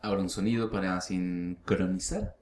Ahora 0.00 0.22
un 0.22 0.30
sonido 0.30 0.70
para 0.70 1.00
sincronizar. 1.00 2.36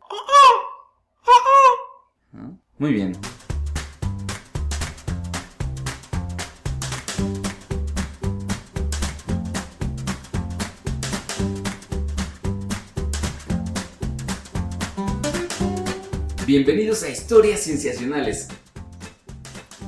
¿Ah? 2.35 2.51
Muy 2.79 2.93
bien. 2.93 3.13
Bienvenidos 16.47 17.03
a 17.03 17.09
Historias 17.09 17.61
Sensacionales. 17.61 18.49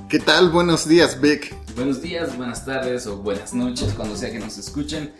¿Qué 0.09 0.19
tal? 0.19 0.51
Buenos 0.51 0.89
días, 0.89 1.21
Vic. 1.21 1.55
Buenos 1.77 2.01
días, 2.01 2.35
buenas 2.37 2.65
tardes 2.65 3.07
o 3.07 3.19
buenas 3.19 3.53
noches, 3.53 3.93
cuando 3.93 4.17
sea 4.17 4.33
que 4.33 4.39
nos 4.39 4.57
escuchen. 4.57 5.13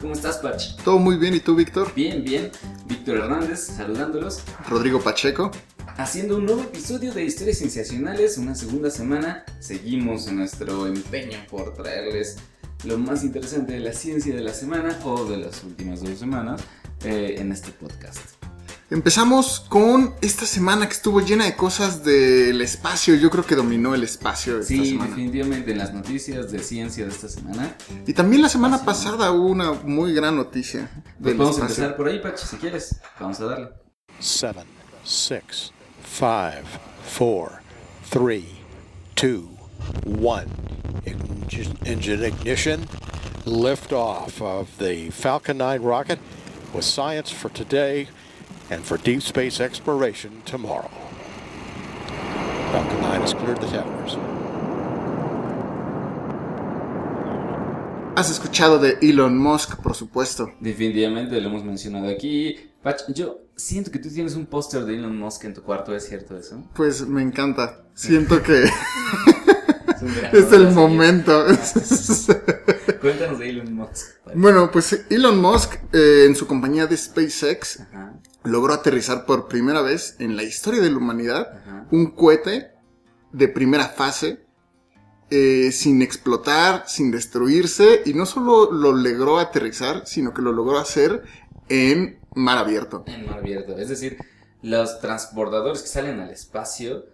¿Cómo 0.00 0.12
estás, 0.12 0.38
Pach? 0.38 0.76
Todo 0.84 0.98
muy 0.98 1.16
bien, 1.16 1.34
¿y 1.34 1.40
tú, 1.40 1.54
Víctor? 1.54 1.92
Bien, 1.94 2.22
bien. 2.22 2.50
Víctor 2.86 3.16
Hernández, 3.16 3.60
saludándolos. 3.60 4.42
Rodrigo 4.68 5.00
Pacheco. 5.00 5.50
Haciendo 5.96 6.36
un 6.36 6.44
nuevo 6.44 6.62
episodio 6.62 7.14
de 7.14 7.24
Historias 7.24 7.58
Sensacionales, 7.58 8.36
una 8.36 8.54
segunda 8.54 8.90
semana. 8.90 9.44
Seguimos 9.58 10.28
en 10.28 10.36
nuestro 10.36 10.86
empeño 10.86 11.38
por 11.50 11.72
traerles 11.72 12.36
lo 12.84 12.98
más 12.98 13.24
interesante 13.24 13.72
de 13.72 13.80
la 13.80 13.94
ciencia 13.94 14.34
de 14.34 14.42
la 14.42 14.52
semana 14.52 14.98
o 15.04 15.24
de 15.24 15.38
las 15.38 15.64
últimas 15.64 16.02
dos 16.02 16.18
semanas 16.18 16.60
eh, 17.02 17.36
en 17.38 17.50
este 17.50 17.70
podcast. 17.70 18.45
Empezamos 18.88 19.58
con 19.68 20.14
esta 20.20 20.46
semana 20.46 20.86
que 20.86 20.92
estuvo 20.92 21.20
llena 21.20 21.44
de 21.44 21.56
cosas 21.56 22.04
del 22.04 22.60
espacio. 22.60 23.16
Yo 23.16 23.30
creo 23.30 23.44
que 23.44 23.56
dominó 23.56 23.96
el 23.96 24.04
espacio 24.04 24.60
esta 24.60 24.68
Sí, 24.68 24.90
semana. 24.90 25.08
definitivamente 25.10 25.72
en 25.72 25.78
las 25.78 25.92
noticias 25.92 26.52
de 26.52 26.60
ciencia 26.60 27.04
de 27.04 27.10
esta 27.10 27.28
semana. 27.28 27.76
Y 28.06 28.12
también 28.12 28.42
la 28.42 28.48
semana 28.48 28.76
Así 28.76 28.84
pasada 28.86 29.32
hubo 29.32 29.48
una 29.48 29.72
muy 29.72 30.14
gran 30.14 30.36
noticia 30.36 30.88
Pues 30.94 31.04
del 31.18 31.34
vamos 31.36 31.56
a 31.58 31.62
espacio. 31.62 31.82
empezar 31.84 31.96
por 31.96 32.06
ahí, 32.08 32.20
Pach, 32.20 32.36
si 32.38 32.56
quieres. 32.58 32.94
Vamos 33.18 33.40
a 33.40 33.46
darle. 33.46 33.68
seven, 34.20 34.64
six, 35.04 35.72
five, 36.04 36.62
four, 37.04 37.60
three, 38.08 38.46
two, 39.16 39.48
one. 40.04 40.46
Engine 41.04 41.76
engine 41.84 42.24
ignition. 42.24 42.86
Liftoff 43.46 44.40
of 44.40 44.68
the 44.78 45.10
Falcon 45.10 45.58
9 45.58 45.82
rocket 45.82 46.20
with 46.72 46.84
science 46.84 47.32
for 47.32 47.48
today 47.52 48.08
and 48.70 48.84
for 48.84 48.98
deep 48.98 49.22
space 49.22 49.60
exploration 49.60 50.42
tomorrow. 50.44 50.90
Falcon 52.72 53.00
9 53.00 53.20
has 53.20 53.34
cleared 53.34 53.60
the 53.60 53.66
towers. 53.68 54.16
Has 58.16 58.30
escuchado 58.30 58.78
de 58.78 58.98
Elon 59.02 59.36
Musk, 59.38 59.76
por 59.82 59.94
supuesto. 59.94 60.52
Definitivamente 60.60 61.40
lo 61.40 61.48
hemos 61.48 61.64
mencionado 61.64 62.08
aquí. 62.08 62.56
Pach, 62.82 63.02
yo 63.14 63.40
siento 63.56 63.90
que 63.90 63.98
tú 63.98 64.08
tienes 64.10 64.34
un 64.34 64.46
póster 64.46 64.84
de 64.84 64.94
Elon 64.94 65.18
Musk 65.18 65.44
en 65.44 65.54
tu 65.54 65.62
cuarto, 65.62 65.94
¿es 65.94 66.08
cierto 66.08 66.36
eso? 66.36 66.64
Pues 66.74 67.06
me 67.06 67.22
encanta. 67.22 67.84
Siento 67.94 68.42
que 68.42 68.64
Es, 70.02 70.32
es 70.32 70.52
el 70.52 70.70
momento. 70.72 71.46
Cuéntanos 73.00 73.38
de 73.38 73.50
Elon 73.50 73.74
Musk. 73.74 74.06
Bueno, 74.34 74.70
pues 74.70 75.04
Elon 75.10 75.40
Musk 75.40 75.74
eh, 75.92 76.24
en 76.26 76.34
su 76.34 76.46
compañía 76.46 76.86
de 76.86 76.96
SpaceX 76.96 77.80
Ajá, 77.80 78.05
logró 78.46 78.74
aterrizar 78.74 79.26
por 79.26 79.48
primera 79.48 79.82
vez 79.82 80.16
en 80.18 80.36
la 80.36 80.42
historia 80.42 80.80
de 80.80 80.90
la 80.90 80.96
humanidad 80.96 81.58
ajá. 81.58 81.86
un 81.90 82.12
cohete 82.12 82.72
de 83.32 83.48
primera 83.48 83.88
fase 83.88 84.46
eh, 85.30 85.72
sin 85.72 86.02
explotar, 86.02 86.84
sin 86.86 87.10
destruirse 87.10 88.02
y 88.04 88.14
no 88.14 88.26
solo 88.26 88.70
lo 88.70 88.92
logró 88.92 89.38
aterrizar, 89.38 90.06
sino 90.06 90.32
que 90.32 90.40
lo 90.40 90.52
logró 90.52 90.78
hacer 90.78 91.24
en 91.68 92.20
mar 92.34 92.58
abierto. 92.58 93.02
En 93.06 93.26
mar 93.26 93.38
abierto. 93.38 93.76
Es 93.76 93.88
decir, 93.88 94.18
los 94.62 95.00
transportadores 95.00 95.82
que 95.82 95.88
salen 95.88 96.20
al 96.20 96.30
espacio 96.30 97.06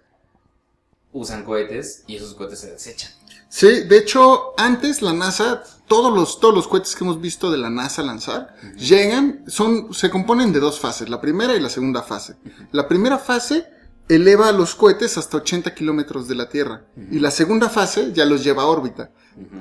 usan 1.13 1.45
cohetes 1.45 2.05
y 2.07 2.17
esos 2.17 2.35
cohetes 2.35 2.61
se 2.61 2.73
desechan. 2.73 3.13
Sí, 3.55 3.83
de 3.83 3.99
hecho, 3.99 4.55
antes 4.57 5.03
la 5.03 5.13
NASA, 5.13 5.63
todos 5.87 6.11
los, 6.11 6.41
todos 6.41 6.55
los 6.55 6.67
cohetes 6.67 6.97
que 6.97 7.05
hemos 7.05 7.21
visto 7.21 7.51
de 7.51 7.59
la 7.59 7.69
NASA 7.69 8.03
lanzar, 8.03 8.57
llegan, 8.79 9.45
son, 9.47 9.93
se 9.93 10.09
componen 10.09 10.55
de 10.55 10.59
dos 10.59 10.81
fases, 10.81 11.11
la 11.11 11.21
primera 11.21 11.55
y 11.55 11.61
la 11.61 11.69
segunda 11.69 12.01
fase. 12.01 12.37
La 12.71 12.89
primera 12.89 13.19
fase 13.19 13.67
eleva 14.09 14.49
a 14.49 14.53
los 14.53 14.75
cohetes 14.75 15.19
hasta 15.19 15.37
80 15.37 15.75
kilómetros 15.75 16.29
de 16.29 16.35
la 16.35 16.49
Tierra. 16.49 16.87
Y 17.11 17.19
la 17.19 17.31
segunda 17.31 17.69
fase 17.69 18.15
ya 18.15 18.25
los 18.25 18.43
lleva 18.43 18.63
a 18.63 18.67
órbita. 18.67 19.11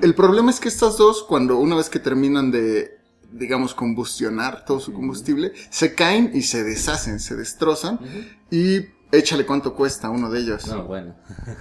El 0.00 0.14
problema 0.14 0.50
es 0.50 0.58
que 0.58 0.68
estas 0.68 0.96
dos, 0.96 1.22
cuando 1.22 1.58
una 1.58 1.76
vez 1.76 1.90
que 1.90 1.98
terminan 1.98 2.50
de, 2.50 2.98
digamos, 3.30 3.74
combustionar 3.74 4.64
todo 4.64 4.80
su 4.80 4.94
combustible, 4.94 5.52
se 5.68 5.94
caen 5.94 6.30
y 6.32 6.42
se 6.42 6.64
deshacen, 6.64 7.20
se 7.20 7.36
destrozan. 7.36 8.00
Y 8.50 8.86
échale 9.12 9.46
cuánto 9.46 9.74
cuesta 9.74 10.10
uno 10.10 10.28
de 10.30 10.40
ellos. 10.40 10.66
No, 10.66 10.84
bueno. 10.84 11.14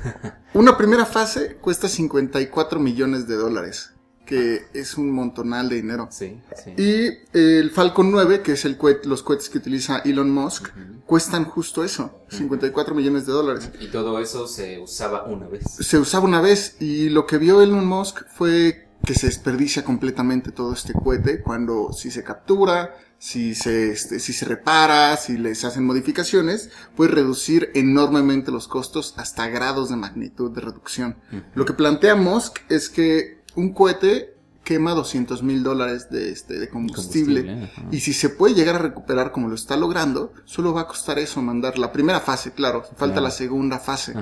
Una 0.53 0.77
primera 0.77 1.05
fase 1.05 1.55
cuesta 1.57 1.87
54 1.87 2.79
millones 2.79 3.27
de 3.27 3.35
dólares, 3.35 3.91
que 4.25 4.65
es 4.73 4.97
un 4.97 5.11
montonal 5.11 5.69
de 5.69 5.75
dinero. 5.75 6.07
Sí, 6.11 6.41
sí. 6.63 6.71
Y 6.77 7.37
el 7.37 7.69
Falcon 7.71 8.11
9, 8.11 8.41
que 8.41 8.53
es 8.53 8.65
el 8.65 8.77
cohet- 8.77 9.03
los 9.05 9.23
cohetes 9.23 9.49
que 9.49 9.57
utiliza 9.59 9.99
Elon 9.99 10.29
Musk, 10.31 10.69
cuestan 11.05 11.45
justo 11.45 11.83
eso, 11.83 12.23
54 12.29 12.95
millones 12.95 13.25
de 13.25 13.33
dólares. 13.33 13.69
Y 13.79 13.87
todo 13.87 14.19
eso 14.19 14.47
se 14.47 14.79
usaba 14.79 15.23
una 15.25 15.47
vez. 15.47 15.63
Se 15.69 15.97
usaba 15.99 16.25
una 16.25 16.41
vez 16.41 16.75
y 16.81 17.09
lo 17.09 17.25
que 17.25 17.37
vio 17.37 17.61
Elon 17.61 17.85
Musk 17.85 18.23
fue 18.33 18.87
que 19.05 19.15
se 19.15 19.27
desperdicia 19.27 19.83
completamente 19.83 20.51
todo 20.51 20.73
este 20.73 20.93
cohete 20.93 21.41
cuando 21.41 21.91
si 21.91 22.11
se 22.11 22.23
captura, 22.23 22.95
si 23.21 23.53
se, 23.53 23.91
este, 23.91 24.19
si 24.19 24.33
se 24.33 24.45
repara, 24.45 25.15
si 25.15 25.37
les 25.37 25.63
hacen 25.63 25.85
modificaciones, 25.85 26.71
puede 26.95 27.11
reducir 27.11 27.69
enormemente 27.75 28.49
los 28.51 28.67
costos 28.67 29.13
hasta 29.15 29.47
grados 29.47 29.89
de 29.89 29.95
magnitud 29.95 30.49
de 30.49 30.61
reducción. 30.61 31.17
Lo 31.53 31.65
que 31.65 31.73
plantea 31.73 32.15
Musk 32.15 32.61
es 32.67 32.89
que 32.89 33.41
un 33.55 33.73
cohete 33.73 34.33
quema 34.63 34.93
200 34.95 35.43
mil 35.43 35.61
dólares 35.61 36.09
de, 36.09 36.31
este, 36.31 36.57
de 36.57 36.67
combustible. 36.69 37.69
Y 37.91 37.99
si 37.99 38.13
se 38.13 38.29
puede 38.29 38.55
llegar 38.55 38.73
a 38.75 38.79
recuperar 38.79 39.31
como 39.31 39.49
lo 39.49 39.55
está 39.55 39.77
logrando, 39.77 40.33
solo 40.45 40.73
va 40.73 40.81
a 40.81 40.87
costar 40.87 41.19
eso 41.19 41.43
mandar 41.43 41.77
la 41.77 41.91
primera 41.91 42.21
fase, 42.21 42.53
claro, 42.53 42.81
falta 42.83 43.05
Claro. 43.13 43.21
la 43.21 43.31
segunda 43.31 43.77
fase 43.77 44.15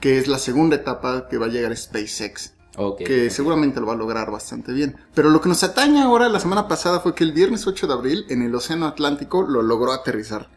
que 0.00 0.18
es 0.18 0.28
la 0.28 0.38
segunda 0.38 0.76
etapa 0.76 1.28
que 1.28 1.36
va 1.36 1.44
a 1.46 1.50
llegar 1.50 1.72
a 1.72 1.76
SpaceX, 1.76 2.54
Ok. 2.76 2.98
que 2.98 3.30
seguramente 3.30 3.80
lo 3.80 3.86
va 3.86 3.94
a 3.94 3.96
lograr 3.96 4.30
bastante 4.30 4.72
bien. 4.72 4.96
Pero 5.14 5.30
lo 5.30 5.40
que 5.40 5.48
nos 5.48 5.62
atañe 5.62 6.02
ahora, 6.02 6.28
la 6.28 6.40
semana 6.40 6.68
pasada, 6.68 7.00
fue 7.00 7.14
que 7.14 7.24
el 7.24 7.32
viernes 7.32 7.66
8 7.66 7.86
de 7.86 7.92
abril, 7.92 8.26
en 8.28 8.42
el 8.42 8.54
Océano 8.54 8.86
Atlántico, 8.86 9.42
lo 9.42 9.62
logró 9.62 9.92
aterrizar. 9.92 10.50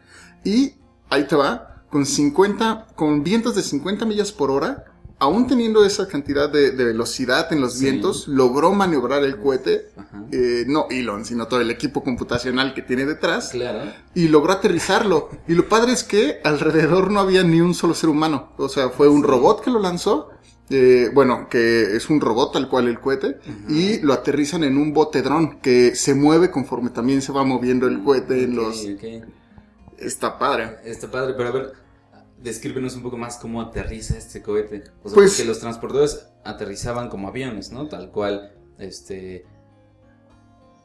Y 0.44 0.74
ahí 1.10 1.24
te 1.24 1.36
va, 1.36 1.82
con 1.90 2.06
50, 2.06 2.86
con 2.94 3.22
vientos 3.24 3.54
de 3.54 3.62
50 3.62 4.04
millas 4.06 4.32
por 4.32 4.50
hora, 4.50 4.84
aún 5.18 5.46
teniendo 5.46 5.84
esa 5.84 6.08
cantidad 6.08 6.48
de, 6.48 6.70
de 6.70 6.84
velocidad 6.84 7.52
en 7.52 7.60
los 7.60 7.74
Sí. 7.74 7.84
vientos, 7.84 8.26
logró 8.26 8.72
maniobrar 8.72 9.22
el 9.22 9.36
cohete, 9.38 9.90
eh, 10.32 10.64
no 10.66 10.86
Elon, 10.88 11.26
sino 11.26 11.46
todo 11.46 11.60
el 11.60 11.70
equipo 11.70 12.02
computacional 12.02 12.72
que 12.72 12.80
tiene 12.80 13.04
detrás 13.04 13.50
Claro. 13.50 13.92
y 14.14 14.28
logró 14.28 14.52
aterrizarlo. 14.54 15.28
Y 15.46 15.54
lo 15.54 15.68
padre 15.68 15.92
es 15.92 16.04
que 16.04 16.40
alrededor 16.42 17.10
no 17.10 17.20
había 17.20 17.42
ni 17.42 17.60
un 17.60 17.74
solo 17.74 17.92
ser 17.92 18.08
humano. 18.08 18.52
O 18.56 18.70
sea, 18.70 18.88
fue 18.88 19.08
un 19.08 19.22
robot 19.22 19.62
que 19.62 19.70
lo 19.70 19.78
lanzó. 19.80 20.30
Eh, 20.70 21.10
bueno, 21.12 21.48
que 21.50 21.96
es 21.96 22.08
un 22.10 22.20
robot 22.20 22.52
tal 22.52 22.68
cual 22.68 22.88
el 22.88 23.00
cohete. 23.00 23.38
Y 23.68 23.98
lo 24.00 24.12
aterrizan 24.12 24.64
en 24.64 24.76
un 24.78 24.92
bote 24.92 25.20
dron 25.22 25.60
que 25.60 25.94
se 25.94 26.14
mueve 26.14 26.50
conforme 26.50 26.90
también 26.90 27.20
se 27.22 27.32
va 27.32 27.44
moviendo 27.44 27.86
el 27.88 28.02
cohete 28.02 28.44
en 28.44 28.56
los... 28.56 28.86
Está 29.98 30.38
padre. 30.38 30.76
Está 30.84 31.10
padre, 31.10 31.34
pero 31.36 31.48
a 31.50 31.52
ver, 31.52 31.72
descríbenos 32.42 32.94
un 32.96 33.02
poco 33.02 33.18
más 33.18 33.36
cómo 33.36 33.60
aterriza 33.60 34.16
este 34.16 34.40
cohete. 34.42 34.84
O 35.02 35.08
sea, 35.08 35.14
Pues- 35.16 35.32
porque 35.32 35.44
los 35.46 35.58
transportadores 35.60 36.26
aterrizaban 36.44 37.08
como 37.10 37.28
aviones, 37.28 37.70
¿no? 37.70 37.86
Tal 37.88 38.10
cual, 38.10 38.52
este... 38.78 39.44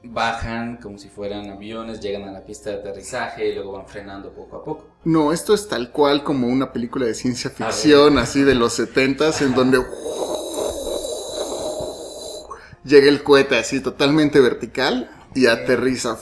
Bajan 0.08 0.78
como 0.78 0.98
si 0.98 1.10
fueran 1.10 1.50
aviones, 1.50 2.00
llegan 2.00 2.24
a 2.24 2.32
la 2.32 2.46
pista 2.46 2.70
de 2.70 2.78
aterrizaje 2.78 3.50
y 3.50 3.56
luego 3.56 3.74
van 3.74 3.88
frenando 3.88 4.32
poco 4.32 4.58
a 4.58 4.64
poco. 4.64 4.88
No, 5.04 5.32
esto 5.32 5.54
es 5.54 5.68
tal 5.68 5.92
cual 5.92 6.24
como 6.24 6.48
una 6.48 6.72
película 6.72 7.06
de 7.06 7.14
ciencia 7.14 7.50
ficción, 7.50 8.18
así 8.18 8.44
de 8.44 8.56
los 8.56 8.74
setentas, 8.74 9.42
en 9.42 9.56
donde 9.56 9.84
llega 12.84 13.10
el 13.10 13.24
cohete 13.24 13.58
así 13.58 13.82
totalmente 13.82 14.40
vertical 14.40 15.10
y 15.34 15.48
aterriza. 15.48 16.18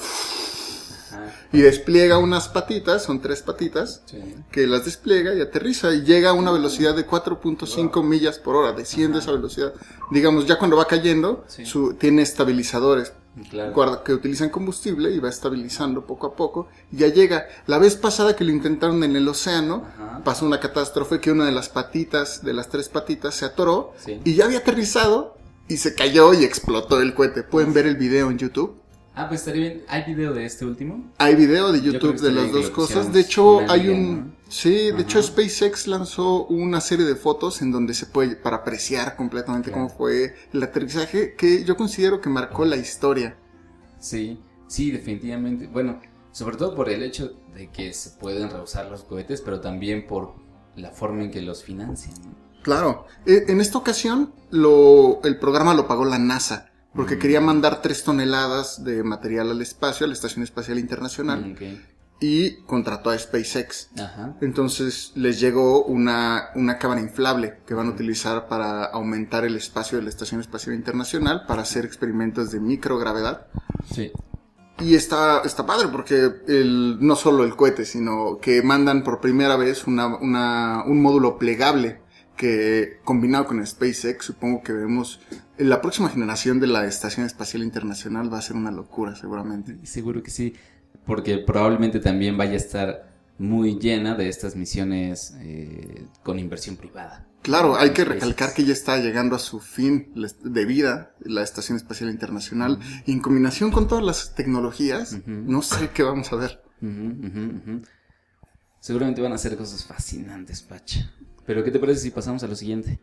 Ajá. 1.54 1.58
Y 1.58 1.62
despliega 1.62 2.18
unas 2.18 2.50
patitas, 2.50 3.04
son 3.04 3.22
tres 3.22 3.44
patitas, 3.44 4.02
Sí. 4.06 4.18
que 4.52 4.66
las 4.66 4.86
despliega 4.86 5.36
y 5.36 5.42
aterriza 5.42 5.94
y 5.94 6.02
llega 6.04 6.32
a 6.32 6.34
una 6.34 6.52
velocidad 6.52 6.96
de 6.96 7.06
4.5 7.06 8.02
millas 8.04 8.40
por 8.40 8.56
hora, 8.56 8.74
desciende 8.74 9.20
esa 9.20 9.32
velocidad. 9.32 9.74
Digamos, 10.12 10.48
ya 10.48 10.58
cuando 10.58 10.78
va 10.78 10.86
cayendo, 10.88 11.46
Sí. 11.48 11.66
su, 11.66 11.94
tiene 11.94 12.24
estabilizadores 12.24 13.14
Claro. 13.50 14.04
que 14.04 14.14
utilizan 14.14 14.50
combustible 14.50 15.12
y 15.12 15.20
va 15.20 15.30
estabilizando 15.30 16.06
poco 16.06 16.28
a 16.28 16.36
poco. 16.36 16.68
Y 16.92 16.98
ya 16.98 17.08
llega. 17.08 17.48
La 17.68 17.78
vez 17.80 17.96
pasada 17.96 18.36
que 18.36 18.44
lo 18.44 18.52
intentaron 18.52 19.04
en 19.04 19.16
el 19.16 19.28
océano, 19.28 19.86
Ajá. 19.96 20.22
pasó 20.24 20.46
una 20.46 20.60
catástrofe 20.60 21.20
que 21.20 21.32
una 21.32 21.46
de 21.46 21.52
las 21.52 21.70
patitas, 21.70 22.44
de 22.44 22.54
las 22.54 22.70
tres 22.70 22.90
patitas, 22.90 23.34
se 23.36 23.46
atoró 23.46 23.94
Sí. 23.98 24.20
y 24.24 24.36
ya 24.36 24.46
había 24.46 24.60
aterrizado 24.60 25.36
y 25.68 25.78
se 25.78 25.96
cayó 25.96 26.34
y 26.34 26.44
explotó 26.44 27.00
el 27.02 27.14
cohete. 27.16 27.42
Pueden 27.42 27.74
ver 27.74 27.88
el 27.88 27.96
video 27.96 28.30
en 28.30 28.38
YouTube. 28.38 28.76
Ah, 29.16 29.28
pues 29.28 29.42
estaría 29.42 29.62
bien. 29.70 29.84
¿Hay 29.88 30.04
video 30.06 30.34
de 30.34 30.46
este 30.46 30.66
último? 30.66 31.12
Hay 31.20 31.36
video 31.36 31.72
de 31.72 31.82
YouTube 31.82 32.20
de 32.20 32.32
las 32.32 32.52
dos 32.52 32.70
cosas. 32.72 33.14
De 33.14 33.20
hecho, 33.20 33.60
hay 33.70 33.90
un... 33.90 34.18
¿no? 34.18 34.34
Sí, 34.50 34.92
de 34.92 35.02
hecho 35.02 35.22
SpaceX 35.22 35.88
lanzó 35.88 36.46
una 36.46 36.80
serie 36.82 37.06
de 37.06 37.16
fotos 37.16 37.62
en 37.62 37.72
donde 37.72 37.94
se 37.94 38.06
puede, 38.06 38.36
para 38.36 38.58
apreciar 38.58 39.16
completamente 39.16 39.70
Claro. 39.72 39.88
cómo 39.88 39.98
fue 39.98 40.36
el 40.52 40.62
aterrizaje, 40.64 41.36
que 41.36 41.64
yo 41.64 41.76
considero 41.76 42.22
que 42.22 42.30
marcó 42.30 42.66
la 42.66 42.76
historia. 42.76 43.36
Sí, 44.00 44.40
sí, 44.68 44.92
definitivamente. 44.92 45.68
Bueno, 45.68 46.00
sobre 46.32 46.58
todo 46.58 46.76
por 46.76 46.90
el 46.90 47.02
hecho 47.04 47.34
de 47.56 47.70
que 47.70 47.94
se 47.94 48.12
pueden 48.12 48.50
rehusar 48.50 48.90
los 48.92 49.04
cohetes, 49.04 49.42
pero 49.42 49.60
también 49.60 50.06
por 50.08 50.36
la 50.76 50.92
forma 50.92 51.24
en 51.24 51.32
que 51.32 51.42
los 51.42 51.64
financian. 51.64 52.14
¿no? 52.24 52.36
Claro. 52.64 53.06
Eh, 53.26 53.46
en 53.48 53.60
esta 53.62 53.78
ocasión, 53.78 54.34
lo, 54.52 55.20
el 55.24 55.38
programa 55.38 55.74
lo 55.74 55.88
pagó 55.88 56.06
la 56.06 56.20
NASA, 56.20 56.72
porque 56.96 57.16
Mm. 57.16 57.20
quería 57.20 57.42
mandar 57.42 57.82
tres 57.82 58.04
toneladas 58.04 58.84
de 58.84 59.04
material 59.04 59.52
al 59.52 59.62
espacio, 59.62 60.06
a 60.06 60.08
la 60.08 60.14
Estación 60.14 60.44
Espacial 60.44 60.78
Internacional, 60.80 61.54
Ok. 61.54 61.62
y 62.20 62.62
contrató 62.64 63.10
a 63.10 63.18
SpaceX. 63.18 63.90
Ajá. 64.00 64.36
Entonces 64.42 65.12
les 65.16 65.40
llegó 65.40 65.84
una, 65.84 66.50
una 66.56 66.78
cámara 66.78 67.02
inflable 67.02 67.56
que 67.66 67.74
van 67.74 67.88
a 67.88 67.92
utilizar 67.92 68.48
para 68.48 68.86
aumentar 68.86 69.44
el 69.44 69.56
espacio 69.56 69.98
de 69.98 70.04
la 70.06 70.10
Estación 70.10 70.40
Espacial 70.40 70.76
Internacional 70.76 71.44
para 71.48 71.64
hacer 71.64 71.84
experimentos 71.84 72.52
de 72.52 72.60
microgravedad. 72.60 73.48
Sí. 73.94 74.12
Y 74.80 74.96
está, 74.96 75.42
está 75.46 75.66
padre 75.66 75.88
porque 75.90 76.32
el, 76.48 76.98
no 77.00 77.16
solo 77.16 77.44
el 77.44 77.56
cohete, 77.56 77.86
sino 77.86 78.40
que 78.42 78.62
mandan 78.64 79.04
por 79.04 79.20
primera 79.22 79.56
vez 79.56 79.86
una, 79.86 80.08
una- 80.18 80.84
un 80.86 81.02
módulo 81.02 81.38
plegable 81.38 82.02
que 82.36 83.00
combinado 83.04 83.46
con 83.46 83.66
SpaceX, 83.66 84.26
supongo 84.26 84.64
que 84.64 84.74
vemos 84.74 85.20
la 85.58 85.82
próxima 85.82 86.10
generación 86.10 86.60
de 86.60 86.68
la 86.68 86.86
Estación 86.86 87.26
Espacial 87.26 87.64
Internacional 87.64 88.32
va 88.32 88.40
a 88.40 88.42
ser 88.42 88.56
una 88.56 88.72
locura 88.72 89.16
seguramente. 89.16 89.78
Seguro 89.84 90.24
que 90.24 90.32
sí, 90.32 90.54
porque 91.06 91.38
probablemente 91.38 92.00
también 92.00 92.38
vaya 92.38 92.54
a 92.54 92.58
estar 92.58 93.14
muy 93.38 93.80
llena 93.80 94.16
de 94.16 94.30
estas 94.30 94.56
misiones 94.56 95.36
eh, 95.40 96.06
con 96.24 96.40
inversión 96.40 96.76
privada. 96.76 97.28
Claro, 97.42 97.76
hay 97.76 97.92
que 97.92 98.06
recalcar 98.06 98.54
que 98.54 98.64
ya 98.64 98.72
está 98.72 98.98
llegando 98.98 99.36
a 99.36 99.40
su 99.40 99.60
fin 99.60 100.14
de 100.16 100.66
vida 100.66 101.14
la 101.20 101.44
Estación 101.44 101.76
Espacial 101.76 102.10
Internacional 102.10 102.80
y 103.06 103.12
en 103.12 103.20
combinación 103.20 103.70
con 103.70 103.90
todas 103.90 104.04
las 104.04 104.34
tecnologías, 104.34 105.18
no 105.26 105.62
sé 105.62 105.90
qué 105.94 106.04
vamos 106.04 106.32
a 106.32 106.38
ver. 106.38 106.64
Seguramente 108.80 109.22
van 109.22 109.34
a 109.34 109.36
hacer 109.36 109.58
cosas 109.58 109.84
fascinantes, 109.84 110.62
Pacha. 110.62 111.12
Pero 111.46 111.66
¿qué 111.66 111.72
te 111.72 111.80
parece 111.80 112.00
si 112.00 112.12
pasamos 112.12 112.44
a 112.44 112.48
lo 112.48 112.56
siguiente? 112.56 113.00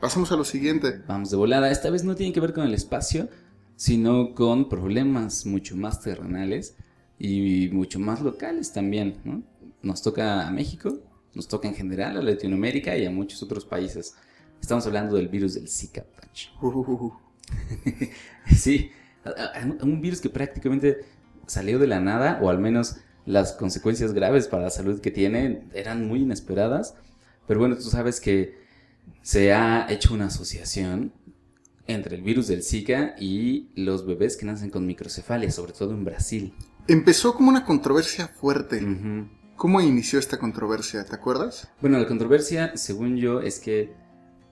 Pasamos 0.00 0.32
a 0.32 0.36
lo 0.36 0.44
siguiente. 0.44 1.02
Vamos 1.06 1.30
de 1.30 1.36
volada. 1.36 1.70
Esta 1.70 1.90
vez 1.90 2.04
no 2.04 2.14
tiene 2.14 2.32
que 2.32 2.40
ver 2.40 2.52
con 2.52 2.66
el 2.66 2.74
espacio, 2.74 3.28
sino 3.76 4.34
con 4.34 4.68
problemas 4.68 5.46
mucho 5.46 5.76
más 5.76 6.00
terrenales 6.00 6.76
y 7.18 7.68
mucho 7.72 7.98
más 7.98 8.20
locales 8.20 8.72
también. 8.72 9.18
¿no? 9.24 9.42
Nos 9.82 10.02
toca 10.02 10.46
a 10.46 10.50
México, 10.50 10.98
nos 11.34 11.48
toca 11.48 11.68
en 11.68 11.74
general 11.74 12.18
a 12.18 12.22
Latinoamérica 12.22 12.96
y 12.96 13.06
a 13.06 13.10
muchos 13.10 13.42
otros 13.42 13.64
países. 13.64 14.14
Estamos 14.60 14.86
hablando 14.86 15.16
del 15.16 15.28
virus 15.28 15.54
del 15.54 15.68
Zika. 15.68 16.04
Uh, 16.60 16.66
uh, 16.66 16.80
uh, 16.80 17.04
uh. 17.06 17.12
Sí, 18.54 18.90
un 19.82 20.00
virus 20.00 20.20
que 20.20 20.28
prácticamente 20.28 21.04
salió 21.46 21.78
de 21.78 21.86
la 21.86 22.00
nada, 22.00 22.40
o 22.42 22.50
al 22.50 22.58
menos 22.58 22.96
las 23.26 23.52
consecuencias 23.52 24.12
graves 24.12 24.48
para 24.48 24.64
la 24.64 24.70
salud 24.70 25.00
que 25.00 25.10
tiene 25.10 25.64
eran 25.74 26.06
muy 26.06 26.22
inesperadas. 26.22 26.94
Pero 27.46 27.60
bueno, 27.60 27.76
tú 27.76 27.82
sabes 27.82 28.20
que 28.20 28.63
se 29.22 29.52
ha 29.52 29.86
hecho 29.90 30.14
una 30.14 30.26
asociación 30.26 31.12
entre 31.86 32.16
el 32.16 32.22
virus 32.22 32.48
del 32.48 32.62
Zika 32.62 33.14
y 33.18 33.68
los 33.74 34.06
bebés 34.06 34.36
que 34.36 34.46
nacen 34.46 34.70
con 34.70 34.86
microcefalia, 34.86 35.50
sobre 35.50 35.72
todo 35.72 35.92
en 35.92 36.04
Brasil. 36.04 36.54
Empezó 36.88 37.34
como 37.34 37.48
una 37.48 37.64
controversia 37.64 38.28
fuerte. 38.28 38.82
¿Cómo 39.56 39.80
inició 39.80 40.18
esta 40.18 40.38
controversia? 40.38 41.04
¿Te 41.04 41.14
acuerdas? 41.14 41.70
Bueno, 41.80 41.98
la 41.98 42.06
controversia, 42.06 42.76
según 42.76 43.16
yo, 43.16 43.40
es 43.40 43.60
que 43.60 43.92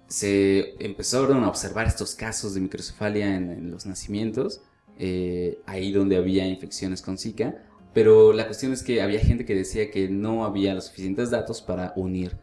se 0.07 0.75
empezaron 0.85 1.43
a 1.45 1.49
observar 1.49 1.87
estos 1.87 2.15
casos 2.15 2.55
de 2.55 2.61
microcefalia 2.61 3.35
en, 3.35 3.51
en 3.51 3.71
los 3.71 3.87
nacimientos, 3.87 4.63
eh, 4.99 5.59
ahí 5.67 5.91
donde 5.91 6.17
había 6.17 6.47
infecciones 6.47 7.03
con 7.03 7.19
Zika, 7.19 7.57
pero 7.95 8.33
la 8.33 8.47
cuestión 8.47 8.73
es 8.73 8.83
que 8.83 9.03
había 9.03 9.21
gente 9.21 9.45
que 9.45 9.55
decía 9.55 9.91
que 9.91 10.09
no 10.09 10.45
había 10.45 10.75
los 10.75 10.87
suficientes 10.87 11.31
datos 11.31 11.61
para 11.61 11.93
unir 11.97 12.39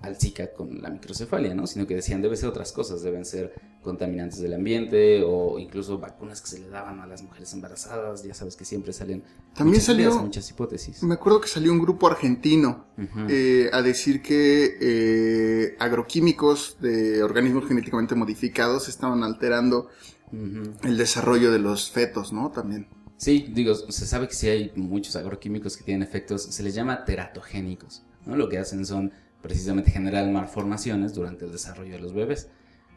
al 0.00 0.16
Zika 0.16 0.52
con 0.52 0.80
la 0.80 0.90
microcefalia, 0.90 1.54
¿no? 1.54 1.66
Sino 1.66 1.86
que 1.86 1.94
decían 1.94 2.22
debe 2.22 2.36
ser 2.36 2.48
otras 2.48 2.72
cosas, 2.72 3.02
deben 3.02 3.24
ser 3.24 3.54
contaminantes 3.82 4.40
del 4.40 4.54
ambiente 4.54 5.22
o 5.24 5.58
incluso 5.58 5.98
vacunas 5.98 6.40
que 6.40 6.48
se 6.48 6.60
le 6.60 6.68
daban 6.68 7.00
a 7.00 7.06
las 7.06 7.22
mujeres 7.22 7.52
embarazadas, 7.52 8.22
ya 8.22 8.34
sabes 8.34 8.54
que 8.54 8.64
siempre 8.64 8.92
salen 8.92 9.24
También 9.54 9.80
muchas 9.80 9.96
ideas, 9.96 10.14
muchas 10.14 10.50
hipótesis. 10.50 11.02
me 11.02 11.14
acuerdo 11.14 11.40
que 11.40 11.48
salió 11.48 11.72
un 11.72 11.80
grupo 11.80 12.06
argentino 12.06 12.86
eh, 13.28 13.70
a 13.72 13.82
decir 13.82 14.22
que 14.22 14.76
eh, 14.80 15.76
agroquímicos 15.78 16.76
de 16.80 17.22
organismos 17.22 17.66
genéticamente 17.66 18.14
modificados 18.14 18.88
estaban 18.88 19.24
alterando 19.24 19.88
el 20.30 20.98
desarrollo 20.98 21.50
de 21.50 21.58
los 21.58 21.90
fetos, 21.90 22.32
¿no? 22.32 22.50
También. 22.50 22.86
Sí, 23.16 23.50
digo, 23.52 23.74
se 23.74 24.06
sabe 24.06 24.28
que 24.28 24.34
sí 24.34 24.48
hay 24.48 24.72
muchos 24.76 25.16
agroquímicos 25.16 25.76
que 25.76 25.82
tienen 25.82 26.06
efectos, 26.06 26.42
se 26.42 26.62
les 26.62 26.74
llama 26.74 27.04
teratogénicos, 27.04 28.04
¿no? 28.26 28.36
Lo 28.36 28.48
que 28.48 28.58
hacen 28.58 28.86
son 28.86 29.12
precisamente 29.42 29.90
generar 29.90 30.28
malformaciones 30.30 31.14
durante 31.14 31.44
el 31.44 31.52
desarrollo 31.52 31.92
de 31.92 32.00
los 32.00 32.12
bebés. 32.12 32.48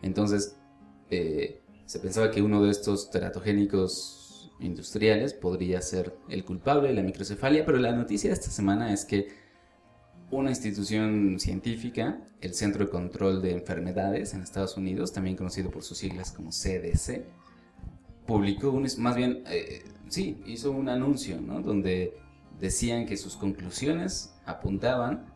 Entonces, 0.02 0.58
eh, 1.10 1.62
se 1.86 2.00
pensaba 2.00 2.32
que 2.32 2.42
uno 2.42 2.64
de 2.64 2.72
estos 2.72 3.12
teratogénicos 3.12 4.52
industriales 4.60 5.34
podría 5.34 5.82
ser 5.82 6.16
el 6.30 6.46
culpable 6.46 6.90
de 6.90 6.96
la 6.96 7.04
microcefalia, 7.04 7.66
pero 7.66 7.78
la 7.78 7.92
noticia 7.92 8.30
de 8.30 8.36
esta 8.36 8.50
semana 8.50 8.94
es 8.94 9.06
que 9.06 9.28
una 10.32 10.50
institución 10.50 11.40
científica, 11.40 12.22
el 12.40 12.54
Centro 12.54 12.86
de 12.86 12.92
Control 12.92 13.42
de 13.42 13.52
Enfermedades 13.52 14.34
en 14.34 14.42
Estados 14.42 14.78
Unidos, 14.78 15.12
también 15.12 15.36
conocido 15.36 15.70
por 15.70 15.84
sus 15.84 15.98
siglas 15.98 16.32
como 16.32 16.52
CDC, 16.52 17.26
publicó 18.26 18.72
un, 18.72 18.88
más 19.00 19.16
bien, 19.16 19.44
eh, 19.48 19.84
sí, 20.08 20.42
hizo 20.46 20.72
un 20.72 20.88
anuncio. 20.88 21.38
Donde 21.38 22.14
decían 22.60 23.06
que 23.06 23.18
sus 23.18 23.36
conclusiones 23.36 24.34
apuntaban 24.46 25.31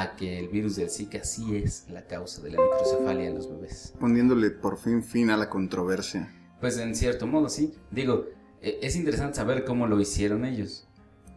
a 0.00 0.16
que 0.16 0.38
el 0.38 0.48
virus 0.48 0.76
del 0.76 0.90
Zika 0.90 1.24
sí 1.24 1.56
es 1.56 1.86
la 1.90 2.06
causa 2.06 2.42
de 2.42 2.50
la 2.50 2.58
microcefalia 2.62 3.28
en 3.28 3.34
los 3.34 3.48
bebés. 3.50 3.94
Poniéndole 3.98 4.50
por 4.50 4.78
fin 4.78 5.02
fin 5.02 5.30
a 5.30 5.36
la 5.36 5.48
controversia. 5.48 6.32
Pues 6.60 6.78
en 6.78 6.94
cierto 6.94 7.26
modo, 7.26 7.48
sí. 7.48 7.74
Digo, 7.90 8.26
eh, 8.60 8.78
es 8.82 8.96
interesante 8.96 9.36
saber 9.36 9.64
cómo 9.64 9.86
lo 9.86 10.00
hicieron 10.00 10.44
ellos. 10.44 10.86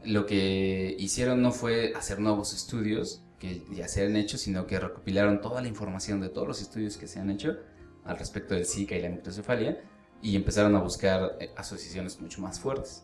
Lo 0.03 0.25
que 0.25 0.95
hicieron 0.97 1.41
no 1.41 1.51
fue 1.51 1.93
hacer 1.95 2.19
nuevos 2.19 2.53
estudios 2.53 3.23
que 3.39 3.63
ya 3.71 3.87
se 3.87 4.05
han 4.05 4.15
hecho, 4.15 4.37
sino 4.37 4.65
que 4.67 4.79
recopilaron 4.79 5.41
toda 5.41 5.61
la 5.61 5.67
información 5.67 6.21
de 6.21 6.29
todos 6.29 6.47
los 6.47 6.61
estudios 6.61 6.97
que 6.97 7.07
se 7.07 7.19
han 7.19 7.29
hecho 7.29 7.57
al 8.03 8.17
respecto 8.17 8.53
del 8.55 8.65
Zika 8.65 8.95
y 8.95 9.01
la 9.01 9.09
microcefalia 9.09 9.81
y 10.21 10.35
empezaron 10.35 10.75
a 10.75 10.79
buscar 10.81 11.37
eh, 11.39 11.51
asociaciones 11.55 12.19
mucho 12.21 12.41
más 12.41 12.59
fuertes. 12.59 13.03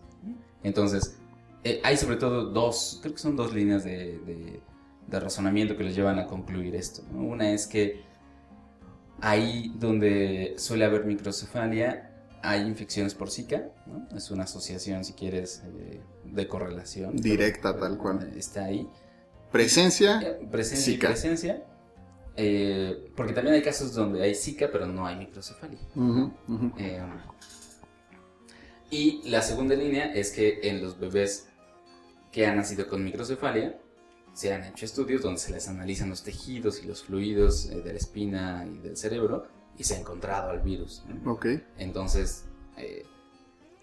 Entonces, 0.64 1.18
eh, 1.64 1.82
hay 1.84 1.98
sobre 1.98 2.18
todo 2.18 2.46
dos, 2.52 3.00
creo 3.02 3.14
que 3.14 3.20
son 3.20 3.36
dos 3.36 3.54
líneas 3.54 3.84
de, 3.84 4.20
de- 4.20 4.62
de 5.08 5.20
razonamiento 5.20 5.78
que 5.78 5.84
les 5.84 5.96
llevan 5.96 6.20
a 6.20 6.28
concluir 6.28 6.76
esto. 6.76 7.02
¿no? 7.12 7.22
Una 7.24 7.52
es 7.52 7.66
que 7.68 8.02
ahí 9.22 9.74
donde 9.78 10.56
suele 10.58 10.86
haber 10.86 11.06
microcefalia 11.06 12.12
hay 12.44 12.62
infecciones 12.62 13.16
por 13.16 13.30
Zika, 13.32 13.70
¿no? 13.88 14.08
es 14.16 14.30
una 14.32 14.44
asociación, 14.44 15.04
si 15.04 15.14
quieres, 15.14 15.64
eh, 15.66 16.02
de 16.26 16.48
correlación. 16.48 17.16
Directa, 17.16 17.74
pero, 17.74 17.86
tal 17.86 17.94
eh, 17.94 17.98
cual. 17.98 18.34
Está 18.38 18.66
ahí. 18.66 18.88
Presencia, 19.52 20.22
Eh, 20.22 20.48
Presencia 20.52 20.94
Zika. 20.94 21.08
y 21.08 21.10
presencia. 21.12 21.64
eh, 22.36 23.12
porque 23.16 23.34
también 23.34 23.56
hay 23.56 23.64
casos 23.64 23.94
donde 23.96 24.22
hay 24.22 24.36
Zika, 24.36 24.70
pero 24.72 24.86
no 24.86 25.08
hay 25.08 25.16
microcefalia. 25.16 25.80
ujú, 25.96 26.32
ujú. 26.48 26.72
Eh, 26.78 27.02
y 28.90 29.22
la 29.30 29.42
segunda 29.42 29.76
línea 29.76 30.14
es 30.14 30.32
que 30.32 30.60
en 30.64 30.82
los 30.82 31.00
bebés 31.00 31.48
que 32.32 32.46
han 32.46 32.58
nacido 32.58 32.88
con 32.88 33.04
microcefalia, 33.04 33.78
se 34.38 34.54
han 34.54 34.64
hecho 34.64 34.86
estudios 34.86 35.24
donde 35.24 35.40
se 35.40 35.52
les 35.52 35.68
analizan 35.68 36.12
los 36.12 36.22
tejidos 36.22 36.84
y 36.84 36.86
los 36.86 37.02
fluidos 37.02 37.66
eh, 37.72 37.82
de 37.82 37.92
la 37.92 37.98
espina 37.98 38.68
y 38.72 38.78
del 38.78 38.96
cerebro 38.96 39.48
y 39.76 39.84
se 39.84 39.96
ha 39.96 40.00
encontrado 40.00 40.52
al 40.52 40.60
virus. 40.60 41.04
Entonces, 41.80 42.46
eh, 42.78 43.04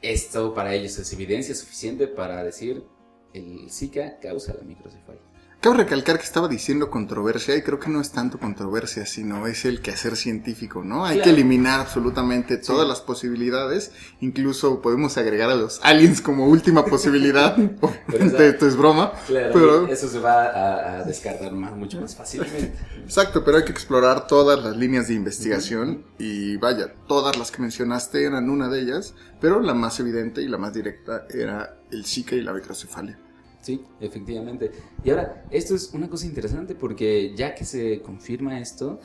esto 0.00 0.54
para 0.54 0.72
ellos 0.72 0.96
es 0.96 1.12
evidencia 1.12 1.56
suficiente 1.56 2.06
para 2.06 2.44
decir 2.44 2.84
el 3.32 3.68
Zika 3.68 4.20
causa 4.20 4.54
la 4.54 4.62
microcefalia. 4.62 5.22
Cabe 5.64 5.78
recalcar 5.78 6.18
que 6.18 6.24
estaba 6.24 6.46
diciendo 6.46 6.90
controversia 6.90 7.56
y 7.56 7.62
creo 7.62 7.80
que 7.80 7.88
no 7.88 8.02
es 8.02 8.10
tanto 8.12 8.38
controversia, 8.38 9.06
sino 9.06 9.46
es 9.46 9.64
el 9.64 9.80
quehacer 9.80 10.14
científico, 10.14 10.84
¿no? 10.84 11.06
Hay 11.06 11.22
que 11.22 11.30
eliminar 11.30 11.80
absolutamente 11.80 12.58
todas 12.58 12.86
las 12.86 13.00
posibilidades, 13.00 13.90
incluso 14.20 14.82
podemos 14.82 15.16
agregar 15.16 15.48
a 15.48 15.54
los 15.54 15.80
aliens 15.82 16.20
como 16.20 16.48
última 16.48 16.84
posibilidad. 16.84 17.56
Esto 18.12 18.66
es 18.66 18.76
broma, 18.76 19.14
Claro, 19.26 19.54
pero 19.54 19.86
eso 19.86 20.06
se 20.06 20.18
va 20.18 20.42
a, 20.42 20.98
a 20.98 21.04
descartar 21.04 21.52
más, 21.52 21.74
mucho 21.74 21.98
más 21.98 22.14
fácilmente. 22.14 22.74
exacto, 23.02 23.42
pero 23.42 23.56
hay 23.56 23.64
que 23.64 23.72
explorar 23.72 24.26
todas 24.26 24.62
las 24.62 24.76
líneas 24.76 25.08
de 25.08 25.14
investigación 25.14 26.04
y 26.18 26.58
vaya, 26.58 26.92
todas 27.08 27.38
las 27.38 27.50
que 27.50 27.62
mencionaste 27.62 28.22
eran 28.22 28.50
una 28.50 28.68
de 28.68 28.82
ellas, 28.82 29.14
pero 29.40 29.60
la 29.60 29.72
más 29.72 29.98
evidente 29.98 30.42
y 30.42 30.48
la 30.48 30.58
más 30.58 30.74
directa 30.74 31.26
era 31.30 31.78
el 31.90 32.04
Zika 32.04 32.34
y 32.36 32.42
la 32.42 32.52
microcefalia. 32.52 33.23
Sí, 33.64 33.82
efectivamente. 33.98 34.70
Y 35.02 35.08
ahora, 35.08 35.42
esto 35.50 35.74
es 35.74 35.94
una 35.94 36.10
cosa 36.10 36.26
interesante 36.26 36.74
porque 36.74 37.32
ya 37.34 37.54
que 37.54 37.64
se 37.64 38.02
confirma 38.02 38.60
esto, 38.60 39.00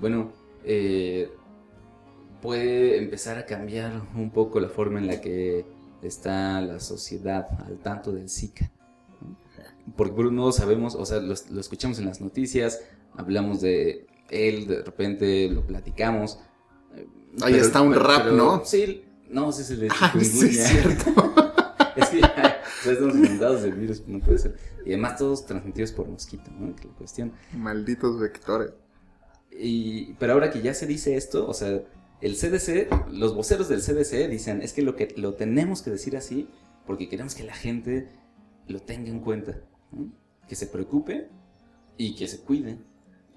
bueno, 0.00 0.30
eh, 0.62 1.28
puede 2.40 2.98
empezar 2.98 3.36
a 3.36 3.44
cambiar 3.46 4.00
un 4.14 4.30
poco 4.30 4.60
la 4.60 4.68
forma 4.68 5.00
en 5.00 5.08
la 5.08 5.20
que 5.20 5.66
está 6.02 6.60
la 6.60 6.78
sociedad 6.78 7.48
al 7.66 7.78
tanto 7.78 8.12
del 8.12 8.30
Zika. 8.30 8.70
¿no? 9.20 9.36
Porque 9.96 10.14
por 10.14 10.26
un 10.28 10.36
modo 10.36 10.52
sabemos, 10.52 10.94
o 10.94 11.04
sea, 11.04 11.18
lo, 11.18 11.34
lo 11.50 11.60
escuchamos 11.60 11.98
en 11.98 12.04
las 12.04 12.20
noticias, 12.20 12.80
hablamos 13.16 13.60
de 13.60 14.06
él, 14.30 14.68
de 14.68 14.82
repente 14.82 15.48
lo 15.48 15.66
platicamos. 15.66 16.38
Ahí 17.42 17.54
está 17.54 17.82
un 17.82 17.92
rap, 17.94 18.30
¿no? 18.30 18.64
Sí, 18.64 19.02
no, 19.30 19.50
ese 19.50 19.62
es 19.62 19.70
el 19.70 19.80
de 19.80 19.88
Ay, 20.00 20.20
sí, 20.24 20.50
chikungunya. 20.50 20.62
es 20.62 20.68
cierto. 20.68 21.34
Es 21.96 22.10
que 22.10 22.20
estamos 22.94 23.16
inundados 23.16 23.62
de 23.62 23.70
virus, 23.70 24.06
no 24.06 24.20
puede 24.20 24.38
ser. 24.38 24.56
Y 24.84 24.90
además 24.90 25.16
todos 25.18 25.46
transmitidos 25.46 25.92
por 25.92 26.08
mosquito, 26.08 26.50
¿no? 26.58 26.74
Que 26.76 26.88
la 26.88 26.94
cuestión. 26.94 27.32
Malditos 27.56 28.18
vectores. 28.20 28.72
Y, 29.50 30.12
pero 30.14 30.34
ahora 30.34 30.50
que 30.50 30.60
ya 30.62 30.74
se 30.74 30.86
dice 30.86 31.16
esto, 31.16 31.48
o 31.48 31.54
sea, 31.54 31.82
el 32.20 32.34
CDC, 32.34 33.10
los 33.12 33.34
voceros 33.34 33.68
del 33.68 33.80
CDC 33.80 34.28
dicen, 34.28 34.62
es 34.62 34.72
que 34.72 34.82
lo, 34.82 34.96
que 34.96 35.14
lo 35.16 35.34
tenemos 35.34 35.82
que 35.82 35.90
decir 35.90 36.16
así 36.16 36.48
porque 36.86 37.08
queremos 37.08 37.34
que 37.34 37.42
la 37.42 37.54
gente 37.54 38.08
lo 38.68 38.80
tenga 38.80 39.10
en 39.10 39.20
cuenta, 39.20 39.60
¿no? 39.92 40.12
que 40.48 40.54
se 40.54 40.66
preocupe 40.66 41.28
y 41.96 42.14
que 42.14 42.28
se 42.28 42.40
cuide, 42.40 42.78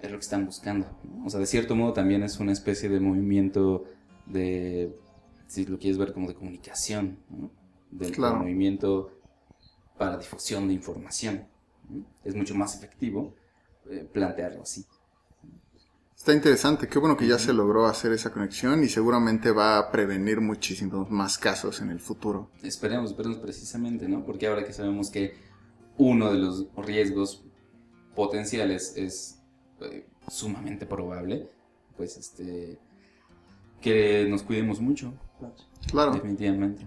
es 0.01 0.11
lo 0.11 0.17
que 0.17 0.23
están 0.23 0.45
buscando. 0.45 0.87
¿no? 1.03 1.25
O 1.25 1.29
sea, 1.29 1.39
de 1.39 1.45
cierto 1.45 1.75
modo 1.75 1.93
también 1.93 2.23
es 2.23 2.39
una 2.39 2.51
especie 2.51 2.89
de 2.89 2.99
movimiento 2.99 3.85
de, 4.25 4.95
si 5.47 5.65
lo 5.65 5.79
quieres 5.79 5.97
ver 5.97 6.13
como 6.13 6.27
de 6.27 6.35
comunicación, 6.35 7.17
¿no? 7.29 7.51
del 7.91 8.11
Claro. 8.11 8.37
movimiento 8.39 9.18
para 9.99 10.17
difusión 10.17 10.67
de 10.67 10.73
información. 10.73 11.45
Es 12.23 12.33
mucho 12.33 12.55
más 12.55 12.75
efectivo 12.75 13.35
eh, 13.89 14.07
plantearlo 14.11 14.63
así. 14.63 14.85
Está 16.15 16.33
interesante, 16.33 16.87
qué 16.87 16.99
bueno 16.99 17.15
que 17.15 17.27
ya 17.27 17.37
se 17.39 17.53
logró 17.53 17.85
hacer 17.85 18.11
esa 18.11 18.31
conexión 18.31 18.83
y 18.83 18.89
seguramente 18.89 19.51
va 19.51 19.77
a 19.77 19.91
prevenir 19.91 20.41
muchísimos 20.41 21.09
más 21.09 21.37
casos 21.37 21.81
en 21.81 21.91
el 21.91 21.99
futuro. 21.99 22.49
Esperemos, 22.63 23.11
esperemos 23.11 23.37
precisamente, 23.39 24.07
¿no? 24.07 24.25
Porque 24.25 24.47
ahora 24.47 24.65
que 24.65 24.73
sabemos 24.73 25.09
que 25.09 25.33
uno 25.97 26.31
de 26.31 26.39
los 26.39 26.67
riesgos 26.75 27.43
potenciales 28.15 28.93
es 28.97 29.39
eh, 29.81 30.05
sumamente 30.27 30.85
probable, 30.85 31.49
pues 31.95 32.17
este 32.17 32.79
que 33.81 34.27
nos 34.29 34.43
cuidemos 34.43 34.81
mucho, 34.81 35.13
Claro. 35.89 36.11
definitivamente. 36.11 36.85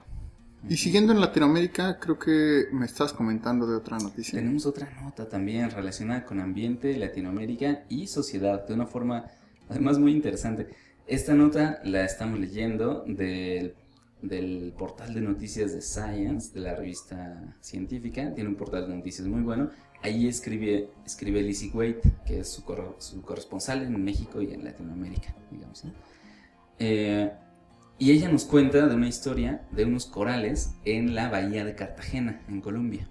Y 0.69 0.76
siguiendo 0.76 1.12
en 1.12 1.21
Latinoamérica, 1.21 1.99
creo 1.99 2.19
que 2.19 2.66
me 2.73 2.87
estás 2.87 3.12
comentando 3.12 3.66
de 3.66 3.76
otra 3.76 3.99
noticia. 3.99 4.38
Tenemos 4.38 4.64
otra 4.64 4.88
nota 5.02 5.28
también 5.28 5.71
relacionada 5.71 6.25
con 6.25 6.40
ambiente, 6.40 6.97
Latinoamérica 6.97 7.83
y 7.88 8.07
sociedad, 8.07 8.66
de 8.66 8.75
una 8.75 8.87
forma 8.87 9.26
además 9.69 9.99
muy 9.99 10.12
interesante. 10.12 10.69
Esta 11.07 11.35
nota 11.35 11.81
la 11.85 12.04
estamos 12.04 12.38
leyendo 12.38 13.04
del, 13.07 13.75
del 14.23 14.73
portal 14.78 15.12
de 15.14 15.21
noticias 15.21 15.73
de 15.75 15.83
Science, 15.83 16.54
de 16.54 16.61
la 16.61 16.76
revista 16.76 17.57
científica. 17.61 18.33
Tiene 18.33 18.49
un 18.49 18.57
portal 18.57 18.88
de 18.88 18.95
noticias 18.95 19.26
muy 19.26 19.42
bueno. 19.42 19.69
Ahí 20.02 20.28
escribe, 20.28 20.90
escribe 21.04 21.42
Lizzie 21.42 21.71
Wade, 21.75 22.00
que 22.25 22.40
es 22.40 22.49
su, 22.49 22.64
corre- 22.64 22.95
su 22.99 23.21
corresponsal 23.23 23.83
en 23.83 24.02
México 24.02 24.40
y 24.40 24.52
en 24.52 24.64
Latinoamérica, 24.64 25.35
digamos. 25.50 25.85
¿no? 25.85 25.92
Eh, 26.78 27.33
y 28.02 28.11
ella 28.11 28.28
nos 28.28 28.44
cuenta 28.44 28.87
de 28.88 28.94
una 28.97 29.06
historia 29.06 29.62
de 29.71 29.85
unos 29.85 30.06
corales 30.06 30.71
en 30.85 31.14
la 31.14 31.28
bahía 31.30 31.64
de 31.64 31.76
Cartagena, 31.76 32.42
en 32.49 32.61
Colombia. 32.61 33.09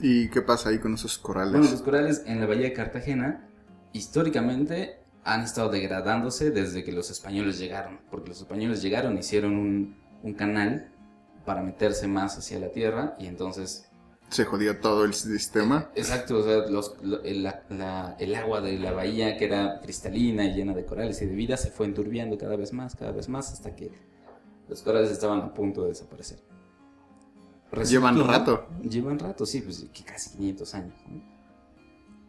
¿Y 0.00 0.28
qué 0.30 0.42
pasa 0.42 0.70
ahí 0.70 0.78
con 0.80 0.94
esos 0.94 1.18
corales? 1.18 1.52
Bueno, 1.52 1.70
los 1.70 1.82
corales 1.82 2.22
en 2.26 2.40
la 2.40 2.46
bahía 2.46 2.62
de 2.64 2.72
Cartagena 2.72 3.48
históricamente 3.92 4.96
han 5.24 5.42
estado 5.42 5.70
degradándose 5.70 6.50
desde 6.50 6.82
que 6.82 6.90
los 6.92 7.10
españoles 7.10 7.58
llegaron, 7.60 8.00
porque 8.10 8.28
los 8.30 8.40
españoles 8.40 8.82
llegaron, 8.82 9.16
hicieron 9.16 9.56
un, 9.56 9.96
un 10.22 10.34
canal 10.34 10.90
para 11.46 11.62
meterse 11.62 12.08
más 12.08 12.36
hacia 12.36 12.58
la 12.58 12.70
tierra 12.72 13.14
y 13.20 13.26
entonces, 13.28 13.88
Se 14.30 14.44
jodió 14.44 14.80
todo 14.80 15.04
el 15.04 15.14
sistema. 15.14 15.90
exacto, 15.94 16.38
o 16.38 16.42
sea, 16.42 16.66
los- 16.68 16.96
lo- 17.02 17.22
el, 17.22 17.44
la- 17.44 17.62
la- 17.70 18.16
el 18.18 18.34
agua 18.34 18.60
de 18.60 18.78
la 18.78 18.90
bahía 18.92 19.36
que 19.36 19.44
era 19.44 19.80
cristalina 19.80 20.44
y 20.44 20.54
llena 20.54 20.74
de 20.74 20.84
corales 20.84 21.22
y 21.22 21.26
de 21.26 21.34
vida 21.36 21.56
se 21.56 21.70
fue 21.70 21.86
enturbiando 21.86 22.36
cada 22.36 22.56
vez 22.56 22.72
más, 22.72 22.96
cada 22.96 23.12
vez 23.12 23.28
más, 23.28 23.52
hasta 23.52 23.76
que 23.76 23.92
los 24.68 24.82
corales 24.82 25.10
estaban 25.10 25.40
a 25.40 25.52
punto 25.54 25.82
de 25.82 25.88
desaparecer. 25.90 26.38
Llevan 27.88 28.14
Resultó- 28.14 28.26
rato. 28.32 28.66
Llevan 28.88 29.18
rato, 29.18 29.46
sí, 29.46 29.60
pues 29.60 29.86
que 29.92 30.04
casi 30.04 30.30
500 30.36 30.74
años. 30.74 30.94
¿no? 31.08 31.22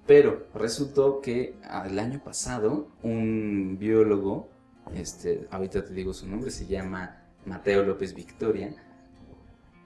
Pero 0.08 0.48
resultó 0.54 1.22
que 1.22 1.56
el 1.86 2.00
año 2.00 2.22
pasado 2.24 2.88
un 3.04 3.78
biólogo, 3.80 4.50
este, 4.96 5.48
ahorita 5.52 5.84
te 5.84 5.94
digo 5.94 6.14
su 6.14 6.28
nombre, 6.28 6.52
se 6.52 6.66
llama 6.66 7.22
Mateo 7.46 7.84
López 7.84 8.14
Victoria, 8.16 8.74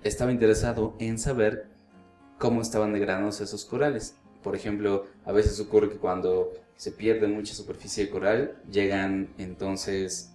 estaba 0.04 0.32
interesado 0.32 0.96
en 1.00 1.20
saber 1.20 1.68
cómo 2.38 2.62
estaban 2.62 2.94
degradándose 2.94 3.44
esos 3.44 3.66
corales. 3.66 4.16
Por 4.44 4.56
ejemplo, 4.56 5.06
a 5.26 5.34
veces 5.34 5.60
ocurre 5.60 5.90
que 5.90 5.98
cuando 5.98 6.52
se 6.78 6.92
pierde 6.94 7.28
mucha 7.28 7.54
superficie 7.54 8.06
de 8.06 8.10
coral, 8.12 8.62
llegan 8.72 9.28
entonces 9.38 10.34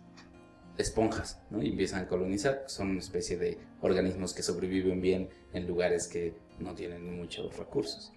esponjas, 0.76 1.40
¿no? 1.50 1.62
Y 1.62 1.70
empiezan 1.70 2.02
a 2.02 2.08
colonizar. 2.08 2.64
Son 2.66 2.90
una 2.90 3.00
especie 3.00 3.36
de 3.36 3.58
organismos 3.80 4.34
que 4.34 4.42
sobreviven 4.42 5.00
bien 5.00 5.28
en 5.52 5.66
lugares 5.66 6.08
que 6.08 6.34
no 6.58 6.74
tienen 6.74 7.16
muchos 7.16 7.56
recursos. 7.56 8.12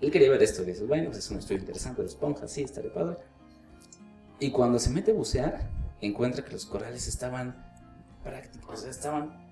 Él 0.00 0.10
quería 0.10 0.30
ver 0.30 0.42
esto 0.42 0.62
y 0.62 0.66
dice, 0.66 0.84
bueno, 0.84 1.06
pues 1.06 1.18
es 1.18 1.30
un 1.30 1.38
estudio 1.38 1.60
interesante 1.60 2.00
de 2.02 2.08
esponjas, 2.08 2.50
sí, 2.50 2.62
estaría 2.62 2.92
padre. 2.92 3.18
Y 4.38 4.50
cuando 4.50 4.78
se 4.78 4.90
mete 4.90 5.10
a 5.10 5.14
bucear, 5.14 5.68
encuentra 6.00 6.42
que 6.42 6.52
los 6.52 6.64
corales 6.64 7.06
estaban 7.06 7.54
prácticos, 8.24 8.84
estaban 8.84 9.50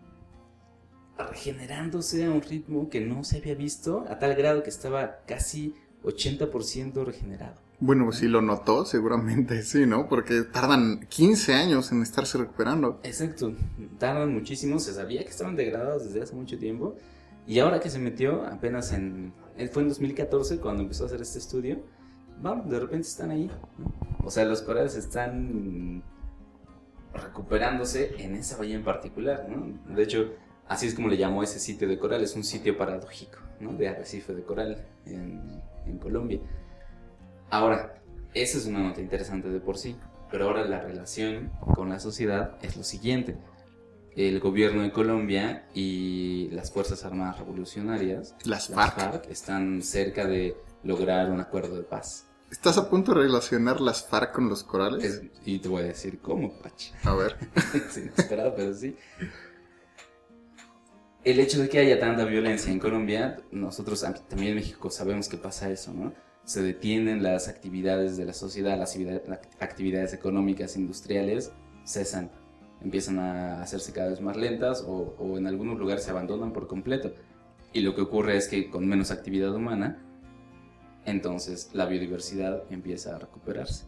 regenerándose 1.19 2.25
a 2.25 2.31
un 2.31 2.41
ritmo 2.41 2.89
que 2.89 3.01
no 3.01 3.25
se 3.25 3.39
había 3.39 3.55
visto, 3.55 4.07
a 4.09 4.19
tal 4.19 4.35
grado 4.35 4.63
que 4.63 4.71
estaba 4.71 5.21
casi 5.27 5.75
80% 6.03 7.05
regenerado. 7.05 7.68
Bueno, 7.81 8.11
si 8.11 8.27
lo 8.27 8.43
notó, 8.43 8.85
seguramente 8.85 9.63
sí, 9.63 9.87
¿no? 9.87 10.09
Porque 10.09 10.43
tardan 10.43 11.07
15 11.09 11.55
años 11.55 11.93
en 11.93 12.03
estarse 12.03 12.39
recuperando. 12.39 13.01
Exacto, 13.05 13.53
tardan 13.99 14.33
muchísimo, 14.33 14.79
se 14.81 14.93
sabía 14.93 15.23
que 15.23 15.31
estaban 15.31 15.55
degradados 15.55 16.05
desde 16.05 16.23
hace 16.23 16.35
mucho 16.35 16.59
tiempo 16.59 16.97
y 17.47 17.61
ahora 17.61 17.81
que 17.81 17.89
se 17.89 17.99
metió 17.99 18.45
apenas 18.47 18.93
en, 18.93 19.33
fue 19.73 19.83
en 19.83 19.89
2014 19.89 20.59
cuando 20.59 20.83
empezó 20.83 21.05
a 21.05 21.07
hacer 21.07 21.23
este 21.23 21.39
estudio, 21.39 21.79
vamos, 22.43 22.69
de 22.69 22.81
repente 22.81 23.07
están 23.07 23.31
ahí, 23.31 23.51
o 24.25 24.31
sea, 24.31 24.45
los 24.45 24.61
corales 24.63 24.97
están 24.97 26.03
recuperándose 27.15 28.23
en 28.23 28.35
esa 28.35 28.57
bahía 28.59 28.75
en 28.75 28.85
particular, 28.85 29.49
¿no? 29.49 29.95
De 29.95 30.03
hecho, 30.03 30.33
así 30.69 30.89
es 30.89 30.95
como 30.95 31.09
le 31.09 31.17
llamó 31.17 31.43
ese 31.43 31.59
sitio 31.59 31.89
de 31.89 31.99
coral, 31.99 32.23
es 32.23 32.35
un 32.35 32.45
sitio 32.45 32.77
paradójico, 32.77 33.39
¿no? 33.61 33.73
De 33.73 33.89
arrecife 33.89 34.35
de 34.35 34.43
coral 34.43 34.85
en, 35.07 35.63
en 35.87 35.99
Colombia. 35.99 36.41
Ahora, 37.51 38.03
esa 38.35 38.59
es 38.59 38.67
una 38.67 38.81
nota 38.81 39.01
interesante 39.01 39.49
de 39.49 39.61
por 39.61 39.79
sí, 39.79 39.97
pero 40.31 40.45
ahora 40.47 40.65
la 40.65 40.81
relación 40.81 41.51
con 41.75 41.89
la 41.89 41.99
sociedad 42.01 42.57
es 42.63 42.77
lo 42.77 42.83
siguiente. 42.85 43.37
El 44.17 44.41
gobierno 44.41 44.83
de 44.83 44.91
Colombia 44.91 45.67
y 45.75 46.49
las 46.51 46.73
Fuerzas 46.73 47.05
Armadas 47.05 47.39
Revolucionarias, 47.39 48.35
Las 48.45 48.69
las 48.69 48.69
FARC. 48.69 48.99
FARC, 48.99 49.31
están 49.31 49.81
cerca 49.83 50.27
de 50.27 50.57
lograr 50.83 51.31
un 51.31 51.41
acuerdo 51.41 51.77
de 51.77 51.85
paz. 51.85 52.25
¿Estás 52.51 52.79
a 52.79 52.89
punto 52.89 53.13
de 53.15 53.21
relacionar 53.23 53.81
las 53.81 54.07
FARC 54.07 54.33
con 54.35 54.49
los 54.49 54.65
corales? 54.65 55.05
Es- 55.05 55.23
y 55.45 55.59
te 55.61 55.69
voy 55.69 55.83
a 55.83 55.87
decir 55.87 56.19
cómo, 56.21 56.53
Pachi. 56.59 56.93
A 57.05 57.15
ver. 57.15 57.37
Sí, 57.91 58.01
inesperado, 58.01 58.55
pero 58.57 58.75
sí. 58.75 58.97
El 61.25 61.41
hecho 61.41 61.61
de 61.61 61.69
que 61.69 61.79
haya 61.79 62.01
tanta 62.01 62.25
violencia 62.25 62.73
en 62.73 62.79
Colombia, 62.79 63.37
nosotros 63.51 64.01
también 64.29 64.51
en 64.51 64.57
México 64.57 64.91
sabemos 64.91 65.29
que 65.29 65.37
pasa 65.37 65.71
eso, 65.71 65.93
¿no? 65.93 66.13
Se 66.49 66.63
detienen 66.63 67.23
las 67.23 67.47
actividades 67.47 68.17
de 68.17 68.25
la 68.25 68.33
sociedad, 68.33 68.79
las 68.79 68.97
actividad- 68.97 69.39
actividades 69.61 70.15
económicas, 70.15 70.79
industriales, 70.79 71.53
cesan, 71.85 72.31
empiezan 72.81 73.19
a 73.19 73.61
hacerse 73.61 73.93
cada 73.93 74.09
vez 74.09 74.23
más 74.23 74.35
lentas 74.35 74.83
o, 74.89 75.15
o 75.19 75.37
en 75.37 75.47
algunos 75.47 75.79
lugares 75.79 76.05
se 76.05 76.11
abandonan 76.11 76.55
por 76.55 76.67
completo. 76.67 77.13
Y 77.75 77.81
lo 77.81 77.95
que 77.95 78.01
ocurre 78.01 78.39
es 78.39 78.49
que 78.49 78.71
con 78.71 78.89
menos 78.89 79.11
actividad 79.11 79.55
humana, 79.55 80.03
entonces 81.05 81.69
la 81.75 81.85
biodiversidad 81.85 82.63
empieza 82.71 83.17
a 83.17 83.19
recuperarse. 83.19 83.85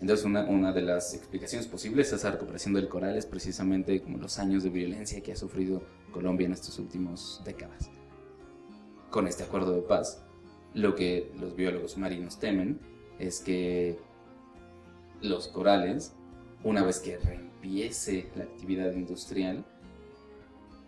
Entonces 0.00 0.24
una, 0.24 0.44
una 0.44 0.72
de 0.72 0.82
las 0.82 1.14
explicaciones 1.14 1.66
posibles 1.66 2.12
a 2.12 2.16
esa 2.16 2.30
recuperación 2.30 2.74
del 2.74 2.88
coral 2.88 3.16
es 3.16 3.26
precisamente 3.26 4.00
como 4.02 4.18
los 4.18 4.38
años 4.38 4.62
de 4.62 4.70
violencia 4.70 5.20
que 5.20 5.32
ha 5.32 5.36
sufrido 5.36 5.82
Colombia 6.12 6.46
en 6.46 6.52
estas 6.52 6.78
últimas 6.78 7.42
décadas. 7.44 7.90
Con 9.10 9.26
este 9.26 9.42
acuerdo 9.42 9.72
de 9.72 9.82
paz, 9.82 10.22
lo 10.74 10.94
que 10.94 11.32
los 11.40 11.56
biólogos 11.56 11.98
marinos 11.98 12.38
temen 12.38 12.78
es 13.18 13.40
que 13.40 13.98
los 15.20 15.48
corales, 15.48 16.12
una 16.64 16.82
vez 16.82 17.00
que 17.00 17.18
reempiece 17.18 18.30
la 18.36 18.44
actividad 18.44 18.92
industrial, 18.92 19.64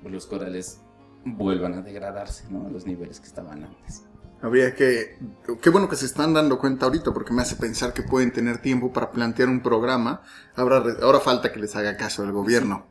los 0.05 0.27
corales 0.27 0.81
vuelvan 1.25 1.75
a 1.75 1.83
degradarse 1.83 2.45
¿no? 2.51 2.67
a 2.67 2.71
los 2.71 2.87
niveles 2.87 3.21
que 3.21 3.27
estaban 3.27 3.65
antes. 3.65 4.05
Habría 4.41 4.75
que... 4.75 5.19
Qué 5.61 5.71
bueno 5.71 5.89
que 5.89 5.95
se 5.95 6.07
están 6.07 6.35
dando 6.35 6.59
cuenta 6.59 6.87
ahorita 6.87 7.12
porque 7.12 7.33
me 7.33 7.43
hace 7.43 7.55
pensar 7.55 7.93
que 7.93 8.03
pueden 8.03 8.33
tener 8.33 8.59
tiempo 8.59 8.93
para 8.93 9.12
plantear 9.12 9.49
un 9.49 9.62
programa. 9.62 10.23
Ahora, 10.57 10.83
ahora 11.01 11.21
falta 11.21 11.53
que 11.53 11.61
les 11.61 11.77
haga 11.77 11.97
caso 11.97 12.25
el 12.25 12.33
gobierno. 12.33 12.87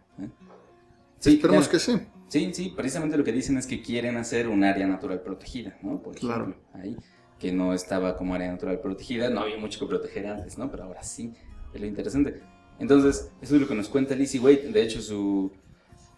Sí, 1.19 1.35
Esperemos 1.35 1.67
claro. 1.67 1.71
que 1.71 1.79
sí. 1.79 2.07
Sí, 2.31 2.53
sí, 2.53 2.73
precisamente 2.75 3.17
lo 3.17 3.23
que 3.25 3.33
dicen 3.33 3.57
es 3.57 3.67
que 3.67 3.81
quieren 3.81 4.15
hacer 4.17 4.47
un 4.47 4.63
área 4.63 4.87
natural 4.87 5.21
protegida, 5.21 5.77
¿no? 5.83 6.01
Por 6.01 6.15
Claro. 6.15 6.45
ejemplo, 6.45 6.55
ahí, 6.73 6.95
que 7.37 7.51
no 7.51 7.73
estaba 7.73 8.15
como 8.15 8.33
área 8.35 8.49
natural 8.51 8.79
protegida, 8.79 9.29
no 9.29 9.41
había 9.41 9.57
mucho 9.57 9.79
que 9.79 9.85
proteger 9.87 10.27
antes, 10.27 10.57
¿no? 10.57 10.71
Pero 10.71 10.83
ahora 10.85 11.03
sí, 11.03 11.33
es 11.73 11.81
lo 11.81 11.87
interesante. 11.87 12.41
Entonces, 12.79 13.31
eso 13.41 13.55
es 13.55 13.61
lo 13.61 13.67
que 13.67 13.75
nos 13.75 13.89
cuenta 13.89 14.15
Lizzie 14.15 14.39
Wade. 14.39 14.71
De 14.71 14.81
hecho, 14.81 15.01
su, 15.01 15.51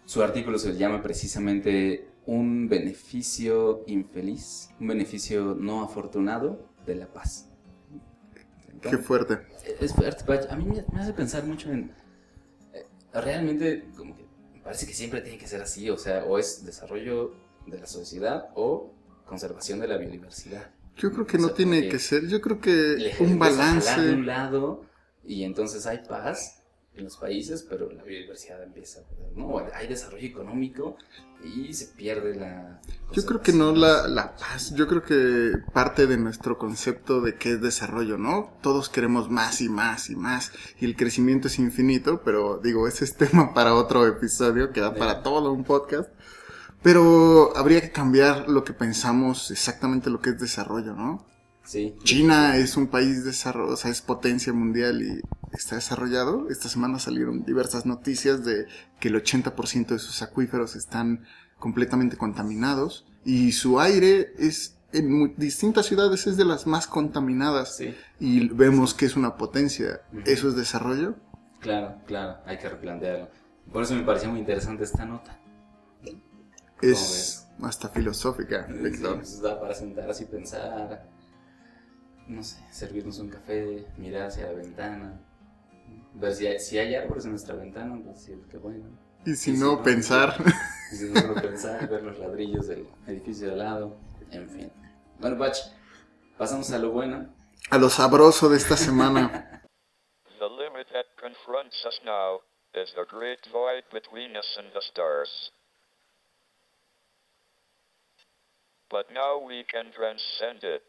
su 0.04 0.22
artículo 0.22 0.58
se 0.58 0.76
llama 0.76 1.02
precisamente 1.02 2.08
Un 2.26 2.68
beneficio 2.68 3.84
infeliz, 3.86 4.70
un 4.80 4.88
beneficio 4.88 5.56
no 5.58 5.82
afortunado 5.84 6.70
de 6.86 6.94
la 6.96 7.06
paz. 7.12 7.50
Qué 8.80 8.98
fuerte. 8.98 9.38
Es 9.80 9.94
fuerte. 9.94 10.24
A 10.50 10.56
mí 10.56 10.64
me, 10.64 11.00
hace 11.00 11.12
pensar 11.12 11.44
mucho 11.44 11.70
en. 11.72 11.92
eh, 12.72 12.86
realmente, 13.12 13.90
como 13.96 14.14
que 14.16 14.23
parece 14.64 14.86
que 14.86 14.94
siempre 14.94 15.20
tiene 15.20 15.38
que 15.38 15.46
ser 15.46 15.62
así. 15.62 15.90
O 15.90 15.98
sea, 15.98 16.24
o 16.24 16.38
es 16.38 16.64
desarrollo 16.64 17.34
de 17.66 17.78
la 17.78 17.86
sociedad 17.86 18.48
o 18.54 18.92
conservación 19.26 19.80
de 19.80 19.88
la 19.88 19.96
biodiversidad. 19.96 20.70
Yo 20.96 21.12
creo 21.12 21.26
que 21.26 21.38
O 21.38 21.40
no 21.40 21.50
tiene 21.50 21.88
que 21.88 21.98
ser. 21.98 22.26
Yo 22.28 22.40
creo 22.40 22.60
que 22.60 22.70
un 22.72 22.98
jalar 22.98 23.16
de 23.18 23.24
un 23.24 23.38
balance. 23.38 24.16
lado 24.16 24.84
y 25.24 25.44
entonces 25.44 25.86
hay 25.86 25.98
paz 26.08 26.63
en 26.96 27.04
los 27.04 27.16
países, 27.16 27.66
pero 27.68 27.90
la 27.90 28.04
biodiversidad 28.04 28.62
empieza 28.62 29.00
a 29.00 29.02
perder, 29.04 29.36
¿no? 29.36 29.58
Hay 29.74 29.88
desarrollo 29.88 30.26
económico 30.26 30.96
y 31.42 31.72
se 31.74 31.86
pierde 31.86 32.36
la. 32.36 32.80
Yo 33.12 33.24
creo 33.24 33.42
que 33.42 33.52
no 33.52 33.72
la, 33.74 34.06
la 34.06 34.36
paz. 34.36 34.74
Yo 34.74 34.86
creo 34.86 35.02
que 35.02 35.58
parte 35.72 36.06
de 36.06 36.16
nuestro 36.16 36.56
concepto 36.56 37.20
de 37.20 37.36
qué 37.36 37.52
es 37.52 37.60
desarrollo, 37.60 38.16
¿no? 38.16 38.56
Todos 38.62 38.88
queremos 38.88 39.28
más 39.28 39.60
y 39.60 39.68
más 39.68 40.08
y 40.08 40.16
más. 40.16 40.52
Y 40.78 40.84
el 40.84 40.96
crecimiento 40.96 41.48
es 41.48 41.58
infinito, 41.58 42.22
pero 42.24 42.58
digo, 42.58 42.86
ese 42.86 43.04
es 43.04 43.16
tema 43.16 43.54
para 43.54 43.74
otro 43.74 44.06
episodio 44.06 44.72
que 44.72 44.80
da 44.80 44.94
para 44.94 45.22
todo 45.22 45.52
un 45.52 45.64
podcast. 45.64 46.10
Pero 46.82 47.56
habría 47.56 47.80
que 47.80 47.92
cambiar 47.92 48.48
lo 48.48 48.62
que 48.62 48.74
pensamos 48.74 49.50
exactamente 49.50 50.10
lo 50.10 50.20
que 50.20 50.30
es 50.30 50.38
desarrollo, 50.38 50.92
¿no? 50.92 51.26
Sí. 51.64 51.94
China 52.04 52.56
es 52.58 52.76
un 52.76 52.88
país 52.88 53.24
desarrollado, 53.24 53.72
o 53.74 53.76
sea, 53.76 53.90
es 53.90 54.02
potencia 54.02 54.52
mundial 54.52 55.02
y 55.02 55.20
está 55.52 55.76
desarrollado. 55.76 56.48
Esta 56.50 56.68
semana 56.68 56.98
salieron 56.98 57.44
diversas 57.44 57.86
noticias 57.86 58.44
de 58.44 58.66
que 59.00 59.08
el 59.08 59.14
80% 59.16 59.86
de 59.94 59.98
sus 59.98 60.20
acuíferos 60.22 60.76
están 60.76 61.24
completamente 61.58 62.16
contaminados 62.16 63.06
y 63.24 63.52
su 63.52 63.80
aire 63.80 64.32
es 64.38 64.76
en 64.92 65.34
distintas 65.36 65.86
ciudades 65.86 66.26
es 66.28 66.36
de 66.36 66.44
las 66.44 66.66
más 66.68 66.86
contaminadas 66.86 67.76
Sí. 67.78 67.94
y 68.20 68.48
vemos 68.48 68.94
que 68.94 69.06
es 69.06 69.16
una 69.16 69.36
potencia. 69.36 70.02
¿Eso 70.26 70.48
es 70.48 70.54
desarrollo? 70.56 71.16
Claro, 71.60 71.96
claro, 72.06 72.36
hay 72.46 72.58
que 72.58 72.68
replantearlo. 72.68 73.28
Por 73.72 73.82
eso 73.82 73.94
me 73.94 74.02
pareció 74.04 74.28
muy 74.30 74.38
interesante 74.40 74.84
esta 74.84 75.04
nota. 75.06 75.40
Es 76.82 77.46
hasta 77.62 77.88
filosófica, 77.88 78.66
Sí, 78.68 78.74
Víctor. 78.74 79.16
pues 79.16 79.40
da 79.40 79.58
para 79.58 79.74
sentarse 79.74 80.24
y 80.24 80.26
pensar, 80.26 81.08
no 82.28 82.42
sé, 82.42 82.64
servirnos 82.70 83.18
un 83.18 83.28
café, 83.28 83.86
mirar 83.96 84.28
hacia 84.28 84.46
la 84.46 84.52
ventana, 84.52 85.20
ver 86.14 86.34
si 86.34 86.46
hay, 86.46 86.58
si 86.58 86.78
hay 86.78 86.94
árboles 86.94 87.24
en 87.24 87.32
nuestra 87.32 87.54
ventana, 87.54 88.00
pues 88.02 88.16
decir, 88.16 88.42
qué 88.50 88.58
bueno. 88.58 88.86
Y 89.26 89.34
si 89.34 89.52
Y 89.52 89.54
si 89.56 89.60
no, 89.60 89.76
no, 89.76 89.82
pensar. 89.82 90.36
Y 90.92 90.96
si 90.96 91.08
no 91.08 91.20
solo 91.20 91.34
pensar, 91.34 91.88
ver 91.88 92.02
los 92.02 92.18
ladrillos 92.18 92.68
del 92.68 92.86
edificio 93.06 93.46
de 93.46 93.52
al 93.52 93.58
lado, 93.58 93.96
en 94.30 94.48
fin. 94.48 94.70
Bueno, 95.18 95.36
Bach, 95.36 95.56
pasamos 96.38 96.70
a 96.70 96.78
lo 96.78 96.90
bueno. 96.90 97.34
a 97.70 97.78
lo 97.78 97.88
sabroso 97.88 98.48
de 98.48 98.56
esta 98.58 98.76
semana. 98.76 99.50
The 100.38 100.48
limit 100.50 100.88
that 100.92 101.06
confronts 101.16 101.84
us 101.86 101.98
now 102.04 102.40
is 102.74 102.92
the 102.94 103.06
great 103.08 103.40
void 103.50 103.84
between 103.90 104.36
us 104.36 104.56
and 104.58 104.68
the 104.74 104.82
stars. 104.82 105.52
But 108.90 109.06
now 109.10 109.38
we 109.38 109.64
can 109.64 109.90
transcend 109.92 110.62
it. 110.62 110.84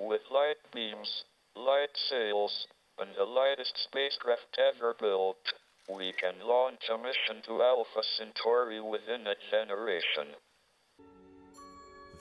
With 0.00 0.22
light 0.32 0.56
beams, 0.72 1.24
light 1.54 1.92
sails, 2.08 2.66
and 2.98 3.10
the 3.18 3.24
lightest 3.24 3.76
spacecraft 3.84 4.56
ever 4.56 4.94
built, 4.98 5.36
we 5.94 6.14
can 6.18 6.40
launch 6.42 6.80
a 6.88 6.96
mission 6.96 7.42
to 7.44 7.60
Alpha 7.60 8.00
Centauri 8.16 8.80
within 8.80 9.26
a 9.26 9.34
generation. 9.50 10.32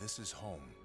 This 0.01 0.19
is 0.19 0.33
home. 0.33 0.75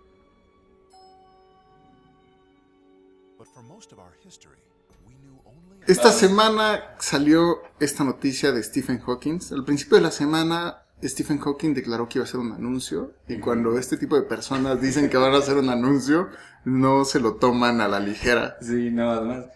But 3.39 3.49
for 3.49 3.63
most 3.63 3.91
of 3.91 3.99
our 3.99 4.15
history, 4.23 4.63
we 5.05 5.15
knew 5.15 5.41
only 5.45 5.83
Esta 5.89 6.13
semana 6.13 6.95
salió 7.01 7.63
esta 7.81 8.05
noticia 8.05 8.53
de 8.53 8.63
Stephen 8.63 9.01
Hawking. 9.01 9.41
Al 9.51 9.65
principio 9.65 9.99
de 9.99 10.05
la 10.05 10.11
semana, 10.13 10.84
Stephen 11.03 11.39
Hawking 11.39 11.75
declaró 11.75 12.09
que 12.09 12.19
iba 12.19 12.25
a 12.25 12.29
hacer 12.29 12.41
un 12.41 12.53
anuncio. 12.53 13.13
Y 13.29 13.39
cuando 13.39 13.79
este 13.79 13.97
tipo 13.97 14.17
de 14.17 14.23
personas 14.23 14.81
dicen 14.81 15.11
que 15.11 15.17
van 15.17 15.35
a 15.35 15.39
hacer 15.39 15.57
un 15.57 15.69
anuncio, 15.69 16.29
no 16.65 17.05
se 17.05 17.21
lo 17.21 17.35
toman 17.37 17.81
a 17.81 17.89
la 17.89 18.01
ligera. 18.01 18.57
Sí, 18.63 18.91
no, 18.91 19.11
además, 19.11 19.47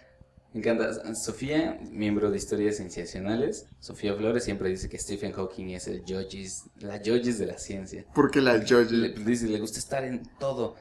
me 0.53 0.61
encanta. 0.61 1.15
Sofía, 1.15 1.79
miembro 1.91 2.31
de 2.31 2.37
Historias 2.37 2.77
Sensacionales, 2.77 3.67
Sofía 3.81 4.15
Flores 4.15 4.45
siempre 4.45 4.69
dice 4.69 4.89
que 4.91 4.99
Stephen 4.99 5.33
Hawking 5.33 5.69
es 5.71 5.89
el 5.89 6.05
Yoyis, 6.05 6.65
la 6.81 7.01
Yoyis 7.01 7.39
de 7.39 7.47
la 7.47 7.57
ciencia. 7.59 8.05
Porque 8.15 8.41
la 8.43 8.55
Le, 8.59 8.67
Georgie. 8.67 9.15
dice, 9.25 9.47
le 9.47 9.61
gusta 9.61 9.79
estar 9.79 10.05
en 10.05 10.23
todo. 10.39 10.75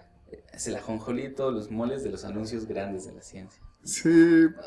Es 0.51 0.67
el 0.67 0.75
ajonjolí 0.75 1.21
de 1.23 1.29
todos 1.29 1.53
los 1.53 1.71
moles 1.71 2.03
de 2.03 2.09
los 2.09 2.25
anuncios 2.25 2.65
grandes 2.67 3.05
de 3.05 3.13
la 3.13 3.21
ciencia. 3.21 3.61
Sí, 3.83 4.09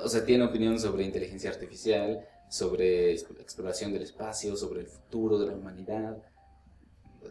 O 0.03 0.09
sea, 0.09 0.25
tiene 0.25 0.45
opinión 0.45 0.79
sobre 0.81 1.05
inteligencia 1.05 1.51
artificial, 1.51 2.21
sobre 2.51 3.13
exploración 3.15 3.93
del 3.95 4.03
espacio, 4.03 4.57
sobre 4.57 4.81
el 4.81 4.87
futuro 4.89 5.39
de 5.39 5.47
la 5.47 5.55
humanidad. 5.55 6.19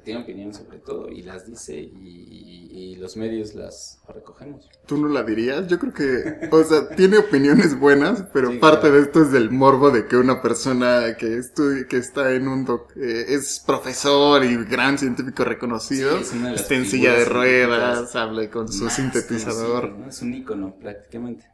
Tiene 0.04 0.22
opinión 0.22 0.54
sobre 0.54 0.78
todo 0.78 1.10
y 1.10 1.24
las 1.24 1.46
dice 1.48 1.76
y, 1.80 2.70
y 2.72 2.96
los 2.96 3.18
medios 3.18 3.54
las 3.56 4.00
recogemos. 4.08 4.70
tú 4.86 4.98
no 4.98 5.08
la 5.10 5.24
dirías. 5.24 5.68
Yo 5.68 5.78
creo 5.80 5.94
que, 5.94 6.48
o 6.56 6.64
sea, 6.64 6.90
tiene 6.96 7.18
opiniones 7.18 7.78
buenas, 7.78 8.24
pero 8.32 8.52
Sí, 8.52 8.58
parte 8.60 8.82
claro. 8.82 8.96
de 8.96 9.02
esto 9.02 9.22
es 9.24 9.32
del 9.32 9.50
morbo 9.52 9.90
de 9.92 10.06
que 10.08 10.16
una 10.16 10.42
persona 10.42 11.16
que 11.18 11.40
estudi- 11.40 11.86
que 11.88 11.98
está 11.98 12.32
en 12.34 12.48
un 12.48 12.66
doc- 12.66 12.96
eh, 12.96 13.26
es 13.30 13.62
profesor 13.66 14.44
y 14.46 14.56
gran 14.66 14.98
científico 14.98 15.44
reconocido, 15.44 16.24
Sí, 16.24 16.40
es 16.54 16.62
esté 16.62 16.76
en 16.76 16.86
silla 16.86 17.14
de 17.16 17.26
ruedas, 17.26 18.16
hable 18.16 18.50
con 18.50 18.72
su 18.72 18.90
sintetizador. 18.90 19.92
Es 20.08 20.22
un 20.22 20.34
ícono 20.36 20.76
prácticamente. 20.80 21.46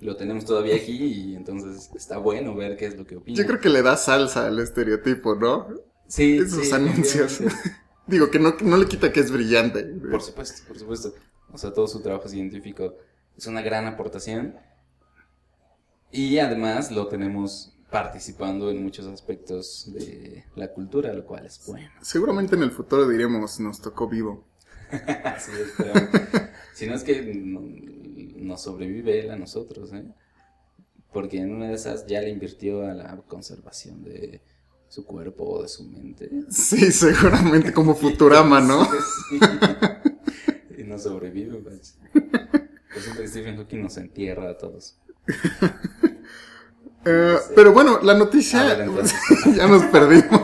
Lo 0.00 0.16
tenemos 0.16 0.44
todavía 0.44 0.76
aquí 0.76 0.92
y 0.92 1.34
entonces 1.34 1.90
está 1.94 2.18
bueno 2.18 2.54
ver 2.54 2.76
qué 2.76 2.86
es 2.86 2.96
lo 2.96 3.04
que 3.04 3.16
opina. 3.16 3.36
Yo 3.36 3.46
creo 3.46 3.60
que 3.60 3.68
le 3.68 3.82
da 3.82 3.96
salsa 3.96 4.46
al 4.46 4.58
estereotipo, 4.60 5.34
¿no? 5.34 5.66
sí, 6.06 6.38
Esos 6.38 6.66
sí, 6.66 6.72
anuncios. 6.72 7.40
Digo 8.06 8.30
que 8.30 8.38
no, 8.38 8.54
no 8.62 8.76
le 8.76 8.86
quita 8.86 9.12
que 9.12 9.20
es 9.20 9.30
brillante. 9.30 9.84
Por 9.84 10.22
supuesto, 10.22 10.62
por 10.66 10.78
supuesto. 10.78 11.14
O 11.52 11.58
sea, 11.58 11.72
todo 11.72 11.86
su 11.88 12.00
trabajo 12.00 12.28
científico 12.28 12.94
es 13.36 13.46
una 13.46 13.60
gran 13.60 13.86
aportación. 13.86 14.54
Y 16.10 16.38
además 16.38 16.90
lo 16.90 17.08
tenemos 17.08 17.74
participando 17.90 18.70
en 18.70 18.82
muchos 18.82 19.06
aspectos 19.06 19.90
de 19.92 20.44
la 20.56 20.68
cultura, 20.72 21.12
lo 21.12 21.24
cual 21.24 21.46
es 21.46 21.62
bueno. 21.66 21.90
Seguramente 22.02 22.54
en 22.54 22.62
el 22.62 22.70
futuro 22.70 23.08
diremos, 23.08 23.60
nos 23.60 23.80
tocó 23.80 24.08
vivo. 24.08 24.46
Esperamos. 24.90 26.08
si 26.74 26.86
no 26.86 26.94
es 26.94 27.04
que 27.04 27.20
nos 28.40 28.62
sobrevive 28.62 29.20
él 29.20 29.30
a 29.30 29.36
nosotros, 29.36 29.92
¿eh? 29.92 30.04
Porque 31.12 31.38
en 31.38 31.54
una 31.54 31.68
de 31.68 31.74
esas 31.74 32.06
ya 32.06 32.20
le 32.20 32.30
invirtió 32.30 32.86
a 32.86 32.94
la 32.94 33.16
conservación 33.28 34.04
de 34.04 34.42
su 34.88 35.04
cuerpo 35.04 35.44
o 35.44 35.62
de 35.62 35.68
su 35.68 35.84
mente. 35.84 36.30
Sí, 36.50 36.92
seguramente 36.92 37.72
como 37.72 37.94
Futurama, 37.94 38.60
¿no? 38.60 38.88
Sí. 39.28 39.38
Y 40.78 40.84
no 40.84 40.98
sobrevive, 40.98 41.58
pues. 41.58 41.98
Por 42.12 42.96
eso 42.96 43.14
que 43.16 43.28
Stephen 43.28 43.56
Hawking 43.56 43.82
nos 43.82 43.96
entierra 43.98 44.50
a 44.50 44.56
todos. 44.56 44.96
Eh, 47.04 47.36
pero 47.54 47.72
bueno, 47.72 48.00
la 48.02 48.14
noticia 48.14 48.62
ver, 48.64 48.88
ya 49.56 49.66
nos 49.66 49.84
perdimos. 49.84 50.40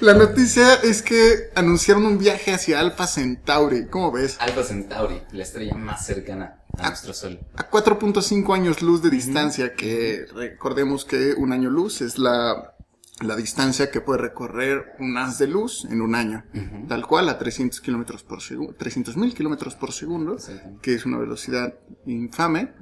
La 0.00 0.14
noticia 0.14 0.74
es 0.82 1.02
que 1.02 1.50
anunciaron 1.54 2.06
un 2.06 2.18
viaje 2.18 2.52
hacia 2.52 2.80
Alpha 2.80 3.06
Centauri. 3.06 3.86
¿Cómo 3.86 4.12
ves? 4.12 4.36
Alpha 4.40 4.62
Centauri, 4.62 5.22
la 5.32 5.42
estrella 5.42 5.74
más 5.74 6.04
cercana 6.04 6.57
a 6.78 6.88
nuestro 6.88 7.12
Sol. 7.12 7.40
A 7.56 7.70
4.5 7.70 8.54
años 8.54 8.82
luz 8.82 9.02
de 9.02 9.10
distancia, 9.10 9.74
que 9.74 10.26
recordemos 10.34 11.04
que 11.04 11.34
un 11.34 11.52
año 11.52 11.70
luz 11.70 12.00
es 12.00 12.18
la, 12.18 12.74
la 13.20 13.36
distancia 13.36 13.90
que 13.90 14.00
puede 14.00 14.20
recorrer 14.20 14.92
un 14.98 15.16
haz 15.16 15.38
de 15.38 15.48
luz 15.48 15.86
en 15.90 16.00
un 16.00 16.14
año. 16.14 16.44
Tal 16.88 17.06
cual, 17.06 17.28
a 17.28 17.38
300 17.38 17.80
kilómetros 17.80 18.22
por 18.22 18.42
segundo, 18.42 18.74
300 18.74 19.16
mil 19.16 19.34
kilómetros 19.34 19.74
por 19.74 19.92
segundo, 19.92 20.36
que 20.82 20.94
es 20.94 21.04
una 21.04 21.18
velocidad 21.18 21.74
infame. 22.06 22.72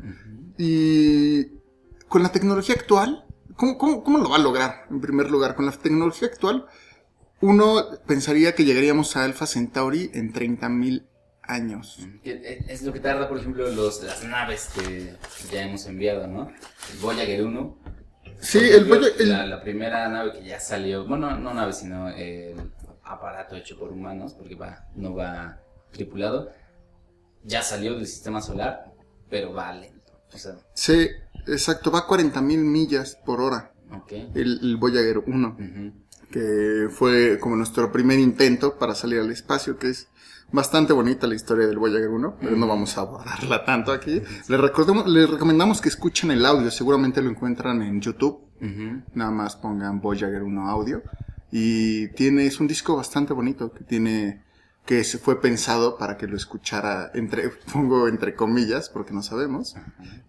Y 0.58 1.46
con 2.08 2.22
la 2.22 2.30
tecnología 2.30 2.74
actual, 2.74 3.26
¿cómo, 3.56 3.78
cómo, 3.78 4.04
cómo 4.04 4.18
lo 4.18 4.30
va 4.30 4.36
a 4.36 4.40
lograr? 4.40 4.86
En 4.90 5.00
primer 5.00 5.30
lugar, 5.30 5.54
con 5.54 5.66
la 5.66 5.72
tecnología 5.72 6.28
actual, 6.28 6.66
uno 7.40 7.82
pensaría 8.06 8.54
que 8.54 8.64
llegaríamos 8.64 9.16
a 9.16 9.24
Alpha 9.24 9.46
Centauri 9.46 10.10
en 10.14 10.32
30.000 10.32 11.06
años. 11.46 11.98
Que 12.22 12.64
Es 12.68 12.82
lo 12.82 12.92
que 12.92 13.00
tarda, 13.00 13.28
por 13.28 13.38
ejemplo, 13.38 13.68
los, 13.70 14.02
las 14.02 14.24
naves 14.24 14.70
que 14.74 15.14
ya 15.52 15.62
hemos 15.62 15.86
enviado, 15.86 16.26
¿no? 16.26 16.48
El 16.92 16.98
Voyager 17.00 17.44
1. 17.44 17.78
Sí, 18.40 18.58
el 18.58 18.86
Voyager- 18.88 19.14
el- 19.20 19.28
La, 19.30 19.46
la 19.46 19.62
primera 19.62 20.08
nave 20.08 20.32
que 20.32 20.44
ya 20.44 20.60
salió, 20.60 21.06
bueno, 21.06 21.36
no 21.38 21.54
nave, 21.54 21.72
sino 21.72 22.08
el 22.10 22.54
aparato 23.04 23.56
hecho 23.56 23.78
por 23.78 23.90
humanos, 23.92 24.34
porque 24.34 24.54
va, 24.54 24.84
no 24.94 25.14
va 25.14 25.60
tripulado, 25.92 26.50
ya 27.44 27.62
salió 27.62 27.94
del 27.94 28.06
sistema 28.06 28.40
solar, 28.42 28.92
pero 29.30 29.52
va 29.52 29.72
lento. 29.72 30.12
O 30.34 30.38
sea, 30.38 30.56
Sí, 30.74 31.08
exacto, 31.46 31.90
va 31.90 32.00
a 32.00 32.06
40.000 32.06 32.58
millas 32.58 33.16
por 33.24 33.40
hora 33.40 33.72
el, 34.34 34.58
el 34.62 34.76
Voyager 34.76 35.18
1, 35.18 35.48
Ujú. 35.58 35.92
que 36.30 36.88
fue 36.90 37.38
como 37.38 37.54
nuestro 37.56 37.90
primer 37.92 38.18
intento 38.18 38.76
para 38.78 38.94
salir 38.96 39.20
al 39.20 39.30
espacio, 39.30 39.78
que 39.78 39.90
es 39.90 40.08
bastante 40.52 40.92
bonita 40.92 41.26
la 41.26 41.34
historia 41.34 41.66
del 41.66 41.78
Voyager 41.78 42.08
1, 42.08 42.36
pero 42.40 42.56
no 42.56 42.66
vamos 42.66 42.96
a 42.96 43.02
abordarla 43.02 43.64
tanto 43.64 43.92
aquí. 43.92 44.22
Les, 44.48 44.60
recordemos, 44.60 45.06
les 45.06 45.28
recomendamos 45.28 45.80
que 45.80 45.88
escuchen 45.88 46.30
el 46.30 46.44
audio, 46.46 46.70
seguramente 46.70 47.22
lo 47.22 47.30
encuentran 47.30 47.82
en 47.82 48.00
YouTube, 48.00 48.40
Ujú. 48.60 49.02
nada 49.14 49.30
más 49.30 49.56
pongan 49.56 50.00
Voyager 50.00 50.42
1 50.42 50.68
audio, 50.68 51.02
y 51.50 52.08
tiene, 52.08 52.46
es 52.46 52.60
un 52.60 52.66
disco 52.66 52.96
bastante 52.96 53.32
bonito, 53.32 53.72
que 53.72 53.84
tiene 53.84 54.44
que 54.86 55.02
se 55.02 55.18
fue 55.18 55.40
pensado 55.40 55.98
para 55.98 56.16
que 56.16 56.28
lo 56.28 56.36
escuchara 56.36 57.10
entre, 57.14 57.50
pongo 57.72 58.06
entre 58.08 58.34
comillas, 58.34 58.88
porque 58.88 59.12
no 59.12 59.22
sabemos, 59.22 59.74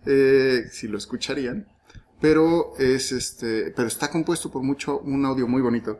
eh, 0.05 0.63
si 0.71 0.87
lo 0.87 0.97
escucharían, 0.97 1.67
pero 2.19 2.73
es 2.79 3.11
este, 3.11 3.71
pero 3.75 3.87
está 3.87 4.09
compuesto 4.09 4.49
por 4.49 4.63
mucho, 4.63 4.99
un 4.99 5.23
audio 5.25 5.47
muy 5.47 5.61
bonito. 5.61 5.99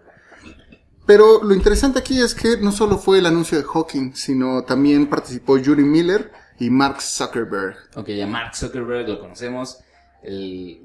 Pero 1.08 1.42
lo 1.42 1.56
interesante 1.56 2.00
aquí 2.00 2.20
es 2.20 2.36
que 2.36 2.58
no 2.58 2.74
solo 2.74 2.98
fue 2.98 3.20
el 3.20 3.26
anuncio 3.26 3.58
de 3.58 3.64
Hawking, 3.64 4.12
sino 4.14 4.66
también 4.66 5.10
participó 5.10 5.58
Yuri 5.58 5.84
Miller 5.84 6.32
y 6.60 6.70
Mark 6.70 7.02
Zuckerberg. 7.02 7.78
Ok, 7.96 8.10
ya 8.10 8.28
Mark 8.28 8.54
Zuckerberg 8.56 9.08
lo 9.08 9.20
conocemos, 9.22 9.80
el 10.22 10.82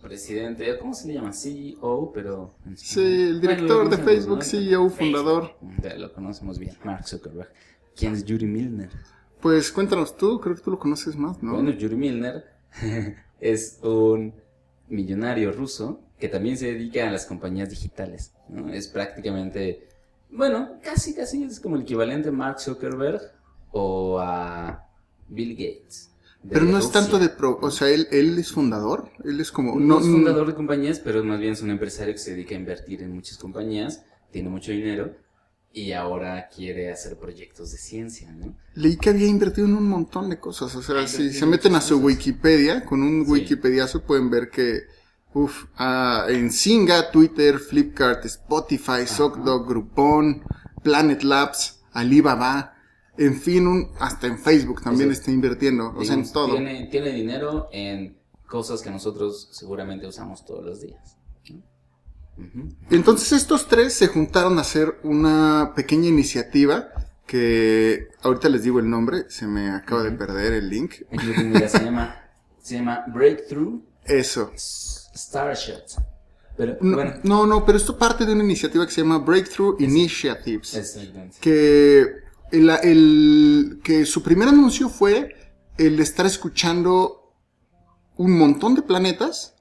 presidente, 0.00 0.78
¿cómo 0.78 0.94
se 0.94 1.08
le 1.08 1.14
llama? 1.14 1.32
CEO, 1.32 2.12
pero... 2.14 2.54
Sí, 2.76 3.00
el 3.00 3.40
director 3.40 3.90
de 3.90 3.98
Facebook, 3.98 4.38
¿no? 4.38 4.44
CEO, 4.44 4.88
fundador. 4.88 5.56
Ya 5.82 5.96
lo 5.96 6.12
conocemos 6.12 6.60
bien, 6.60 6.76
Mark 6.84 7.08
Zuckerberg. 7.08 7.50
¿Quién 7.96 8.12
es 8.12 8.24
Yuri 8.24 8.46
Milner? 8.46 8.90
Pues 9.40 9.72
cuéntanos 9.72 10.16
tú, 10.16 10.40
creo 10.40 10.54
que 10.54 10.62
tú 10.62 10.70
lo 10.70 10.78
conoces 10.78 11.16
más, 11.16 11.42
¿no? 11.42 11.54
Bueno, 11.54 11.72
Yuri 11.72 11.96
Milner 11.96 12.44
es 13.40 13.80
un 13.82 14.32
millonario 14.88 15.50
ruso 15.50 16.05
que 16.18 16.28
también 16.28 16.56
se 16.56 16.66
dedica 16.66 17.08
a 17.08 17.12
las 17.12 17.26
compañías 17.26 17.70
digitales. 17.70 18.32
¿no? 18.48 18.72
Es 18.72 18.88
prácticamente, 18.88 19.86
bueno, 20.30 20.78
casi, 20.82 21.14
casi 21.14 21.44
es 21.44 21.60
como 21.60 21.76
el 21.76 21.82
equivalente 21.82 22.30
a 22.30 22.32
Mark 22.32 22.60
Zuckerberg 22.60 23.20
o 23.72 24.18
a 24.18 24.86
Bill 25.28 25.52
Gates. 25.52 26.10
pero 26.48 26.64
no 26.64 26.78
es 26.78 26.90
tanto 26.90 27.18
de 27.18 27.28
pro, 27.28 27.58
o 27.60 27.70
sea, 27.70 27.88
él, 27.90 28.06
él 28.10 28.38
es 28.38 28.52
fundador, 28.52 29.10
él 29.24 29.40
es 29.40 29.50
como, 29.50 29.74
No, 29.78 29.96
no, 29.96 30.00
es 30.00 30.06
fundador 30.06 30.46
de 30.46 30.54
compañías, 30.54 31.00
pero 31.00 31.22
más 31.24 31.38
bien 31.40 31.52
es 31.52 31.62
un 31.62 31.70
empresario 31.70 32.14
que 32.14 32.18
se 32.20 32.30
dedica 32.32 32.54
a 32.54 32.58
invertir 32.58 33.02
en 33.02 33.12
muchas 33.12 33.36
compañías, 33.38 34.04
tiene 34.30 34.48
mucho 34.48 34.70
dinero 34.72 35.14
y 35.72 35.92
ahora 35.92 36.48
quiere 36.48 36.90
hacer 36.90 37.18
proyectos 37.18 37.72
de 37.72 37.76
ciencia, 37.78 38.32
¿no? 38.32 38.56
Leí 38.74 38.96
que 38.96 39.10
había 39.10 39.26
invertido 39.26 39.66
en 39.66 39.74
un 39.74 39.86
montón 39.86 40.30
de 40.30 40.38
cosas. 40.38 40.74
O 40.74 40.80
sea, 40.82 41.00
Ay, 41.00 41.08
si 41.08 41.30
se 41.32 41.44
meten 41.44 41.74
a 41.74 41.82
su 41.82 41.94
cosas. 42.00 42.04
Wikipedia, 42.06 42.84
con 42.84 43.02
un 43.02 43.26
Sí. 43.26 43.30
Wikipediazo 43.32 44.02
pueden 44.02 44.30
ver 44.30 44.48
que, 44.48 44.84
uff, 45.36 45.66
en 46.28 46.50
Singa, 46.50 47.10
Twitter, 47.10 47.58
Flipkart, 47.58 48.24
Spotify, 48.24 49.06
ZocDoc, 49.06 49.68
Groupon, 49.68 50.42
Planet 50.82 51.22
Labs, 51.22 51.80
Alibaba, 51.92 52.74
en 53.18 53.38
fin, 53.38 53.66
un, 53.66 53.90
hasta 53.98 54.26
en 54.26 54.38
Facebook 54.38 54.82
también 54.82 55.10
O 55.10 55.12
sea, 55.12 55.20
está 55.20 55.30
invirtiendo, 55.30 55.92
o 55.94 56.04
sea, 56.04 56.14
en 56.14 56.32
todo. 56.32 56.54
Tiene, 56.54 56.86
tiene 56.86 57.12
dinero 57.12 57.68
en 57.70 58.16
cosas 58.46 58.80
que 58.80 58.90
nosotros 58.90 59.48
seguramente 59.52 60.06
usamos 60.06 60.44
todos 60.44 60.64
los 60.64 60.80
días. 60.80 61.16
Entonces 62.90 63.32
estos 63.32 63.66
tres 63.66 63.94
se 63.94 64.08
juntaron 64.08 64.58
a 64.58 64.60
hacer 64.60 65.00
una 65.02 65.72
pequeña 65.74 66.08
iniciativa 66.08 66.88
que 67.26 68.08
ahorita 68.22 68.50
les 68.50 68.62
digo 68.62 68.78
el 68.78 68.88
nombre, 68.90 69.24
se 69.28 69.46
me 69.46 69.70
acaba 69.70 70.02
de 70.02 70.12
perder 70.12 70.52
el 70.52 70.68
link. 70.68 70.94
Ya, 71.54 71.68
se 71.68 71.84
llama, 71.84 72.14
se 72.58 72.76
llama 72.76 73.04
Breakthrough 73.08 73.82
Eso. 74.04 74.52
Starshot. 75.16 76.02
Pero 76.56 76.76
No, 76.80 76.96
bueno, 76.96 77.14
no, 77.22 77.46
no, 77.46 77.64
pero 77.66 77.76
esto 77.78 77.98
parte 77.98 78.24
de 78.24 78.32
una 78.32 78.42
iniciativa 78.44 78.86
que 78.86 78.92
se 78.92 79.02
llama 79.02 79.18
Breakthrough 79.18 79.80
Initiatives. 79.80 80.74
exactamente. 80.74 81.36
Que, 81.40 82.06
el, 82.52 82.70
el- 82.82 83.80
que 83.84 84.06
su 84.06 84.22
primer 84.22 84.48
anuncio 84.48 84.88
fue 84.88 85.34
el 85.76 86.00
estar 86.00 86.24
escuchando 86.24 87.34
un 88.16 88.38
montón 88.38 88.74
de 88.74 88.82
planetas 88.82 89.54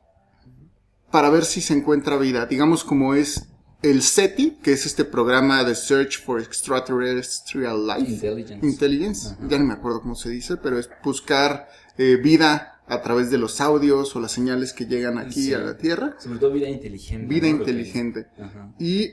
para 1.11 1.29
ver 1.29 1.43
si 1.43 1.59
se 1.61 1.73
encuentra 1.73 2.17
vida. 2.17 2.45
Digamos 2.45 2.83
como 2.85 3.13
es 3.15 3.47
el 3.81 4.01
SETI, 4.01 4.51
que 4.63 4.71
es 4.73 4.85
este 4.85 5.03
programa 5.05 5.63
de 5.63 5.75
Search 5.75 6.23
for 6.23 6.39
Extraterrestrial 6.41 7.85
Life. 7.85 8.11
Intelligence. 8.11 8.65
Intelligence, 8.65 9.35
ya 9.49 9.59
no 9.59 9.65
me 9.65 9.73
acuerdo 9.73 10.01
cómo 10.01 10.15
se 10.15 10.29
dice, 10.29 10.57
pero 10.57 10.79
es 10.79 10.89
buscar 11.03 11.67
eh, 11.97 12.15
vida 12.15 12.74
a 12.87 13.01
través 13.01 13.31
de 13.31 13.37
los 13.37 13.61
audios 13.61 14.15
o 14.15 14.19
las 14.19 14.31
señales 14.31 14.73
que 14.73 14.85
llegan 14.85 15.17
aquí 15.17 15.43
Sí. 15.45 15.53
a 15.53 15.59
la 15.59 15.77
Tierra. 15.77 16.15
Sobre 16.19 16.39
todo 16.39 16.51
vida 16.53 16.69
inteligente. 16.69 17.27
Vida 17.33 17.47
inteligente. 17.47 18.27
Ajá. 18.39 18.73
Y 18.79 19.11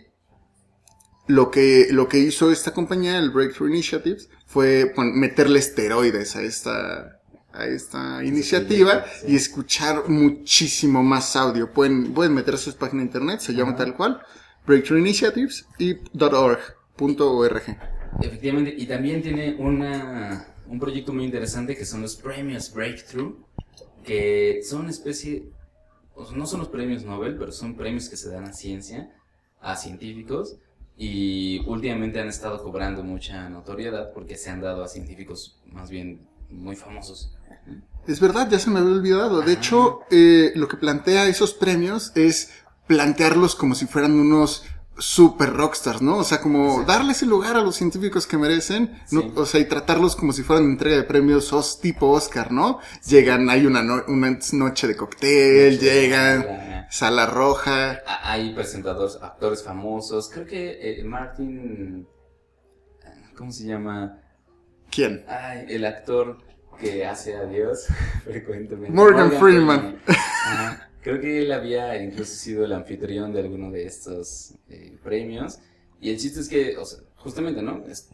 lo 1.27 1.51
que, 1.51 1.89
lo 1.91 2.09
que 2.09 2.19
hizo 2.19 2.51
esta 2.51 2.73
compañía, 2.73 3.19
el 3.19 3.31
Breakthrough 3.31 3.71
Initiatives, 3.71 4.29
fue 4.47 4.93
meterle 4.97 5.59
esteroides 5.61 6.37
a 6.37 6.43
esta, 6.43 7.21
a 7.53 7.67
esta 7.67 8.23
iniciativa 8.25 9.05
sí. 9.21 9.33
y 9.33 9.37
escuchar 9.37 10.09
muchísimo 10.09 11.03
más 11.03 11.35
audio. 11.37 11.73
Pueden, 11.73 12.13
pueden 12.13 12.35
meter 12.35 12.55
a 12.55 12.59
su 12.59 12.77
página 12.77 13.01
de 13.01 13.07
internet, 13.07 13.41
se 13.41 13.55
llama 13.55 13.77
tal 13.77 13.97
cual, 13.97 14.21
Breakthrough 14.67 14.99
Initiatives 15.01 15.67
y 15.79 15.97
.org, 16.21 16.59
.org. 16.99 17.63
Efectivamente, 18.21 18.75
y 18.77 18.87
también 18.87 19.23
tiene 19.23 19.57
una, 19.59 20.52
un 20.73 20.81
proyecto 20.81 21.13
muy 21.13 21.25
interesante 21.25 21.77
que 21.77 21.85
son 21.85 22.01
los 22.01 22.17
premios 22.17 22.73
Breakthrough, 22.73 23.37
que 24.03 24.63
son 24.65 24.81
una 24.81 24.91
especie, 24.91 25.51
no 26.35 26.47
son 26.47 26.61
los 26.61 26.71
premios 26.71 27.05
Nobel, 27.05 27.37
pero 27.37 27.53
son 27.53 27.77
premios 27.77 28.09
que 28.09 28.17
se 28.17 28.31
dan 28.31 28.45
a 28.45 28.55
ciencia, 28.55 29.13
a 29.61 29.77
científicos, 29.77 30.57
y 30.97 31.61
últimamente 31.67 32.21
han 32.21 32.29
estado 32.29 32.63
cobrando 32.63 33.03
mucha 33.03 33.51
notoriedad 33.51 34.13
porque 34.15 34.39
se 34.39 34.49
han 34.49 34.63
dado 34.63 34.83
a 34.83 34.89
científicos 34.89 35.61
más 35.67 35.91
bien 35.91 36.27
muy 36.49 36.75
famosos. 36.75 37.37
Es 38.07 38.19
verdad, 38.19 38.49
ya 38.51 38.59
se 38.59 38.71
me 38.71 38.79
había 38.81 38.93
olvidado. 38.93 39.43
De 39.43 39.53
hecho, 39.53 40.01
eh, 40.11 40.53
lo 40.55 40.69
que 40.69 40.79
plantea 40.79 41.29
esos 41.29 41.53
premios 41.53 42.13
es 42.15 42.51
plantearlos 42.87 43.55
como 43.57 43.75
si 43.75 43.87
fueran 43.87 44.13
unos 44.13 44.65
super 44.99 45.53
rockstars, 45.53 46.03
¿no? 46.03 46.19
O 46.19 46.25
sea, 46.25 46.41
como 46.41 46.67
Exacto. 46.81 46.93
darles 46.93 47.23
el 47.23 47.31
lugar 47.31 47.57
a 47.57 47.61
los 47.63 47.77
científicos 47.77 48.27
que 48.27 48.37
merecen, 48.37 49.01
¿no? 49.11 49.23
Sí. 49.23 49.33
o 49.37 49.47
sea, 49.47 49.61
y 49.61 49.65
tratarlos 49.65 50.15
como 50.17 50.33
si 50.33 50.43
fueran 50.43 50.65
entrega 50.67 50.97
de 50.97 51.03
premios 51.05 51.53
os, 51.53 51.81
tipo 51.81 52.11
Oscar, 52.11 52.53
¿no? 52.53 52.79
Llegan, 53.07 53.49
hay 53.51 53.65
una, 53.67 53.83
no- 53.83 54.05
una 54.09 54.39
noche 54.53 54.87
de 54.87 54.97
cóctel, 54.97 55.79
llegan, 55.79 56.47
La- 56.47 56.89
sala 56.91 57.27
roja. 57.27 58.01
Hay 58.23 58.55
presentadores, 58.55 59.19
actores 59.23 59.63
famosos, 59.63 60.29
creo 60.29 60.47
que 60.47 61.01
eh, 61.01 61.05
Martin, 61.05 62.07
¿cómo 63.37 63.51
se 63.51 63.65
llama? 63.67 64.19
¿Quién? 64.91 65.25
Ay, 65.27 65.65
el 65.71 65.87
actor 65.87 66.37
que 66.79 67.07
hace 67.07 67.35
a 67.37 67.45
Dios 67.45 67.87
frecuentemente. 68.25 68.93
Morgan 68.95 69.33
Freeman. 69.33 69.97
Ajá. 70.07 70.89
Creo 71.03 71.21
que 71.21 71.43
él 71.43 71.53
había 71.53 72.01
incluso 72.03 72.33
sido 72.35 72.65
el 72.65 72.73
anfitrión 72.73 73.33
de 73.33 73.41
alguno 73.41 73.71
de 73.71 73.85
estos 73.87 74.55
eh, 74.69 74.97
premios. 75.03 75.59
Y 76.01 76.11
el 76.11 76.17
chiste 76.19 76.41
es 76.41 76.49
que, 76.49 76.77
o 76.79 76.85
sea, 76.85 77.01
justamente, 77.17 77.61
¿no? 77.61 77.85
Es 77.87 78.09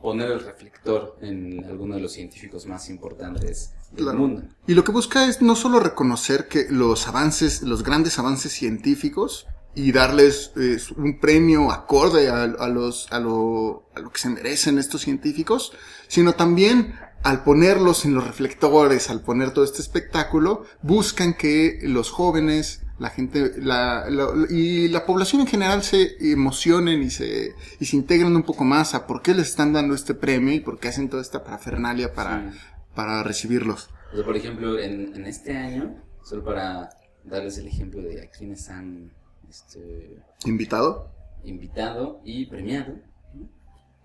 poner 0.00 0.30
el 0.30 0.40
reflector 0.40 1.16
en 1.20 1.64
alguno 1.64 1.96
de 1.96 2.00
los 2.02 2.12
científicos 2.12 2.66
más 2.66 2.88
importantes 2.88 3.72
del 3.90 4.04
Claro. 4.04 4.18
mundo. 4.18 4.42
Y 4.66 4.74
lo 4.74 4.84
que 4.84 4.92
busca 4.92 5.26
es 5.28 5.42
no 5.42 5.56
solo 5.56 5.80
reconocer 5.80 6.46
que 6.46 6.66
los 6.70 7.08
avances, 7.08 7.62
los 7.62 7.82
grandes 7.82 8.18
avances 8.18 8.52
científicos 8.52 9.46
y 9.74 9.90
darles 9.92 10.52
eh, 10.56 10.78
un 10.96 11.18
premio 11.18 11.70
acorde 11.72 12.28
a, 12.28 12.42
a 12.44 12.68
los, 12.68 13.10
a, 13.12 13.18
lo, 13.18 13.88
a 13.94 14.00
lo 14.00 14.10
que 14.10 14.18
se 14.18 14.28
merecen 14.28 14.78
estos 14.78 15.00
científicos, 15.02 15.72
sino 16.06 16.34
también 16.34 16.94
al 17.28 17.44
ponerlos 17.44 18.04
en 18.06 18.14
los 18.14 18.26
reflectores, 18.26 19.10
al 19.10 19.20
poner 19.20 19.50
todo 19.52 19.64
este 19.64 19.82
espectáculo, 19.82 20.64
buscan 20.82 21.34
que 21.34 21.78
los 21.82 22.10
jóvenes, 22.10 22.82
la 22.98 23.10
gente 23.10 23.52
la, 23.58 24.08
la- 24.08 24.28
y 24.48 24.88
la 24.88 25.04
población 25.04 25.42
en 25.42 25.46
general 25.46 25.82
se 25.82 26.16
emocionen 26.32 27.02
y 27.02 27.10
se, 27.10 27.54
y 27.80 27.84
se 27.84 27.96
integren 27.96 28.34
un 28.34 28.42
poco 28.44 28.64
más 28.64 28.94
a 28.94 29.06
por 29.06 29.20
qué 29.22 29.34
les 29.34 29.48
están 29.48 29.72
dando 29.74 29.94
este 29.94 30.14
premio 30.14 30.54
y 30.54 30.60
por 30.60 30.78
qué 30.78 30.88
hacen 30.88 31.10
toda 31.10 31.20
esta 31.22 31.44
parafernalia 31.44 32.14
para, 32.14 32.50
Sí. 32.50 32.58
para 32.94 33.22
recibirlos. 33.22 33.90
O 34.12 34.16
sea, 34.16 34.24
por 34.24 34.36
ejemplo, 34.36 34.78
en, 34.78 35.14
en 35.14 35.26
este 35.26 35.54
año, 35.56 36.02
solo 36.24 36.42
para 36.44 36.88
darles 37.24 37.58
el 37.58 37.66
ejemplo 37.66 38.00
de 38.00 38.22
a 38.22 38.30
quienes 38.30 38.70
han 38.70 39.12
este, 39.50 40.16
¿Invitado? 40.46 41.12
invitado 41.44 42.20
y 42.24 42.46
premiado. 42.46 42.94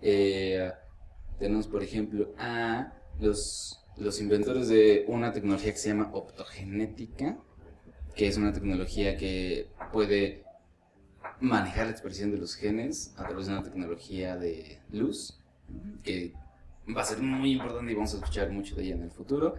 Eh, 0.02 0.70
tenemos, 1.38 1.66
por 1.66 1.82
ejemplo, 1.82 2.34
a 2.38 2.92
los, 3.20 3.80
los 3.96 4.20
inventores 4.20 4.68
de 4.68 5.04
una 5.08 5.32
tecnología 5.32 5.72
que 5.72 5.78
se 5.78 5.88
llama 5.88 6.10
optogenética, 6.12 7.38
que 8.14 8.28
es 8.28 8.36
una 8.36 8.52
tecnología 8.52 9.16
que 9.16 9.70
puede 9.92 10.44
manejar 11.40 11.86
la 11.86 11.92
expresión 11.92 12.30
de 12.30 12.38
los 12.38 12.54
genes 12.54 13.14
a 13.16 13.26
través 13.26 13.46
de 13.46 13.52
una 13.52 13.62
tecnología 13.62 14.36
de 14.36 14.80
luz, 14.90 15.40
que 16.02 16.32
va 16.94 17.02
a 17.02 17.04
ser 17.04 17.18
muy 17.18 17.52
importante 17.52 17.92
y 17.92 17.94
vamos 17.94 18.14
a 18.14 18.18
escuchar 18.18 18.50
mucho 18.50 18.76
de 18.76 18.84
ella 18.84 18.94
en 18.94 19.02
el 19.02 19.10
futuro. 19.10 19.56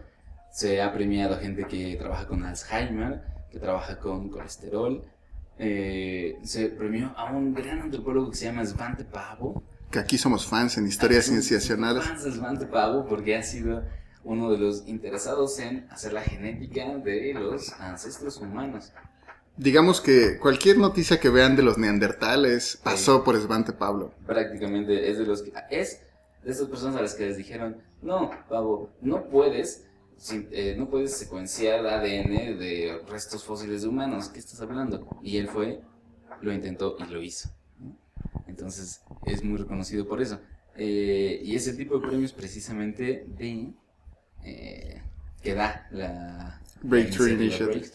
Se 0.51 0.81
ha 0.81 0.93
premiado 0.93 1.35
a 1.35 1.37
gente 1.37 1.65
que 1.65 1.95
trabaja 1.95 2.27
con 2.27 2.43
Alzheimer, 2.43 3.21
que 3.51 3.59
trabaja 3.59 3.99
con 3.99 4.29
colesterol. 4.29 5.03
Eh, 5.57 6.37
se 6.43 6.67
premió 6.67 7.13
a 7.17 7.31
un 7.31 7.53
gran 7.53 7.79
antropólogo 7.81 8.29
que 8.29 8.37
se 8.37 8.45
llama 8.45 8.65
Svante 8.65 9.03
Pavo. 9.05 9.63
Que 9.91 9.99
aquí 9.99 10.17
somos 10.17 10.45
fans 10.45 10.77
en 10.77 10.87
historias 10.87 11.25
cienciacionales. 11.25 12.03
fans 12.03 12.23
de 12.23 12.31
Svante 12.31 12.65
Pavo 12.65 13.05
porque 13.07 13.35
ha 13.37 13.43
sido 13.43 13.83
uno 14.23 14.51
de 14.51 14.57
los 14.57 14.87
interesados 14.87 15.59
en 15.59 15.87
hacer 15.91 16.11
la 16.13 16.21
genética 16.21 16.97
de 16.97 17.33
los 17.33 17.71
ancestros 17.79 18.37
humanos. 18.37 18.91
Digamos 19.57 20.01
que 20.01 20.37
cualquier 20.39 20.77
noticia 20.79 21.19
que 21.19 21.29
vean 21.29 21.55
de 21.55 21.61
los 21.63 21.77
neandertales 21.77 22.77
pasó 22.83 23.23
por 23.23 23.39
Svante 23.39 23.71
Pablo. 23.71 24.11
prácticamente 24.25 25.09
es 25.09 25.17
de 25.17 25.25
los 25.25 25.43
que 25.43 25.53
es 25.69 26.01
de 26.43 26.51
esas 26.51 26.67
personas 26.67 26.97
a 26.97 27.01
las 27.01 27.13
que 27.15 27.25
les 27.27 27.37
dijeron 27.37 27.77
no 28.01 28.29
pavo 28.49 28.89
no 29.01 29.23
puedes 29.29 29.85
sin- 30.17 30.47
eh, 30.51 30.75
no 30.77 30.89
puedes 30.89 31.15
secuenciar 31.17 31.85
ADN 31.87 32.55
de 32.57 33.01
restos 33.09 33.43
fósiles 33.45 33.81
de 33.83 33.87
humanos 33.87 34.27
qué 34.29 34.39
estás 34.39 34.59
hablando 34.61 35.07
y 35.23 35.37
él 35.37 35.47
fue 35.47 35.81
lo 36.41 36.51
intentó 36.51 36.97
y 36.99 37.05
lo 37.11 37.21
hizo. 37.21 37.49
Entonces 38.55 39.01
es 39.25 39.43
muy 39.43 39.57
reconocido 39.57 40.07
por 40.07 40.21
eso 40.21 40.39
Eh, 40.77 41.39
y 41.41 41.55
ese 41.55 41.71
tipo 41.73 41.97
de 41.97 42.05
premios 42.05 42.33
precisamente 42.33 43.25
de 43.39 43.71
eh, 44.43 45.01
que 45.41 45.53
da 45.53 45.87
la 45.91 46.59
Breakthrough 46.83 47.29
Initiative. 47.29 47.91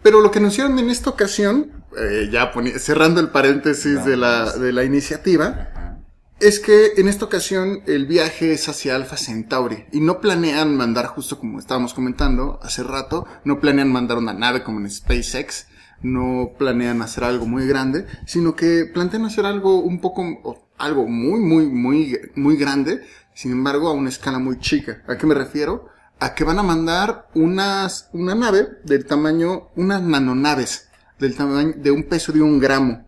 Pero 0.00 0.20
lo 0.20 0.30
que 0.30 0.38
anunciaron 0.38 0.78
en 0.78 0.88
esta 0.90 1.10
ocasión, 1.10 1.72
eh, 1.98 2.28
ya 2.30 2.52
cerrando 2.78 3.20
el 3.20 3.30
paréntesis 3.30 4.04
de 4.04 4.16
la, 4.16 4.44
Vamos. 4.44 4.60
de 4.60 4.72
la 4.72 4.84
iniciativa, 4.84 5.46
Ajá. 5.48 5.98
es 6.38 6.60
que 6.60 6.92
en 6.98 7.08
esta 7.08 7.24
ocasión 7.24 7.82
el 7.86 8.06
viaje 8.06 8.52
es 8.52 8.68
hacia 8.68 8.94
Alpha 8.94 9.16
Centauri 9.16 9.86
y 9.90 10.00
no 10.00 10.20
planean 10.20 10.76
mandar, 10.76 11.06
justo 11.06 11.40
como 11.40 11.58
estábamos 11.58 11.94
comentando 11.94 12.60
hace 12.62 12.84
rato, 12.84 13.26
no 13.44 13.58
planean 13.58 13.90
mandar 13.90 14.18
una 14.18 14.34
nave 14.34 14.62
como 14.62 14.78
en 14.78 14.88
SpaceX, 14.88 15.66
no 16.02 16.52
planean 16.58 17.02
hacer 17.02 17.24
algo 17.24 17.46
muy 17.46 17.66
grande, 17.66 18.06
sino 18.26 18.56
que 18.56 18.86
plantean 18.92 19.24
hacer 19.24 19.46
algo 19.46 19.80
un 19.80 20.00
poco, 20.00 20.68
algo 20.78 21.06
muy, 21.06 21.40
muy, 21.40 21.66
muy, 21.66 22.18
muy 22.34 22.56
grande, 22.56 23.02
sin 23.34 23.52
embargo 23.52 23.88
a 23.88 23.92
una 23.92 24.08
escala 24.08 24.38
muy 24.38 24.58
chica. 24.58 25.02
¿A 25.06 25.16
qué 25.16 25.26
me 25.26 25.34
refiero? 25.34 25.88
A 26.18 26.34
que 26.34 26.44
van 26.44 26.58
a 26.58 26.62
mandar 26.62 27.28
unas, 27.34 28.08
una 28.12 28.34
nave 28.34 28.68
del 28.84 29.06
tamaño, 29.06 29.68
unas 29.76 30.02
nanonaves, 30.02 30.88
del 31.18 31.34
tamaño, 31.34 31.74
de 31.76 31.90
un 31.90 32.04
peso 32.04 32.32
de 32.32 32.42
un 32.42 32.58
gramo. 32.58 33.06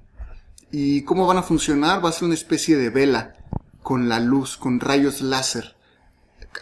¿Y 0.70 1.02
cómo 1.02 1.26
van 1.26 1.38
a 1.38 1.42
funcionar? 1.42 2.05
Va 2.05 2.09
a 2.09 2.12
ser 2.12 2.24
una 2.24 2.35
especie 2.35 2.76
de 2.76 2.90
vela 2.90 3.35
con 3.83 4.09
la 4.09 4.20
luz, 4.20 4.57
con 4.57 4.81
rayos 4.81 5.20
láser. 5.20 5.76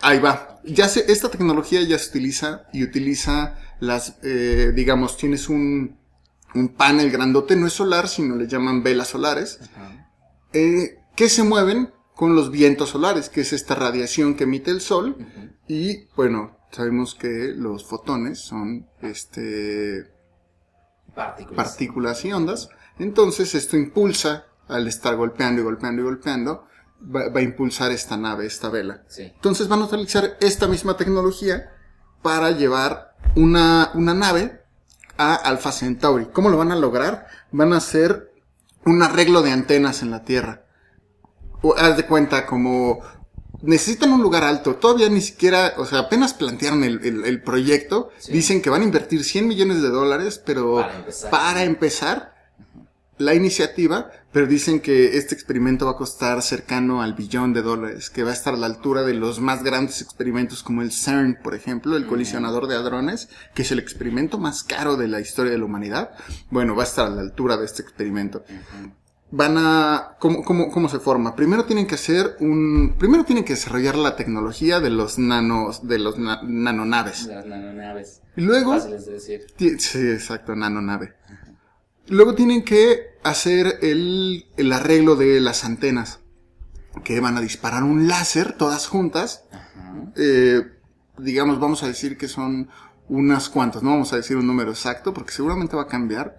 Ahí 0.02 0.18
va. 0.18 0.60
Ya 0.64 0.88
se, 0.88 1.10
esta 1.10 1.30
tecnología 1.30 1.82
ya 1.82 1.98
se 1.98 2.10
utiliza 2.10 2.62
y 2.72 2.82
utiliza 2.82 3.56
las, 3.78 4.16
eh, 4.22 4.72
digamos, 4.74 5.16
tienes 5.16 5.48
un, 5.48 5.99
un 6.54 6.68
panel 6.68 7.10
grandote, 7.10 7.56
no 7.56 7.66
es 7.66 7.72
solar, 7.72 8.08
sino 8.08 8.36
le 8.36 8.46
llaman 8.46 8.82
velas 8.82 9.08
solares, 9.08 9.60
eh, 10.52 10.98
que 11.16 11.28
se 11.28 11.42
mueven 11.42 11.92
con 12.14 12.34
los 12.34 12.50
vientos 12.50 12.90
solares, 12.90 13.28
que 13.28 13.42
es 13.42 13.52
esta 13.52 13.74
radiación 13.74 14.34
que 14.34 14.44
emite 14.44 14.70
el 14.70 14.80
sol. 14.80 15.16
Y 15.68 16.06
bueno, 16.16 16.58
sabemos 16.70 17.14
que 17.14 17.52
los 17.56 17.84
fotones 17.86 18.40
son, 18.40 18.88
este, 19.00 20.06
partículas 21.14 21.68
partículas 21.68 22.24
y 22.24 22.32
ondas. 22.32 22.68
Entonces 22.98 23.54
esto 23.54 23.76
impulsa, 23.76 24.46
al 24.68 24.86
estar 24.86 25.16
golpeando 25.16 25.62
y 25.62 25.64
golpeando 25.64 26.02
y 26.02 26.04
golpeando, 26.04 26.66
va, 27.02 27.28
va 27.28 27.40
a 27.40 27.42
impulsar 27.42 27.90
esta 27.90 28.16
nave, 28.16 28.46
esta 28.46 28.68
vela. 28.68 29.04
sí 29.08 29.22
Entonces 29.22 29.68
van 29.68 29.80
a 29.82 29.86
utilizar 29.86 30.36
esta 30.40 30.68
misma 30.68 30.96
tecnología 30.96 31.70
para 32.22 32.50
llevar 32.50 33.16
una, 33.34 33.90
una 33.94 34.14
nave 34.14 34.59
a 35.20 35.34
Alpha 35.34 35.72
Centauri. 35.72 36.26
¿Cómo 36.32 36.48
lo 36.48 36.56
van 36.56 36.72
a 36.72 36.76
lograr? 36.76 37.26
Van 37.52 37.72
a 37.72 37.76
hacer 37.78 38.32
un 38.84 39.02
arreglo 39.02 39.42
de 39.42 39.52
antenas 39.52 40.02
en 40.02 40.10
la 40.10 40.24
Tierra. 40.24 40.64
O, 41.62 41.74
haz 41.76 41.96
de 41.96 42.06
cuenta, 42.06 42.46
como 42.46 43.00
necesitan 43.62 44.12
un 44.12 44.22
lugar 44.22 44.44
alto. 44.44 44.76
Todavía 44.76 45.08
ni 45.10 45.20
siquiera, 45.20 45.74
o 45.76 45.84
sea, 45.84 45.98
apenas 46.00 46.32
plantearon 46.34 46.84
el, 46.84 47.04
el- 47.04 47.24
el 47.26 47.42
proyecto. 47.42 48.10
Sí. 48.18 48.32
Dicen 48.32 48.62
que 48.62 48.70
van 48.70 48.80
a 48.82 48.84
invertir 48.86 49.22
100 49.24 49.46
millones 49.46 49.82
de 49.82 49.90
dólares, 49.90 50.40
pero 50.44 50.76
Para 50.76 50.96
empezar. 50.96 51.30
para 51.30 51.62
empezar 51.64 52.34
la 53.20 53.34
iniciativa, 53.34 54.10
pero 54.32 54.46
dicen 54.46 54.80
que 54.80 55.16
este 55.18 55.34
experimento 55.34 55.84
va 55.86 55.92
a 55.92 55.96
costar 55.96 56.40
cercano 56.42 57.02
al 57.02 57.14
billón 57.14 57.52
de 57.52 57.62
dólares, 57.62 58.08
que 58.10 58.22
va 58.24 58.30
a 58.30 58.32
estar 58.32 58.54
a 58.54 58.56
la 58.56 58.66
altura 58.66 59.02
de 59.02 59.14
los 59.14 59.40
más 59.40 59.62
grandes 59.62 60.00
experimentos 60.00 60.62
como 60.62 60.82
el 60.82 60.90
CERN, 60.90 61.38
por 61.42 61.54
ejemplo, 61.54 61.96
el 61.96 62.06
colisionador 62.06 62.66
de 62.66 62.76
hadrones, 62.76 63.28
que 63.54 63.62
es 63.62 63.72
el 63.72 63.78
experimento 63.78 64.38
más 64.38 64.62
caro 64.64 64.96
de 64.96 65.08
la 65.08 65.20
historia 65.20 65.52
de 65.52 65.58
la 65.58 65.64
humanidad. 65.66 66.10
Bueno, 66.50 66.74
va 66.74 66.82
a 66.84 66.86
estar 66.86 67.06
a 67.06 67.10
la 67.10 67.20
altura 67.20 67.56
de 67.58 67.66
este 67.66 67.82
experimento. 67.82 68.42
Van 69.32 69.56
a, 69.58 70.16
¿cómo, 70.18 70.42
cómo, 70.42 70.70
cómo 70.72 70.88
se 70.88 70.98
forma? 70.98 71.36
Primero 71.36 71.64
tienen 71.64 71.86
que 71.86 71.94
hacer 71.94 72.36
un, 72.40 72.96
primero 72.98 73.24
tienen 73.24 73.44
que 73.44 73.52
desarrollar 73.52 73.94
la 73.94 74.16
tecnología 74.16 74.80
de 74.80 74.90
los 74.90 75.18
nanos, 75.20 75.86
de 75.86 76.00
los 76.00 76.18
na- 76.18 76.40
nanonaves. 76.42 77.26
las 77.26 77.46
nanonaves 77.46 78.22
Y 78.36 78.40
luego, 78.40 78.72
fáciles 78.72 79.06
de 79.06 79.12
decir 79.12 79.46
Sí, 79.78 79.98
exacto, 80.00 80.56
nanonave. 80.56 81.14
Luego 82.10 82.34
tienen 82.34 82.64
que 82.64 83.14
hacer 83.22 83.78
el, 83.82 84.46
el 84.56 84.72
arreglo 84.72 85.14
de 85.16 85.40
las 85.40 85.64
antenas, 85.64 86.18
que 87.04 87.20
van 87.20 87.36
a 87.36 87.40
disparar 87.40 87.84
un 87.84 88.08
láser 88.08 88.52
todas 88.58 88.88
juntas. 88.88 89.44
Eh, 90.16 90.62
digamos, 91.18 91.60
vamos 91.60 91.84
a 91.84 91.86
decir 91.86 92.18
que 92.18 92.26
son 92.26 92.68
unas 93.08 93.48
cuantas, 93.48 93.82
no 93.84 93.90
vamos 93.90 94.12
a 94.12 94.16
decir 94.16 94.36
un 94.36 94.46
número 94.46 94.70
exacto, 94.70 95.14
porque 95.14 95.32
seguramente 95.32 95.76
va 95.76 95.82
a 95.82 95.86
cambiar. 95.86 96.38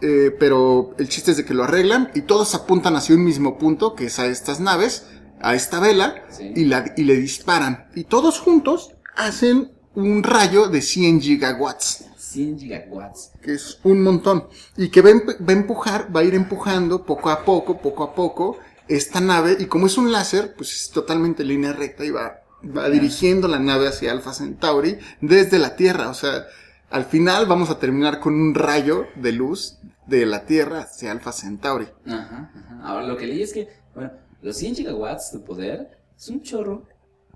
Eh, 0.00 0.34
pero 0.38 0.94
el 0.98 1.08
chiste 1.08 1.30
es 1.30 1.36
de 1.36 1.44
que 1.44 1.54
lo 1.54 1.62
arreglan 1.64 2.10
y 2.14 2.22
todos 2.22 2.54
apuntan 2.56 2.96
hacia 2.96 3.14
un 3.14 3.24
mismo 3.24 3.56
punto, 3.56 3.94
que 3.94 4.06
es 4.06 4.18
a 4.18 4.26
estas 4.26 4.58
naves, 4.60 5.06
a 5.40 5.54
esta 5.54 5.78
vela, 5.78 6.24
Sí. 6.28 6.52
y, 6.56 6.64
la, 6.64 6.92
y 6.96 7.04
le 7.04 7.14
disparan. 7.16 7.88
Y 7.94 8.02
todos 8.04 8.40
juntos 8.40 8.90
hacen 9.16 9.70
un 9.94 10.24
rayo 10.24 10.68
de 10.68 10.82
100 10.82 11.20
gigawatts 11.20 12.04
100 12.28 12.58
gigawatts 12.58 13.32
que 13.42 13.54
es 13.54 13.78
un 13.84 14.02
montón, 14.02 14.48
y 14.76 14.88
que 14.90 15.02
va 15.02 15.10
va 15.10 15.52
a 15.52 15.56
empujar, 15.56 16.14
va 16.14 16.20
a 16.20 16.24
ir 16.24 16.34
empujando 16.34 17.04
poco 17.04 17.30
a 17.30 17.44
poco, 17.44 17.78
poco 17.78 18.04
a 18.04 18.14
poco, 18.14 18.58
esta 18.88 19.20
nave, 19.20 19.56
y 19.58 19.66
como 19.66 19.86
es 19.86 19.98
un 19.98 20.12
láser, 20.12 20.54
pues 20.54 20.74
es 20.74 20.90
totalmente 20.90 21.44
línea 21.44 21.72
recta 21.72 22.04
y 22.04 22.10
va, 22.10 22.42
va 22.64 22.88
dirigiendo 22.88 23.48
la 23.48 23.58
nave 23.58 23.88
hacia 23.88 24.12
Alpha 24.12 24.32
Centauri 24.32 24.98
desde 25.20 25.58
la 25.58 25.76
Tierra, 25.76 26.08
o 26.08 26.14
sea, 26.14 26.46
al 26.90 27.04
final 27.04 27.46
vamos 27.46 27.70
a 27.70 27.78
terminar 27.78 28.18
con 28.18 28.34
un 28.34 28.54
rayo 28.54 29.06
de 29.16 29.32
luz 29.32 29.78
de 30.06 30.24
la 30.24 30.46
Tierra 30.46 30.80
hacia 30.80 31.12
Alpha 31.12 31.32
Centauri. 31.32 31.86
Ajá, 32.06 32.50
ajá. 32.54 32.80
Ahora 32.82 33.06
lo 33.06 33.16
que 33.16 33.26
leí 33.26 33.42
es 33.42 33.52
que, 33.52 33.68
bueno, 33.94 34.10
los 34.40 34.56
100 34.56 34.76
gigawatts 34.76 35.32
de 35.32 35.38
poder 35.40 35.98
es 36.16 36.28
un 36.28 36.40
chorro, 36.42 36.86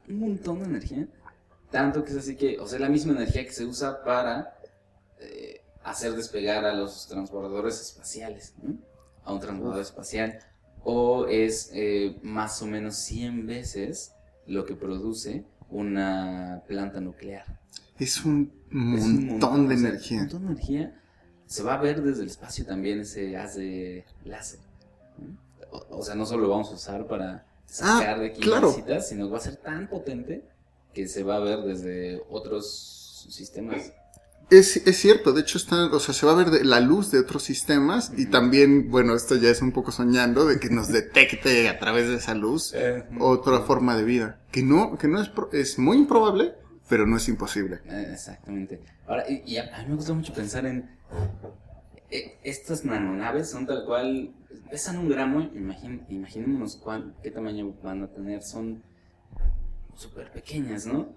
un 0.09 0.20
montón 0.20 0.61
de 0.61 0.64
energía. 0.64 1.07
Tanto 1.70 2.05
que 2.05 2.12
es 2.12 2.16
así 2.16 2.37
que, 2.37 2.59
o 2.59 2.66
sea, 2.66 2.78
la 2.78 2.88
misma 2.88 3.12
energía 3.12 3.44
que 3.44 3.52
se 3.52 3.64
usa 3.64 4.02
para 4.05 4.55
eh, 5.22 5.61
hacer 5.85 6.14
despegar 6.14 6.64
a 6.64 6.72
los 6.74 7.06
transbordadores 7.08 7.80
espaciales, 7.80 8.54
¿no? 8.62 8.76
A 9.24 9.32
un 9.32 9.40
transbordador 9.40 9.82
espacial. 9.82 10.38
O 10.85 11.26
es 11.26 11.70
eh, 11.74 12.18
más 12.22 12.61
o 12.62 12.66
menos 12.66 12.96
100 12.96 13.46
veces 13.46 14.12
lo 14.46 14.64
que 14.66 14.74
produce 14.74 15.44
una 15.70 16.62
planta 16.66 17.00
nuclear. 17.00 17.61
Es 17.98 18.24
un 18.24 18.52
Es 18.70 19.04
un 19.04 19.26
montón 19.26 19.68
de 19.68 19.74
o 19.74 19.78
sea, 19.78 19.88
energía. 19.90 20.16
Un 20.18 20.22
montón 20.24 20.46
de 20.46 20.52
energía 20.52 20.98
se 21.46 21.62
va 21.62 21.74
a 21.74 21.80
ver 21.80 22.02
desde 22.02 22.22
el 22.22 22.28
espacio 22.28 22.64
también 22.64 23.00
ese 23.00 23.37
haz 23.37 23.54
de 23.56 24.04
láser. 24.24 24.61
O, 25.70 25.98
o 25.98 26.02
sea, 26.02 26.14
no 26.14 26.26
solo 26.26 26.42
lo 26.44 26.48
vamos 26.50 26.70
a 26.70 26.74
usar 26.74 27.06
para 27.06 27.46
sacar 27.66 28.20
de 28.20 28.26
aquí 28.28 28.40
Ah, 28.42 28.44
claro. 28.44 28.72
citas, 28.72 29.08
sino 29.08 29.26
que 29.26 29.32
va 29.32 29.38
a 29.38 29.42
ser 29.42 29.56
tan 29.56 29.88
potente 29.88 30.42
que 30.92 31.06
se 31.08 31.22
va 31.22 31.37
a 31.37 31.40
ver 31.40 31.61
desde 31.61 32.22
otros 32.28 33.26
sistemas. 33.30 33.92
Es, 34.50 34.76
es 34.87 34.98
cierto, 34.98 35.33
de 35.33 35.40
hecho 35.40 35.57
está, 35.57 35.87
o 35.87 35.98
sea, 35.98 36.12
se 36.12 36.26
va 36.26 36.33
a 36.33 36.35
ver 36.35 36.50
de- 36.50 36.64
la 36.64 36.81
luz 36.81 37.11
de 37.11 37.18
otros 37.18 37.42
sistemas 37.42 38.12
y 38.16 38.26
también, 38.26 38.90
bueno, 38.90 39.14
esto 39.14 39.37
ya 39.37 39.48
es 39.48 39.62
un 39.62 39.72
poco 39.72 39.92
soñando 39.92 40.44
de 40.44 40.61
que 40.61 40.68
nos 40.68 40.88
detecte 40.88 41.68
a 41.70 41.78
través 41.78 42.09
de 42.09 42.16
esa 42.16 42.35
luz 42.35 42.74
otra 43.18 43.61
forma 43.62 43.96
de 43.96 44.05
vida, 44.05 44.40
que 44.50 44.62
no, 44.62 44.98
que 44.98 45.09
no 45.09 45.22
es, 45.22 45.31
es 45.52 45.78
muy 45.78 45.96
improbable, 45.96 46.55
pero 46.88 47.07
no 47.07 47.16
es 47.16 47.28
imposible. 47.28 47.81
Eh, 47.87 48.09
Exactamente. 48.12 48.81
Ahora, 49.07 49.24
y, 49.28 49.42
y 49.46 49.57
a, 49.57 49.74
a 49.74 49.83
mí 49.83 49.88
me 49.88 49.94
gusta 49.96 50.12
mucho 50.12 50.35
pensar 50.35 50.66
en. 50.66 50.90
eh, 52.11 52.38
estas 52.44 52.85
nanonaves 52.85 53.48
son 53.50 53.66
tal 53.66 53.85
cual. 53.87 54.33
Pesan 54.70 54.98
un 54.98 55.09
gramo, 55.09 55.40
imagin, 55.55 56.02
imaginémonos 56.11 56.76
cuán, 56.76 57.14
qué 57.22 57.31
tamaño 57.31 57.74
van 57.83 58.02
a 58.02 58.09
tener. 58.09 58.42
Son 58.42 58.83
súper 59.94 60.31
pequeñas, 60.31 60.87
¿no? 60.87 61.14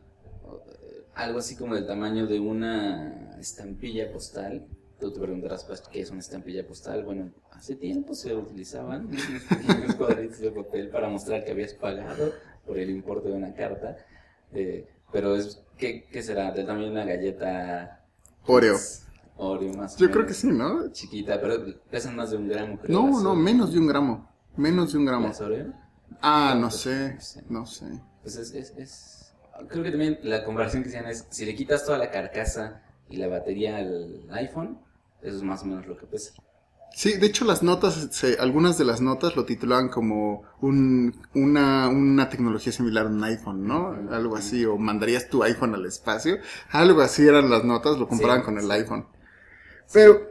Algo 1.15 1.39
así 1.39 1.55
como 1.55 1.75
del 1.75 1.87
tamaño 1.87 2.27
de 2.27 2.39
una 2.39 3.37
estampilla 3.39 4.11
postal. 4.11 4.65
Tú 4.99 5.11
te 5.11 5.19
preguntarás, 5.19 5.63
pues, 5.65 5.81
¿qué 5.81 6.01
es 6.01 6.09
una 6.09 6.19
estampilla 6.19 6.65
postal? 6.67 7.03
Bueno, 7.05 7.29
hace 7.51 7.75
tiempo 7.75 8.15
se 8.15 8.35
utilizaban 8.35 9.07
unos 9.77 9.95
cuadritos 9.95 10.39
de 10.39 10.51
papel 10.51 10.89
para 10.89 11.07
mostrar 11.09 11.43
que 11.45 11.51
habías 11.51 11.73
pagado 11.73 12.33
por 12.65 12.77
el 12.77 12.89
importe 12.89 13.29
de 13.29 13.35
una 13.35 13.53
carta. 13.53 13.97
Eh, 14.53 14.87
pero 15.11 15.35
es, 15.35 15.61
¿qué, 15.77 16.05
qué 16.11 16.21
será? 16.23 16.51
¿Del 16.51 16.65
tamaño 16.65 16.85
de 16.87 16.91
una 16.91 17.05
galleta? 17.05 18.05
Oreo. 18.47 18.77
Oreo 19.37 19.73
más 19.73 19.97
Yo 19.97 20.07
creo 20.07 20.23
menos. 20.23 20.27
que 20.27 20.33
sí, 20.33 20.47
¿no? 20.47 20.91
Chiquita, 20.91 21.39
pero 21.41 21.63
pesan 21.89 22.15
más 22.15 22.31
de 22.31 22.37
un 22.37 22.47
gramo. 22.47 22.77
creo, 22.79 23.01
No, 23.01 23.21
no, 23.21 23.35
menos 23.35 23.73
de 23.73 23.79
un 23.79 23.87
gramo. 23.87 24.29
Menos 24.57 24.91
de 24.93 24.97
un 24.99 25.05
gramo. 25.05 25.27
¿Las 25.27 25.41
Oreo? 25.41 25.73
Ah, 26.21 26.57
no 26.59 26.71
sé, 26.71 27.17
no 27.49 27.65
sé. 27.65 27.85
Pues 28.21 28.37
es, 28.37 28.53
es, 28.53 28.73
es- 28.77 29.14
Creo 29.69 29.83
que 29.83 29.91
también 29.91 30.19
la 30.23 30.43
comparación 30.43 30.83
que 30.83 30.89
hacían 30.89 31.07
es, 31.07 31.27
si 31.29 31.45
le 31.45 31.55
quitas 31.55 31.85
toda 31.85 31.97
la 31.97 32.11
carcasa 32.11 32.83
y 33.09 33.17
la 33.17 33.27
batería 33.27 33.77
al 33.77 34.27
iPhone, 34.31 34.79
eso 35.21 35.37
es 35.37 35.43
más 35.43 35.63
o 35.63 35.65
menos 35.65 35.87
lo 35.87 35.97
que 35.97 36.05
pesa. 36.05 36.33
Sí, 36.93 37.17
de 37.17 37.27
hecho 37.27 37.43
las 37.45 37.61
notas, 37.61 38.07
se- 38.11 38.37
algunas 38.39 38.77
de 38.77 38.85
las 38.85 39.01
notas 39.01 39.35
lo 39.35 39.45
titulaban 39.45 39.89
como 39.89 40.43
un, 40.61 41.13
una, 41.33 41.89
una 41.89 42.29
tecnología 42.29 42.71
similar 42.71 43.07
a 43.07 43.09
un 43.09 43.23
iPhone, 43.23 43.67
¿no? 43.67 43.89
Algo 44.11 44.37
así, 44.37 44.63
o 44.65 44.77
mandarías 44.77 45.29
tu 45.29 45.43
iPhone 45.43 45.75
al 45.75 45.85
espacio. 45.85 46.37
Algo 46.71 47.01
así 47.01 47.27
eran 47.27 47.49
las 47.49 47.65
notas, 47.65 47.97
lo 47.97 48.07
comparaban 48.07 48.41
Sí, 48.41 48.45
con 48.45 48.57
el 48.57 48.71
sí. 48.71 48.71
iPhone. 48.71 49.07
Pero, 49.93 50.29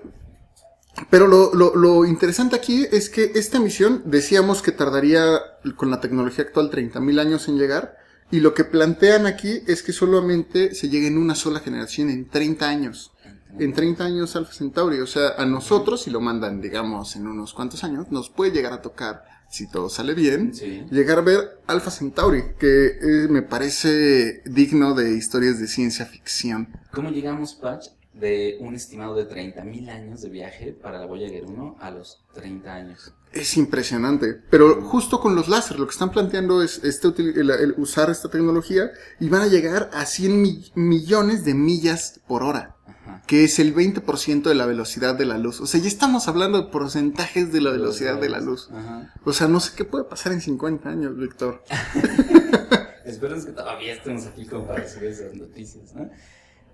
pero 1.11 1.27
lo, 1.27 1.55
lo, 1.55 1.75
lo 1.75 2.05
interesante 2.05 2.57
aquí 2.57 2.87
es 2.91 3.11
que 3.11 3.33
esta 3.35 3.59
misión 3.61 4.03
decíamos 4.07 4.63
que 4.63 4.73
tardaría 4.73 5.41
con 5.77 5.91
la 5.91 6.01
tecnología 6.01 6.45
actual 6.45 6.71
30.000 6.71 7.19
años 7.19 7.49
en 7.49 7.59
llegar. 7.59 7.97
Y 8.35 8.41
lo 8.41 8.53
que 8.53 8.65
plantean 8.65 9.27
aquí 9.27 9.63
es 9.69 9.85
que 9.85 9.93
solamente 9.93 10.75
se 10.75 10.89
llegue 10.89 11.07
en 11.07 11.19
una 11.19 11.37
sola 11.37 11.61
generación, 11.61 12.11
en 12.11 12.29
30 12.29 12.69
años. 12.69 13.13
En 13.61 13.73
30 13.73 14.05
años 14.05 14.35
Alpha 14.35 14.53
Centauri. 14.53 14.99
O 14.99 15.07
sea, 15.07 15.35
a 15.39 15.47
nosotros, 15.47 16.03
si 16.03 16.11
lo 16.11 16.21
mandan, 16.21 16.61
digamos, 16.61 17.15
en 17.15 17.29
unos 17.29 17.55
cuantos 17.55 17.85
años, 17.85 18.11
nos 18.11 18.31
puede 18.31 18.51
llegar 18.51 18.73
a 18.73 18.83
tocar, 18.83 19.23
si 19.49 19.71
todo 19.71 19.89
sale 19.89 20.15
bien, 20.15 20.53
Sí. 20.53 20.85
llegar 20.91 21.19
a 21.19 21.21
ver 21.21 21.61
Alpha 21.69 21.93
Centauri, 21.93 22.43
que 22.59 22.87
eh, 22.87 23.29
me 23.31 23.43
parece 23.43 24.43
digno 24.47 24.95
de 24.95 25.15
historias 25.15 25.61
de 25.61 25.69
ciencia 25.69 26.05
ficción. 26.05 26.67
¿Cómo 26.93 27.11
llegamos, 27.11 27.55
Patch, 27.55 27.91
de 28.15 28.57
un 28.59 28.75
estimado 28.75 29.15
de 29.15 29.29
30.000 29.29 29.91
años 29.91 30.23
de 30.23 30.31
viaje 30.31 30.73
para 30.73 30.99
la 30.99 31.07
Voyager 31.07 31.45
1 31.45 31.77
a 31.79 31.93
los 31.93 32.19
30 32.35 32.75
años? 32.75 33.13
Es 33.35 33.57
impresionante. 33.57 34.35
Pero 34.51 34.81
justo 34.83 35.21
con 35.21 35.35
los 35.35 35.49
láser, 35.49 35.79
lo 35.79 35.87
que 35.87 35.93
están 35.93 36.11
planteando 36.11 36.63
es 36.63 36.83
este, 36.85 37.09
util- 37.09 37.37
el- 37.37 37.51
el 37.51 37.75
usar 37.79 38.09
esta 38.11 38.29
tecnología 38.31 38.91
y 39.19 39.29
van 39.29 39.43
a 39.43 39.47
llegar 39.49 39.91
a 39.93 40.07
100 40.07 40.41
mi- 40.41 40.71
millones 40.75 41.45
de 41.45 41.55
millas 41.55 42.21
por 42.27 42.43
hora. 42.43 42.71
Ajá. 42.87 43.23
que 43.27 43.45
es 43.45 43.59
el 43.59 43.75
20% 43.75 44.49
de 44.51 44.55
la 44.55 44.67
velocidad 44.67 45.15
de 45.15 45.25
la 45.27 45.37
luz. 45.39 45.61
O 45.61 45.67
sea, 45.67 45.81
ya 45.81 45.89
estamos 45.89 46.29
hablando 46.29 46.61
de 46.63 46.69
porcentajes 46.71 47.53
de 47.53 47.61
la 47.63 47.71
velocidad 47.71 48.19
de 48.21 48.29
la 48.31 48.41
luz. 48.41 48.69
Ajá. 48.71 49.13
O 49.25 49.33
sea, 49.33 49.47
no 49.49 49.61
sé 49.61 49.73
qué 49.77 49.85
puede 49.85 50.05
pasar 50.05 50.33
en 50.33 50.41
50 50.43 50.89
años, 50.91 51.17
Víctor. 51.17 51.63
Esperemos 53.05 53.45
que 53.47 53.53
todavía 53.53 53.95
estemos 53.95 54.27
aquí 54.27 54.47
como 54.47 54.67
para 54.67 54.87
subir 54.89 55.09
esas 55.11 55.35
noticias, 55.35 55.95
¿no? 55.95 56.09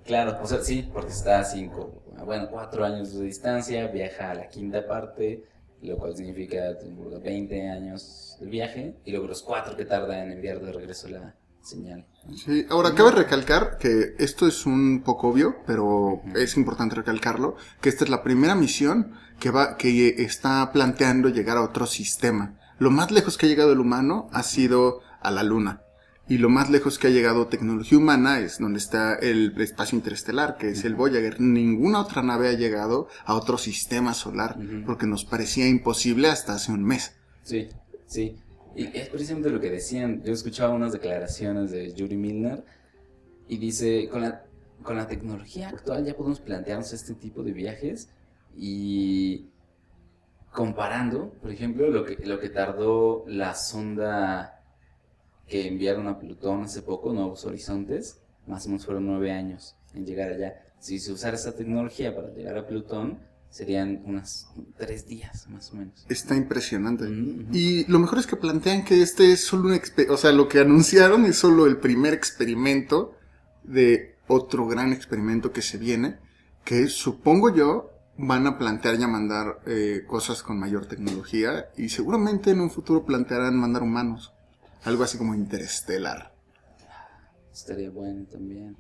Claro, 0.05 0.39
o 0.43 0.47
sea, 0.47 0.63
sí, 0.63 0.89
porque 0.93 1.11
está 1.13 1.41
a 1.41 1.45
cinco, 1.45 2.03
bueno, 2.25 2.49
cuatro 2.51 2.85
años 2.85 3.13
de 3.15 3.25
distancia, 3.25 3.87
viaja 3.89 4.31
a 4.31 4.35
la 4.35 4.49
quinta 4.49 4.87
parte, 4.87 5.45
lo 5.83 5.97
cual 5.97 6.17
significa 6.17 6.79
tengo 6.79 7.21
20 7.21 7.69
años 7.69 8.37
de 8.41 8.47
viaje, 8.47 8.95
y 9.05 9.11
luego 9.11 9.27
los 9.27 9.43
cuatro 9.43 9.77
que 9.77 9.85
tarda 9.85 10.23
en 10.23 10.33
enviar 10.33 10.61
de 10.61 10.73
regreso 10.73 11.09
la 11.09 11.35
señal. 11.63 12.07
Sí, 12.35 12.67
ahora 12.71 12.95
cabe 12.95 13.13
recalcar 13.13 13.79
que 13.79 14.15
esto 14.19 14.47
es 14.47 14.67
un 14.67 15.03
poco 15.03 15.29
obvio, 15.29 15.57
pero 15.67 16.23
es 16.35 16.57
importante 16.57 16.95
recalcarlo, 16.95 17.57
que 17.81 17.89
esta 17.89 18.05
es 18.05 18.11
la 18.11 18.23
primera 18.23 18.55
misión 18.55 19.13
que 19.39 19.51
va, 19.51 19.77
que 19.77 20.09
está 20.23 20.71
planteando 20.73 21.29
llegar 21.29 21.57
a 21.57 21.63
otro 21.63 21.87
sistema. 21.87 22.59
Lo 22.79 22.91
más 22.91 23.11
lejos 23.11 23.37
que 23.37 23.47
ha 23.47 23.49
llegado 23.49 23.73
el 23.73 23.81
humano 23.81 24.29
ha 24.33 24.43
sido 24.43 25.01
a 25.21 25.31
la 25.31 25.43
luna. 25.43 25.83
Y 26.31 26.39
lo 26.39 26.49
más 26.49 26.71
lejos 26.71 26.97
que 26.97 27.09
ha 27.09 27.11
llegado 27.11 27.49
tecnología 27.49 27.99
humana 27.99 28.39
es 28.39 28.61
donde 28.61 28.79
está 28.79 29.17
el 29.17 29.53
espacio 29.61 29.99
interestelar, 29.99 30.59
que 30.59 30.69
es 30.69 30.85
el 30.85 30.95
Voyager. 30.95 31.41
Ninguna 31.41 32.01
otra 32.01 32.23
nave 32.23 32.49
ha 32.49 32.53
llegado 32.53 33.09
a 33.25 33.35
otro 33.35 33.59
sistema 33.59 34.15
solar, 34.15 34.57
porque 34.87 35.09
nos 35.09 35.25
parecía 35.25 35.67
imposible 35.67 36.29
hasta 36.29 36.55
hace 36.55 36.71
un 36.71 36.85
mes. 36.85 37.17
Sí, 37.43 37.69
sí. 38.07 38.37
Y 38.77 38.97
es 38.97 39.09
precisamente 39.09 39.51
lo 39.51 39.61
que 39.61 39.71
decían. 39.71 40.23
Yo 40.23 40.33
escuchaba 40.33 40.73
unas 40.73 40.93
declaraciones 40.93 41.73
de 41.73 41.93
Yuri 41.95 42.17
Milner 42.17 42.65
y 43.49 43.57
dice, 43.59 44.09
con 44.09 44.21
la, 44.21 44.45
con 44.85 44.97
la 44.97 45.09
tecnología 45.09 45.71
actual 45.71 46.05
ya 46.05 46.15
podemos 46.15 46.39
plantearnos 46.39 46.93
este 46.93 47.15
tipo 47.15 47.43
de 47.43 47.51
viajes 47.51 48.09
y 48.57 49.47
comparando, 50.53 51.31
por 51.43 51.51
ejemplo, 51.51 51.91
lo 51.91 52.05
que, 52.05 52.25
lo 52.25 52.39
que 52.39 52.51
tardó 52.51 53.25
la 53.27 53.57
sonda 53.57 54.60
que 55.51 55.67
enviaron 55.67 56.07
a 56.07 56.19
Plutón 56.19 56.63
hace 56.63 56.81
poco, 56.81 57.13
Nuevos 57.13 57.45
Horizontes, 57.45 58.21
más 58.47 58.65
o 58.65 58.69
menos 58.69 58.87
fueron 58.87 59.07
nueve 59.07 59.33
años 59.33 59.77
en 59.95 60.07
llegar 60.07 60.31
allá. 60.31 60.55
Si 60.79 61.01
se 61.01 61.13
usara 61.13 61.37
esa 61.37 61.57
tecnología 61.57 62.15
para 62.15 62.33
llegar 62.33 62.57
a 62.57 62.67
Plutón, 62.67 63.19
serían 63.51 64.01
unos 64.05 64.47
tres 64.79 65.09
días, 65.09 65.49
más 65.49 65.73
o 65.73 65.77
menos. 65.77 66.07
Está 66.09 66.37
impresionante. 66.37 67.05
Y 67.53 67.85
lo 67.91 67.99
mejor 67.99 68.21
es 68.21 68.29
que 68.29 68.37
plantean 68.37 68.85
que 68.85 69.03
este 69.03 69.33
es 69.33 69.45
solo 69.45 69.69
un 69.69 69.75
exper- 69.75 70.09
o 70.09 70.17
sea, 70.17 70.31
lo 70.31 70.49
que 70.49 70.61
anunciaron 70.61 71.25
es 71.25 71.37
solo 71.37 71.67
el 71.67 71.79
primer 71.79 72.15
experimento 72.15 73.17
de 73.65 74.15
otro 74.29 74.69
gran 74.69 74.93
experimento 74.93 75.53
que 75.53 75.63
se 75.63 75.79
viene, 75.79 76.19
que 76.65 76.87
supongo 76.87 77.53
yo 77.53 77.91
van 78.17 78.47
a 78.47 78.57
plantear 78.57 78.99
ya 78.99 79.09
mandar 79.09 79.61
eh, 79.67 80.05
cosas 80.07 80.45
con 80.45 80.61
mayor 80.61 80.87
tecnología 80.87 81.71
y 81.77 81.89
seguramente 81.89 82.51
en 82.53 82.61
un 82.61 82.71
futuro 82.71 83.05
plantearán 83.05 83.57
mandar 83.57 83.83
humanos, 83.83 84.33
algo 84.85 85.05
así 85.05 85.19
como 85.19 85.35
interestelar. 85.35 86.33
Estaría 87.53 87.91
bueno 87.91 88.25
también. 88.27 88.77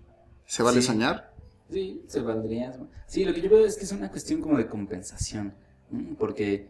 ¿Se 0.46 0.62
vale 0.62 0.80
Sí. 0.80 0.86
soñar? 0.88 1.32
Sí, 1.70 2.02
se 2.08 2.20
valdría. 2.20 2.72
Sí, 3.06 3.24
lo 3.24 3.32
que 3.32 3.40
yo 3.40 3.50
veo 3.50 3.64
es 3.64 3.76
que 3.76 3.84
es 3.84 3.92
una 3.92 4.10
cuestión 4.10 4.40
como 4.40 4.56
de 4.56 4.66
compensación. 4.66 5.54
¿no? 5.90 6.16
Porque, 6.16 6.68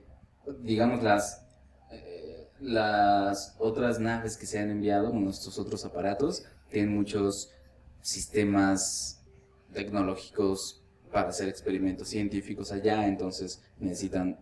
digamos, 0.63 1.03
las, 1.03 1.47
eh, 1.91 2.49
las 2.61 3.55
otras 3.59 3.99
naves 3.99 4.37
que 4.37 4.47
se 4.47 4.59
han 4.59 4.71
enviado, 4.71 5.11
bueno, 5.13 5.31
estos 5.31 5.59
otros 5.59 5.85
aparatos, 5.85 6.45
tienen 6.71 6.95
muchos 6.95 7.51
sistemas 8.03 9.23
tecnológicos 9.73 10.83
para 11.13 11.29
hacer 11.29 11.49
experimentos 11.49 12.09
científicos 12.09 12.71
allá, 12.73 13.07
entonces 13.07 13.63
necesitan 13.79 14.39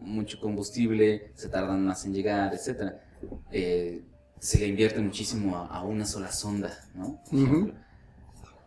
mucho 0.00 0.38
combustible, 0.40 1.32
se 1.34 1.48
tardan 1.48 1.84
más 1.84 2.04
en 2.04 2.12
llegar, 2.14 2.52
etc. 2.54 2.94
se 4.38 4.58
le 4.58 4.66
invierte 4.66 5.00
muchísimo 5.00 5.56
a, 5.56 5.66
a 5.66 5.82
una 5.84 6.06
sola 6.06 6.30
sonda, 6.32 6.88
¿no? 6.94 7.20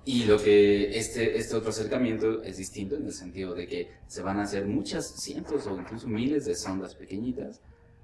Y 0.06 0.23
lo 0.23 0.41
que 0.41 0.97
este, 0.97 1.38
este 1.38 1.56
otro 1.56 1.71
acercamiento 1.71 2.41
es 2.41 2.58
distinto 2.58 2.95
en 2.95 3.06
el 3.06 3.12
sentido 3.12 3.53
de 3.53 3.67
que 3.67 3.91
se 4.08 4.21
van 4.21 4.39
a 4.39 4.43
hacer 4.43 4.65
muchas 4.65 5.15
cientos 5.21 5.67
o 5.67 5.77
incluso 5.77 6.08
miles 6.08 6.45
de 6.45 6.56
sondas 6.56 6.95
pequeñitas 6.95 7.60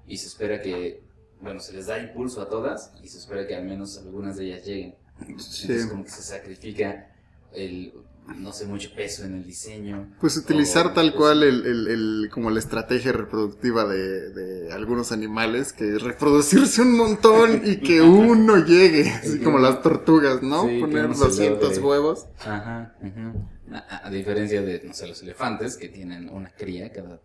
y 0.06 0.18
se 0.18 0.26
espera 0.26 0.60
que, 0.60 1.02
bueno, 1.40 1.60
se 1.60 1.72
les 1.72 1.86
da 1.86 1.98
impulso 1.98 2.42
a 2.42 2.48
todas 2.50 2.92
y 3.02 3.08
se 3.08 3.16
espera 3.18 3.46
que 3.46 3.54
al 3.54 3.64
menos 3.64 3.96
algunas 3.96 4.36
de 4.36 4.44
ellas 4.46 4.66
lleguen. 4.66 4.94
Sí. 5.38 5.62
Entonces 5.62 5.86
como 5.86 6.04
que 6.04 6.10
se 6.10 6.22
sacrifica 6.22 7.13
el, 7.54 7.92
no 8.38 8.52
sé, 8.52 8.66
mucho 8.66 8.90
peso 8.94 9.24
en 9.24 9.34
el 9.34 9.44
diseño. 9.44 10.14
Pues 10.20 10.36
utilizar 10.36 10.86
O, 10.88 10.92
tal 10.92 11.14
cual 11.14 11.42
el, 11.42 11.66
el- 11.66 11.86
el- 11.88 12.30
como 12.32 12.50
la 12.50 12.58
estrategia 12.58 13.12
reproductiva 13.12 13.84
de, 13.86 14.30
de 14.30 14.72
algunos 14.72 15.12
animales, 15.12 15.72
que 15.72 15.96
es 15.96 16.02
reproducirse 16.02 16.82
un 16.82 16.96
montón 16.96 17.60
y 17.64 17.76
que 17.76 18.00
uno 18.02 18.56
llegue, 18.64 19.10
así 19.10 19.40
como 19.40 19.58
las 19.58 19.82
tortugas, 19.82 20.42
¿no? 20.42 20.66
Sí, 20.66 20.80
Poner 20.80 21.06
uno 21.06 21.14
se 21.14 21.24
200 21.24 21.62
logre. 21.62 21.78
huevos. 21.82 22.26
Ajá, 22.40 22.94
ujú. 23.02 23.74
a, 23.74 24.06
a 24.06 24.10
diferencia 24.10 24.62
de, 24.62 24.82
no 24.84 24.94
sé, 24.94 25.06
los 25.06 25.22
elefantes 25.22 25.76
que 25.76 25.88
tienen 25.88 26.28
una 26.30 26.50
cría 26.50 26.90
cada 26.92 27.20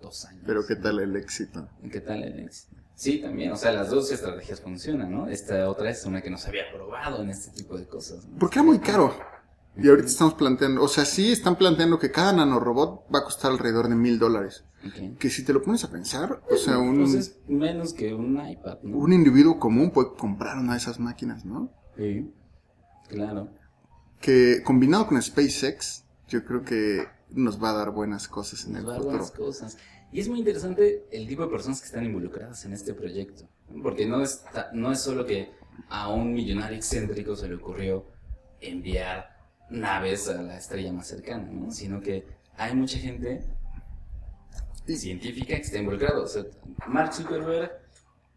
dos 0.00 0.24
años. 0.26 0.42
Pero 0.46 0.64
qué 0.66 0.76
tal 0.76 1.00
el 1.00 1.16
éxito. 1.16 1.68
¿Qué 1.90 2.00
tal 2.00 2.22
el 2.22 2.38
éxito? 2.40 2.76
Sí, 2.96 3.18
también, 3.20 3.50
o 3.50 3.56
sea, 3.56 3.72
las 3.72 3.90
dos 3.90 4.12
estrategias 4.12 4.60
funcionan, 4.60 5.10
¿no? 5.10 5.26
Esta 5.28 5.68
otra 5.68 5.90
es 5.90 6.04
una 6.04 6.22
que 6.22 6.30
no 6.30 6.38
se 6.38 6.48
había 6.48 6.70
probado 6.72 7.24
en 7.24 7.30
este 7.30 7.50
tipo 7.50 7.76
de 7.76 7.86
cosas. 7.86 8.24
¿no? 8.24 8.38
Porque 8.38 8.60
era 8.60 8.62
muy 8.66 8.78
caro. 8.78 9.12
Y 9.76 9.88
ahorita 9.88 10.06
estamos 10.08 10.34
planteando, 10.34 10.82
o 10.82 10.88
sea, 10.88 11.04
sí 11.04 11.32
están 11.32 11.56
planteando 11.56 11.98
que 11.98 12.10
cada 12.12 12.32
nanorobot 12.32 13.06
va 13.12 13.20
a 13.20 13.24
costar 13.24 13.50
alrededor 13.50 13.88
de 13.88 13.96
mil 13.96 14.18
dólares. 14.18 14.64
Que 15.18 15.30
si 15.30 15.44
te 15.44 15.52
lo 15.54 15.62
pones 15.62 15.82
a 15.84 15.90
pensar, 15.90 16.42
o 16.50 16.56
sea, 16.56 16.78
un, 16.78 16.98
Pues 17.00 17.14
es 17.14 17.38
menos 17.48 17.94
que 17.94 18.12
un 18.14 18.34
iPad, 18.46 18.78
¿no? 18.82 18.98
un 18.98 19.12
individuo 19.14 19.58
común 19.58 19.90
puede 19.90 20.14
comprar 20.16 20.58
una 20.58 20.72
de 20.72 20.78
esas 20.78 21.00
máquinas, 21.00 21.44
¿no? 21.46 21.70
Sí, 21.96 22.30
claro. 23.08 23.48
Que 24.20 24.62
combinado 24.62 25.06
con 25.06 25.20
SpaceX, 25.20 26.04
yo 26.28 26.44
creo 26.44 26.62
que 26.64 27.06
nos 27.30 27.62
va 27.62 27.70
a 27.70 27.74
dar 27.74 27.90
buenas 27.92 28.28
cosas 28.28 28.64
en 28.66 28.74
Nos 28.74 28.80
el 28.82 28.88
va 28.88 28.90
a 28.90 28.94
dar 28.94 29.02
futuro. 29.02 29.18
buenas 29.18 29.30
cosas. 29.32 29.78
Y 30.12 30.20
es 30.20 30.28
muy 30.28 30.38
interesante 30.38 31.06
el 31.10 31.26
tipo 31.26 31.42
de 31.42 31.48
personas 31.48 31.80
que 31.80 31.86
están 31.86 32.04
involucradas 32.04 32.64
en 32.66 32.74
este 32.74 32.94
proyecto. 32.94 33.48
Porque 33.82 34.06
no 34.06 34.22
es, 34.22 34.44
ta- 34.52 34.70
no 34.72 34.92
es 34.92 35.00
solo 35.00 35.24
que 35.26 35.50
a 35.88 36.08
un 36.12 36.32
millonario 36.32 36.76
excéntrico 36.76 37.34
se 37.34 37.48
le 37.48 37.54
ocurrió 37.56 38.04
enviar 38.60 39.33
naves 39.70 40.28
a 40.28 40.42
la 40.42 40.56
estrella 40.58 40.92
más 40.92 41.06
cercana, 41.08 41.48
¿no? 41.50 41.70
Sino 41.70 42.00
que 42.00 42.24
hay 42.56 42.74
mucha 42.74 42.98
gente 42.98 43.42
científica 44.86 45.56
que 45.56 45.62
está 45.62 45.78
involucrada. 45.78 46.20
O 46.20 46.26
sea, 46.26 46.44
Mark 46.86 47.14
Zuckerberg, 47.14 47.70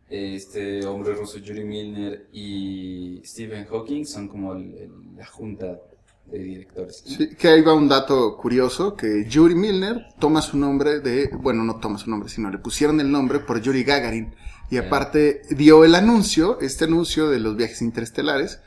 este 0.09 0.85
hombre 0.85 1.13
ruso 1.13 1.37
Yuri 1.39 1.63
Milner 1.65 2.27
y 2.31 3.21
Stephen 3.25 3.65
Hawking 3.65 4.05
son 4.05 4.27
como 4.29 4.53
el- 4.53 4.73
el- 4.75 5.15
la 5.17 5.25
junta 5.25 5.79
de 6.25 6.39
directores. 6.39 7.03
¿no? 7.05 7.15
Sí, 7.17 7.35
que 7.35 7.47
ahí 7.49 7.61
va 7.61 7.73
un 7.73 7.87
dato 7.89 8.37
curioso, 8.37 8.95
que 8.95 9.25
Yuri 9.27 9.55
Milner 9.55 10.07
toma 10.19 10.41
su 10.41 10.57
nombre 10.57 10.99
de, 11.01 11.29
bueno, 11.41 11.63
no 11.63 11.79
toma 11.79 11.97
su 11.97 12.09
nombre, 12.09 12.29
sino 12.29 12.49
le 12.49 12.57
pusieron 12.57 12.99
el 13.01 13.11
nombre 13.11 13.39
por 13.39 13.61
Yuri 13.61 13.83
Gagarin. 13.83 14.33
Y 14.69 14.77
aparte 14.77 15.41
dio 15.51 15.85
el 15.85 15.95
anuncio, 15.95 16.59
este 16.59 16.85
anuncio 16.85 17.29
de 17.29 17.39
los 17.39 17.55
viajes 17.55 17.81
interestelares, 17.81 18.59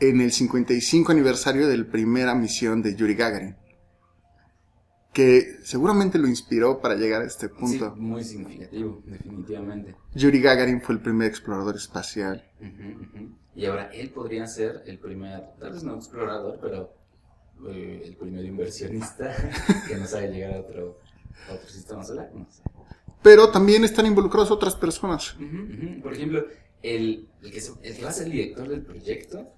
en 0.00 0.20
el 0.20 0.32
55 0.32 1.12
aniversario 1.12 1.66
de 1.68 1.76
la 1.78 1.84
primera 1.84 2.34
misión 2.34 2.82
de 2.82 2.94
Yuri 2.94 3.14
Gagarin. 3.14 3.56
Que 5.12 5.56
seguramente 5.64 6.18
lo 6.18 6.28
inspiró 6.28 6.80
para 6.80 6.94
llegar 6.94 7.22
a 7.22 7.26
este 7.26 7.48
Sí, 7.48 7.54
punto. 7.58 7.94
muy 7.96 8.22
significativo, 8.22 9.02
definitivamente. 9.06 9.96
Yuri 10.14 10.40
Gagarin 10.40 10.80
fue 10.80 10.94
el 10.94 11.00
primer 11.00 11.28
explorador 11.28 11.74
espacial. 11.76 12.44
Y 13.56 13.64
ahora 13.66 13.90
él 13.92 14.10
podría 14.10 14.46
ser 14.46 14.82
el 14.86 14.98
primer, 14.98 15.42
tal 15.58 15.72
vez 15.72 15.82
no 15.82 15.96
explorador, 15.96 16.58
pero 16.62 16.94
eh, 17.68 18.02
el 18.04 18.16
primer 18.16 18.44
inversionista 18.44 19.34
que 19.88 19.96
nos 19.96 20.14
haga 20.14 20.26
llegar 20.28 20.54
a 20.54 20.60
otro, 20.60 21.00
a 21.50 21.54
otro 21.54 21.68
sistema 21.68 22.04
solar. 22.04 22.30
No 22.34 22.46
sé. 22.50 22.62
Pero 23.20 23.50
también 23.50 23.82
están 23.82 24.06
involucradas 24.06 24.52
otras 24.52 24.76
personas. 24.76 25.34
Por 26.02 26.12
ejemplo, 26.14 26.46
el, 26.82 27.28
el 27.42 27.50
que, 27.50 27.60
se- 27.60 27.72
el 27.82 27.96
que 27.96 28.02
va 28.04 28.10
a 28.10 28.12
ser 28.12 28.26
el 28.26 28.32
director 28.32 28.68
del 28.68 28.82
proyecto 28.82 29.48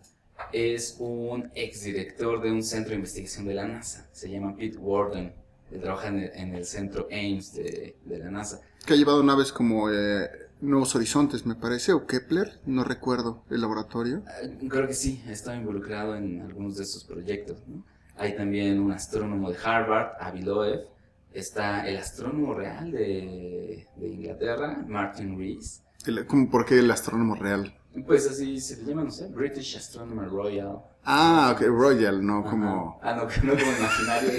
es 0.53 0.97
un 0.99 1.51
exdirector 1.55 2.41
de 2.43 2.51
un 2.53 2.63
centro 2.63 2.91
de 2.91 2.97
investigación 2.97 3.47
de 3.47 3.55
la 3.55 3.67
NASA. 3.67 4.09
Se 4.13 4.31
llama 4.31 4.57
Pete 4.57 4.79
Warden. 4.79 5.33
Él 5.71 5.81
trabaja 5.81 6.09
en 6.09 6.19
el, 6.19 6.31
en 6.35 6.55
el 6.55 6.65
centro 6.65 7.07
Ames 7.11 7.55
de, 7.55 7.97
de 8.05 8.19
la 8.19 8.31
NASA. 8.31 8.61
que 8.87 8.95
ha 8.95 8.97
llevado 8.97 9.23
naves 9.23 9.53
como 9.53 9.91
eh, 9.91 10.29
Nuevos 10.61 10.95
Horizontes, 10.97 11.47
me 11.47 11.55
parece, 11.55 11.93
o 11.93 12.07
Kepler, 12.07 12.59
no 12.67 12.83
recuerdo 12.85 13.45
el 13.51 13.61
laboratorio. 13.61 14.23
Ah, 14.27 14.49
Creo 14.69 14.87
que 14.89 14.95
sí, 14.95 15.23
ha 15.29 15.33
estado 15.33 15.57
involucrado 15.57 16.17
en 16.17 16.41
algunos 16.43 16.77
de 16.77 16.83
estos 16.83 17.05
proyectos. 17.05 17.63
¿no? 17.69 17.85
Hay 18.17 18.37
también 18.37 18.81
un 18.81 18.93
astrónomo 18.93 19.51
de 19.51 19.57
Harvard, 19.65 20.13
Avi 20.21 20.43
Loeb. 20.43 20.87
Está 21.33 21.89
el 21.89 21.97
astrónomo 21.99 22.55
real 22.55 22.91
de, 22.91 23.87
de 23.97 24.07
Inglaterra, 24.09 24.85
Martin 24.89 25.39
Rees. 25.39 25.83
Como 26.27 26.51
porque 26.51 26.79
el 26.81 26.91
astrónomo 26.91 27.37
real. 27.37 27.77
Pues 28.07 28.29
así 28.29 28.61
se 28.61 28.77
le 28.77 28.85
llama, 28.85 29.05
no 29.05 29.11
sé, 29.11 29.29
British 29.29 29.77
Astronomer 29.77 30.29
Royal. 30.29 30.79
Ah, 31.05 31.53
ok, 31.55 31.63
Royal, 31.67 32.25
no 32.25 32.41
Ajá. 32.41 32.51
como... 32.51 33.01
Ah, 33.03 33.15
no, 33.15 33.23
no 33.43 33.59
como 33.59 33.73
imaginario. 33.73 34.31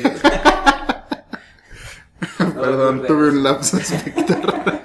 Perdón, 2.62 3.04
tuve 3.06 3.30
un 3.30 3.44
lapso 3.44 3.78
espectral. 3.78 4.82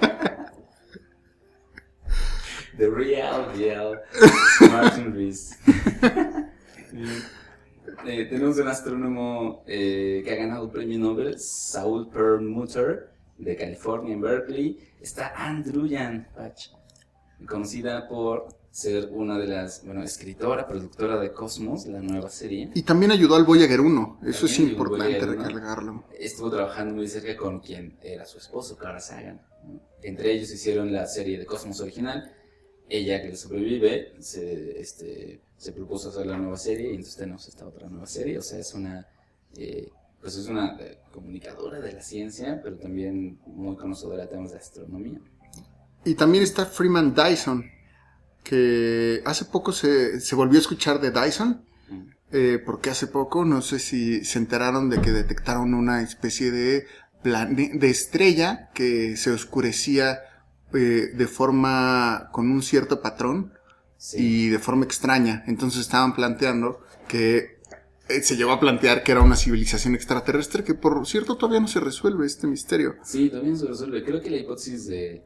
The 2.76 2.90
Real 2.90 3.56
Deal, 3.56 4.00
Martin 4.70 5.14
Rees. 5.14 5.58
Eh, 8.06 8.26
tenemos 8.26 8.56
un 8.58 8.68
astrónomo 8.68 9.64
eh, 9.66 10.22
que 10.24 10.32
ha 10.32 10.36
ganado 10.36 10.66
el 10.66 10.70
premio 10.70 10.96
Nobel, 10.96 11.40
Saul 11.40 12.08
Perlmutter, 12.08 13.10
de 13.36 13.56
California, 13.56 14.14
en 14.14 14.20
Berkeley. 14.20 14.78
Está 15.00 15.32
Andrew 15.34 15.86
Yan 15.86 16.28
Pach, 16.36 16.70
conocida 17.48 18.06
por 18.06 18.46
ser 18.76 19.08
una 19.10 19.38
de 19.38 19.46
las, 19.46 19.86
bueno, 19.86 20.02
escritora, 20.02 20.68
productora 20.68 21.18
de 21.18 21.32
Cosmos, 21.32 21.86
la 21.86 22.02
nueva 22.02 22.28
serie. 22.28 22.70
Y 22.74 22.82
también 22.82 23.10
ayudó 23.10 23.36
al 23.36 23.44
Voyager 23.44 23.80
1, 23.80 24.18
eso 24.26 24.44
es 24.44 24.52
También 24.54 24.72
importante 24.72 25.04
Voyager 25.06 25.28
1. 25.30 25.44
recargarlo. 25.44 26.04
Estuvo 26.18 26.50
trabajando 26.50 26.94
muy 26.94 27.08
cerca 27.08 27.34
con 27.38 27.60
quien 27.60 27.96
era 28.02 28.26
su 28.26 28.36
esposo, 28.36 28.76
Carl 28.76 29.00
Sagan. 29.00 29.40
Entre 30.02 30.30
ellos 30.30 30.52
hicieron 30.52 30.92
la 30.92 31.06
serie 31.06 31.38
de 31.38 31.46
Cosmos 31.46 31.80
original. 31.80 32.30
Ella, 32.86 33.22
que 33.22 33.28
le 33.28 33.36
sobrevive, 33.36 34.12
se, 34.20 34.78
este, 34.78 35.40
se 35.56 35.72
propuso 35.72 36.10
hacer 36.10 36.26
la 36.26 36.36
nueva 36.36 36.58
serie 36.58 36.88
y 36.88 36.96
entonces 36.96 37.16
tenemos 37.16 37.48
esta 37.48 37.66
otra 37.66 37.88
nueva 37.88 38.06
serie. 38.06 38.36
O 38.36 38.42
sea, 38.42 38.58
es 38.58 38.74
una, 38.74 39.08
eh, 39.56 39.88
pues 40.20 40.36
es 40.36 40.48
una 40.48 40.76
eh, 40.80 40.98
comunicadora 41.14 41.80
de 41.80 41.94
la 41.94 42.02
ciencia, 42.02 42.60
pero 42.62 42.76
también 42.76 43.38
muy 43.46 43.74
conocedora 43.76 44.24
de 44.24 44.28
temas 44.28 44.52
de 44.52 44.58
astronomía. 44.58 45.18
Y 46.04 46.14
también 46.14 46.44
está 46.44 46.66
Freeman 46.66 47.14
Dyson, 47.14 47.64
que 48.48 49.22
hace 49.24 49.44
poco 49.46 49.72
se, 49.72 50.20
se 50.20 50.34
volvió 50.36 50.58
a 50.58 50.60
escuchar 50.62 51.00
de 51.00 51.10
Dyson, 51.10 51.62
Mm. 51.88 52.02
eh, 52.32 52.62
porque 52.64 52.90
hace 52.90 53.06
poco, 53.06 53.44
no 53.44 53.62
sé 53.62 53.78
si 53.78 54.24
se 54.24 54.38
enteraron 54.38 54.90
de 54.90 55.00
que 55.00 55.12
detectaron 55.12 55.72
una 55.74 56.02
especie 56.02 56.50
de, 56.50 56.86
plane- 57.22 57.78
de 57.78 57.90
estrella 57.90 58.70
que 58.74 59.16
se 59.16 59.30
oscurecía 59.30 60.20
eh, 60.74 61.10
de 61.14 61.26
forma, 61.28 62.28
con 62.32 62.50
un 62.50 62.60
cierto 62.62 63.00
patrón 63.00 63.52
Sí. 63.98 64.16
y 64.18 64.48
de 64.48 64.58
forma 64.58 64.84
extraña. 64.84 65.44
Entonces 65.46 65.80
estaban 65.82 66.14
planteando 66.14 66.80
que 67.08 67.56
eh, 68.08 68.22
se 68.22 68.36
llegó 68.36 68.50
a 68.52 68.60
plantear 68.60 69.02
que 69.04 69.12
era 69.12 69.20
una 69.22 69.36
civilización 69.36 69.94
extraterrestre, 69.94 70.64
que 70.64 70.74
por 70.74 71.06
cierto 71.06 71.36
todavía 71.36 71.60
no 71.60 71.68
se 71.68 71.80
resuelve 71.80 72.26
este 72.26 72.46
misterio. 72.48 72.96
Sí, 73.04 73.30
también 73.30 73.56
se 73.56 73.66
resuelve. 73.66 74.04
Creo 74.04 74.20
que 74.20 74.30
la 74.30 74.36
hipótesis 74.38 74.86
de, 74.86 75.22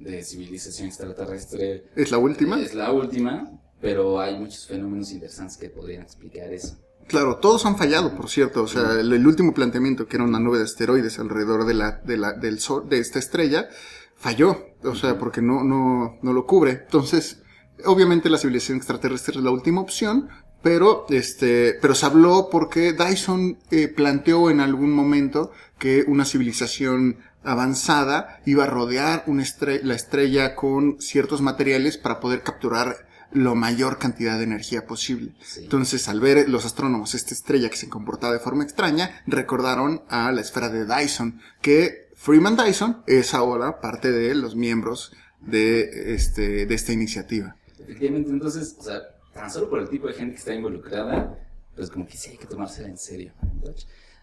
de 0.00 0.24
civilización 0.24 0.88
extraterrestre 0.88 1.84
¿Es 1.94 2.10
la 2.10 2.18
última? 2.18 2.58
es 2.60 2.74
la 2.74 2.90
última, 2.92 3.50
pero 3.80 4.18
hay 4.20 4.38
muchos 4.38 4.66
fenómenos 4.66 5.12
interesantes 5.12 5.56
que 5.56 5.70
podrían 5.70 6.02
explicar 6.02 6.52
eso. 6.52 6.76
Claro, 7.06 7.38
todos 7.38 7.66
han 7.66 7.76
fallado, 7.76 8.14
por 8.14 8.28
cierto. 8.28 8.62
O 8.62 8.68
sea, 8.68 8.92
el, 9.00 9.12
el 9.12 9.26
último 9.26 9.52
planteamiento, 9.52 10.06
que 10.06 10.16
era 10.16 10.24
una 10.24 10.38
nube 10.38 10.58
de 10.58 10.64
asteroides 10.64 11.18
alrededor 11.18 11.66
de 11.66 11.74
la, 11.74 12.00
de 12.04 12.16
la, 12.16 12.32
del 12.32 12.60
sol, 12.60 12.88
de 12.88 12.98
esta 12.98 13.18
estrella, 13.18 13.68
falló. 14.16 14.66
O 14.84 14.94
sea, 14.94 15.18
porque 15.18 15.42
no, 15.42 15.64
no, 15.64 16.18
no 16.22 16.32
lo 16.32 16.46
cubre. 16.46 16.70
Entonces, 16.70 17.42
obviamente 17.84 18.30
la 18.30 18.38
civilización 18.38 18.78
extraterrestre 18.78 19.38
es 19.38 19.42
la 19.42 19.50
última 19.50 19.80
opción, 19.80 20.28
pero, 20.62 21.06
este, 21.08 21.78
pero 21.80 21.94
se 21.94 22.06
habló 22.06 22.48
porque 22.50 22.92
Dyson 22.92 23.58
eh, 23.70 23.88
planteó 23.88 24.50
en 24.50 24.60
algún 24.60 24.92
momento 24.92 25.50
que 25.78 26.04
una 26.06 26.24
civilización 26.24 27.16
avanzada 27.42 28.40
iba 28.46 28.64
a 28.64 28.66
rodear 28.66 29.24
una 29.26 29.42
estre- 29.42 29.82
la 29.82 29.94
estrella 29.94 30.54
con 30.54 31.00
ciertos 31.00 31.40
materiales 31.40 31.96
para 31.98 32.20
poder 32.20 32.42
capturar 32.42 33.06
la 33.32 33.54
mayor 33.54 33.98
cantidad 33.98 34.38
de 34.38 34.44
energía 34.44 34.86
posible. 34.86 35.32
Sí. 35.40 35.60
Entonces, 35.62 36.08
al 36.08 36.20
ver 36.20 36.48
los 36.48 36.64
astrónomos 36.64 37.14
esta 37.14 37.32
estrella 37.32 37.70
que 37.70 37.76
se 37.76 37.88
comportaba 37.88 38.32
de 38.32 38.40
forma 38.40 38.64
extraña, 38.64 39.22
recordaron 39.26 40.02
a 40.08 40.32
la 40.32 40.40
esfera 40.40 40.68
de 40.68 40.84
Dyson, 40.84 41.40
que 41.62 42.08
Freeman 42.16 42.56
Dyson 42.56 43.02
es 43.06 43.32
ahora 43.32 43.80
parte 43.80 44.10
de 44.10 44.34
los 44.34 44.56
miembros 44.56 45.12
de, 45.40 46.14
este, 46.14 46.66
de 46.66 46.74
esta 46.74 46.92
iniciativa. 46.92 47.56
Efectivamente, 47.78 48.30
entonces, 48.30 48.76
o 48.78 48.82
sea, 48.82 49.00
tan 49.32 49.48
solo 49.50 49.70
por 49.70 49.78
el 49.80 49.88
tipo 49.88 50.08
de 50.08 50.14
gente 50.14 50.32
que 50.34 50.38
está 50.40 50.52
involucrada, 50.52 51.38
pues 51.76 51.88
como 51.88 52.06
que 52.06 52.16
sí 52.16 52.30
hay 52.32 52.36
que 52.36 52.46
tomársela 52.46 52.88
en 52.88 52.98
serio. 52.98 53.32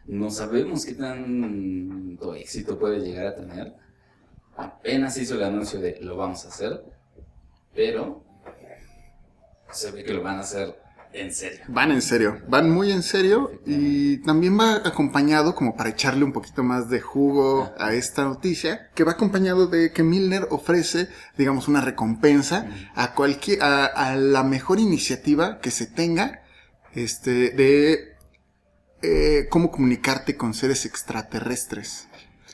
No 0.07 0.29
sabemos 0.31 0.85
qué 0.85 0.93
tanto 0.93 2.33
éxito 2.33 2.79
puede 2.79 2.99
llegar 2.99 3.27
a 3.27 3.35
tener. 3.35 3.75
Apenas 4.55 5.13
se 5.13 5.23
hizo 5.23 5.35
el 5.35 5.43
anuncio 5.43 5.79
de 5.79 5.99
lo 6.01 6.15
vamos 6.15 6.45
a 6.45 6.47
hacer, 6.47 6.83
pero 7.75 8.23
se 9.71 9.91
ve 9.91 10.03
que 10.03 10.13
lo 10.13 10.23
van 10.23 10.37
a 10.37 10.39
hacer 10.39 10.79
En 11.13 11.33
serio. 11.33 11.59
Van 11.67 11.91
en 11.91 12.01
serio, 12.01 12.41
van 12.47 12.69
muy 12.69 12.91
en 12.91 13.03
serio 13.03 13.51
y 13.65 14.17
también 14.17 14.57
va 14.57 14.77
acompañado, 14.77 15.55
como 15.55 15.75
para 15.75 15.89
echarle 15.89 16.23
un 16.23 16.33
poquito 16.33 16.63
más 16.63 16.89
de 16.89 17.01
jugo 17.01 17.73
a 17.77 17.93
esta 17.93 18.23
noticia, 18.23 18.89
que 18.95 19.03
va 19.03 19.13
acompañado 19.13 19.67
de 19.67 19.91
que 19.91 20.03
Milner 20.03 20.47
ofrece, 20.51 21.09
digamos, 21.37 21.67
una 21.67 21.81
recompensa 21.81 22.69
a 22.95 23.13
cualquier, 23.13 23.61
a, 23.61 23.85
a 23.85 24.15
la 24.15 24.43
mejor 24.43 24.79
iniciativa 24.79 25.59
que 25.59 25.71
se 25.71 25.85
tenga, 25.85 26.43
este, 26.93 27.51
de 27.51 28.16
eh, 29.01 29.47
cómo 29.49 29.71
comunicarte 29.71 30.37
con 30.37 30.53
seres 30.53 30.85
extraterrestres. 30.85 32.07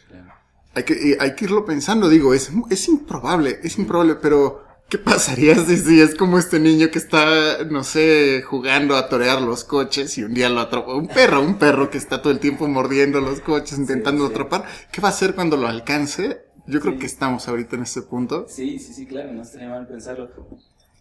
Claro. 0.09 0.33
Hay 0.75 0.83
que, 0.83 1.17
hay 1.19 1.35
que 1.35 1.45
irlo 1.45 1.65
pensando, 1.65 2.09
digo, 2.09 2.33
es, 2.33 2.51
es 2.69 2.87
improbable, 2.87 3.59
es 3.63 3.77
improbable, 3.77 4.15
pero 4.15 4.63
¿qué 4.89 4.97
pasaría 4.97 5.55
si, 5.55 6.01
es 6.01 6.15
como 6.15 6.37
este 6.37 6.59
niño 6.59 6.89
que 6.91 6.99
está, 6.99 7.63
no 7.65 7.83
sé, 7.83 8.43
jugando 8.45 8.95
a 8.95 9.09
torear 9.09 9.41
los 9.41 9.63
coches 9.63 10.17
y 10.17 10.23
un 10.23 10.33
día 10.33 10.49
lo 10.49 10.59
atrapa? 10.59 10.93
Un 10.95 11.07
perro, 11.07 11.41
un 11.41 11.57
perro 11.57 11.89
que 11.89 11.97
está 11.97 12.21
todo 12.21 12.31
el 12.33 12.39
tiempo 12.39 12.67
mordiendo 12.67 13.21
los 13.21 13.39
coches, 13.41 13.77
intentando 13.77 14.25
sí. 14.27 14.31
atrapar. 14.31 14.65
¿Qué 14.91 15.01
va 15.01 15.09
a 15.09 15.11
hacer 15.11 15.35
cuando 15.35 15.57
lo 15.57 15.67
alcance? 15.67 16.45
Yo 16.65 16.79
creo 16.79 16.93
Sí. 16.93 16.99
que 16.99 17.05
estamos 17.05 17.47
ahorita 17.47 17.75
en 17.75 17.83
ese 17.83 18.03
punto. 18.03 18.47
Sí, 18.47 18.79
sí, 18.79 18.93
sí, 18.93 19.05
claro, 19.05 19.31
no 19.33 19.41
estaría 19.41 19.69
mal 19.69 19.87
pensarlo. 19.87 20.29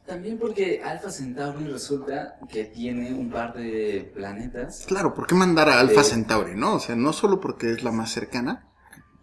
También 0.06 0.38
porque 0.38 0.82
Alpha 0.82 1.10
Centauri 1.10 1.64
resulta 1.64 2.38
que 2.48 2.64
tiene 2.64 3.14
un 3.14 3.30
par 3.30 3.54
de 3.54 4.10
planetas. 4.14 4.84
Claro, 4.86 5.14
¿por 5.14 5.26
qué 5.26 5.34
mandar 5.34 5.68
a 5.68 5.78
Alpha 5.78 6.00
Eh. 6.00 6.04
Centauri, 6.04 6.54
no? 6.56 6.74
O 6.74 6.80
sea, 6.80 6.96
no 6.96 7.12
solo 7.12 7.40
porque 7.40 7.70
es 7.70 7.84
la 7.84 7.92
más 7.92 8.12
cercana, 8.12 8.68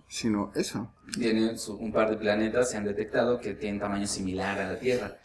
sino 0.07 0.51
eso. 0.55 0.93
Tiene 1.13 1.51
un 1.80 1.91
par 1.91 2.09
de 2.09 2.17
planetas, 2.17 2.69
se 2.71 2.77
han 2.77 2.86
detectado 2.86 3.39
que 3.39 3.53
tienen 3.53 3.80
tamaño 3.80 4.07
similar 4.07 4.59
a 4.59 4.73
la 4.73 4.80
Tierra. 4.80 5.17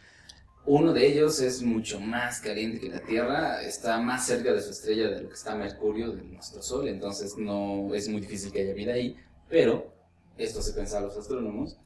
Uno 0.67 0.93
de 0.93 1.07
ellos 1.07 1.41
es 1.41 1.63
mucho 1.63 2.01
más 2.01 2.41
caliente 2.41 2.81
que 2.81 2.89
la 2.89 3.01
Tierra, 3.01 3.63
está 3.63 4.01
más 4.01 4.27
cerca 4.27 4.53
de 4.53 4.61
su 4.63 4.71
estrella 4.71 5.09
de 5.11 5.23
lo 5.23 5.29
que 5.29 5.35
está 5.35 5.55
Mercurio, 5.55 6.13
de 6.13 6.23
nuestro 6.23 6.63
Sol, 6.63 6.89
entonces 6.89 7.37
no 7.37 7.95
es 7.95 8.09
muy 8.09 8.21
difícil 8.23 8.51
que 8.51 8.63
haya 8.63 8.73
vida 8.73 8.95
ahí, 8.95 9.15
pero 9.49 9.95
esto 10.39 10.63
se 10.63 10.73
pensa 10.73 10.99
a 10.99 11.01
los 11.03 11.17
astrónomos, 11.19 11.79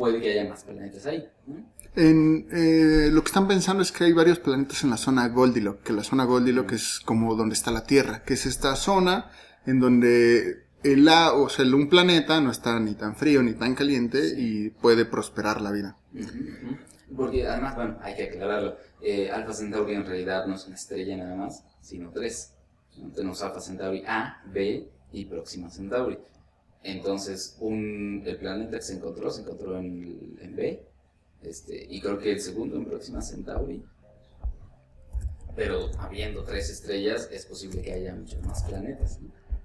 puede 0.00 0.20
que 0.20 0.30
haya 0.32 0.48
más 0.48 0.64
planetas 0.64 1.04
ahí. 1.06 1.28
¿no? 1.46 1.56
En, 1.94 2.48
eh, 2.52 3.10
lo 3.12 3.22
que 3.22 3.26
están 3.28 3.46
pensando 3.46 3.82
es 3.82 3.92
que 3.92 4.04
hay 4.04 4.12
varios 4.14 4.38
planetas 4.38 4.82
en 4.84 4.90
la 4.90 4.96
zona 4.96 5.28
Goldilocks, 5.28 5.82
que 5.84 5.92
la 5.92 6.02
zona 6.04 6.24
Goldilocks 6.24 6.72
es 6.72 7.00
como 7.00 7.34
donde 7.34 7.54
está 7.54 7.70
la 7.70 7.84
Tierra, 7.84 8.22
que 8.24 8.34
es 8.34 8.46
esta 8.46 8.74
zona 8.76 9.30
en 9.66 9.78
donde 9.78 10.64
el 10.82 11.06
a- 11.08 11.34
o 11.34 11.48
sea, 11.50 11.66
un 11.66 11.88
planeta 11.90 12.40
no 12.40 12.50
está 12.50 12.80
ni 12.80 12.94
tan 12.94 13.14
frío 13.14 13.42
ni 13.42 13.52
tan 13.52 13.74
caliente 13.74 14.20
y 14.38 14.70
puede 14.70 15.04
prosperar 15.04 15.60
la 15.60 15.70
vida. 15.70 15.96
Porque 17.14 17.46
además, 17.46 17.74
bueno, 17.74 17.98
hay 18.02 18.14
que 18.16 18.24
aclararlo, 18.24 18.76
eh, 19.02 19.30
Alpha 19.30 19.52
Centauri 19.52 19.94
en 19.94 20.06
realidad 20.06 20.46
no 20.46 20.54
es 20.54 20.64
una 20.66 20.76
estrella 20.76 21.16
nada 21.16 21.34
más, 21.36 21.64
sino 21.82 22.10
tres. 22.10 22.52
Tenemos 23.14 23.42
Alpha 23.42 23.60
Centauri 23.60 24.02
A, 24.06 24.42
B 24.46 24.88
y 25.12 25.24
Próxima 25.26 25.68
Centauri. 25.70 26.18
Entonces, 26.82 27.56
un, 27.60 28.22
el 28.24 28.36
planeta 28.38 28.76
que 28.76 28.82
se 28.82 28.94
encontró, 28.94 29.30
se 29.30 29.42
encontró 29.42 29.78
en, 29.78 30.56
B, 30.56 30.82
este, 31.42 31.86
y 31.88 32.00
creo 32.00 32.18
que 32.18 32.32
el 32.32 32.40
segundo 32.40 32.76
en 32.76 32.86
Próxima 32.86 33.20
Centauri. 33.20 33.82
Pero 35.56 35.90
habiendo 35.98 36.44
tres 36.44 36.70
estrellas, 36.70 37.28
es 37.32 37.44
posible 37.44 37.82
que 37.82 37.92
haya 37.92 38.14
muchos 38.14 38.42
más 38.42 38.62
planetas. 38.62 39.18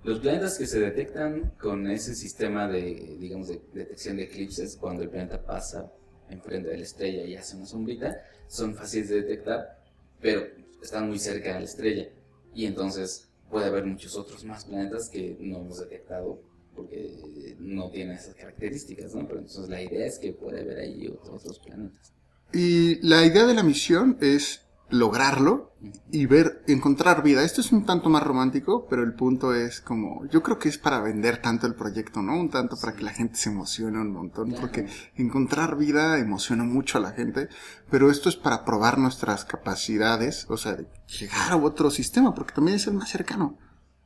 Los 0.03 0.19
planetas 0.19 0.57
que 0.57 0.67
se 0.67 0.79
detectan 0.79 1.53
con 1.59 1.89
ese 1.89 2.15
sistema 2.15 2.67
de, 2.67 3.17
digamos, 3.19 3.47
de 3.47 3.61
detección 3.73 4.17
de 4.17 4.23
eclipses, 4.23 4.75
cuando 4.75 5.03
el 5.03 5.09
planeta 5.09 5.41
pasa 5.43 5.91
enfrente 6.29 6.69
de 6.69 6.77
la 6.77 6.83
estrella 6.83 7.23
y 7.23 7.35
hace 7.35 7.55
una 7.55 7.65
sombrita, 7.65 8.21
son 8.47 8.75
fáciles 8.75 9.09
de 9.09 9.21
detectar, 9.21 9.81
pero 10.21 10.41
están 10.81 11.07
muy 11.07 11.17
cerca 11.17 11.53
de 11.53 11.59
la 11.59 11.65
estrella. 11.65 12.09
Y 12.53 12.65
entonces 12.65 13.29
puede 13.49 13.67
haber 13.67 13.85
muchos 13.85 14.15
otros 14.15 14.43
más 14.43 14.65
planetas 14.65 15.09
que 15.09 15.37
no 15.39 15.59
hemos 15.59 15.79
detectado 15.79 16.39
porque 16.75 17.55
no 17.59 17.89
tienen 17.89 18.15
esas 18.15 18.35
características, 18.35 19.15
¿no? 19.15 19.27
Pero 19.27 19.39
entonces 19.39 19.69
la 19.69 19.81
idea 19.81 20.05
es 20.05 20.19
que 20.19 20.33
puede 20.33 20.61
haber 20.61 20.79
ahí 20.79 21.07
otros, 21.07 21.41
otros 21.41 21.59
planetas. 21.59 22.13
Y 22.53 22.99
la 23.07 23.25
idea 23.25 23.45
de 23.45 23.53
la 23.53 23.63
misión 23.63 24.17
es 24.21 24.65
lograrlo 24.89 25.73
y 26.11 26.25
ver, 26.25 26.63
encontrar 26.67 27.23
vida. 27.23 27.43
Esto 27.43 27.61
es 27.61 27.71
un 27.71 27.85
tanto 27.85 28.09
más 28.09 28.23
romántico, 28.23 28.87
pero 28.89 29.03
el 29.03 29.13
punto 29.13 29.53
es 29.53 29.81
como, 29.81 30.27
yo 30.27 30.41
creo 30.43 30.59
que 30.59 30.69
es 30.69 30.77
para 30.77 31.01
vender 31.01 31.41
tanto 31.41 31.67
el 31.67 31.75
proyecto, 31.75 32.21
¿no? 32.21 32.39
Un 32.39 32.49
tanto 32.49 32.77
para 32.79 32.95
que 32.95 33.03
la 33.03 33.11
gente 33.11 33.35
se 33.35 33.49
emocione 33.49 33.99
un 33.99 34.11
montón, 34.11 34.53
porque 34.59 34.87
encontrar 35.15 35.77
vida 35.77 36.19
emociona 36.19 36.63
mucho 36.63 36.97
a 36.97 37.01
la 37.01 37.11
gente, 37.11 37.49
pero 37.89 38.09
esto 38.09 38.29
es 38.29 38.35
para 38.35 38.63
probar 38.63 38.97
nuestras 38.97 39.45
capacidades, 39.45 40.45
o 40.49 40.57
sea, 40.57 40.75
de 40.75 40.87
llegar 41.19 41.51
a 41.51 41.57
otro 41.57 41.89
sistema, 41.89 42.33
porque 42.33 42.53
también 42.53 42.77
es 42.77 42.87
el 42.87 42.93
más 42.93 43.09
cercano. 43.09 43.57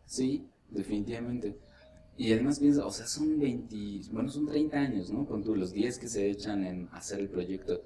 Sí, 0.05 0.47
definitivamente. 0.69 1.57
Y 2.19 2.33
además 2.33 2.59
piensa, 2.59 2.85
o 2.85 2.91
sea, 2.91 3.07
son 3.07 3.39
20, 3.39 3.77
bueno, 4.11 4.27
son 4.27 4.45
30 4.45 4.77
años, 4.77 5.09
¿no? 5.09 5.25
Con 5.25 5.41
tú, 5.41 5.55
los 5.55 5.71
10 5.71 5.99
que 5.99 6.09
se 6.09 6.29
echan 6.29 6.65
en 6.65 6.89
hacer 6.91 7.21
el 7.21 7.29
proyecto, 7.29 7.81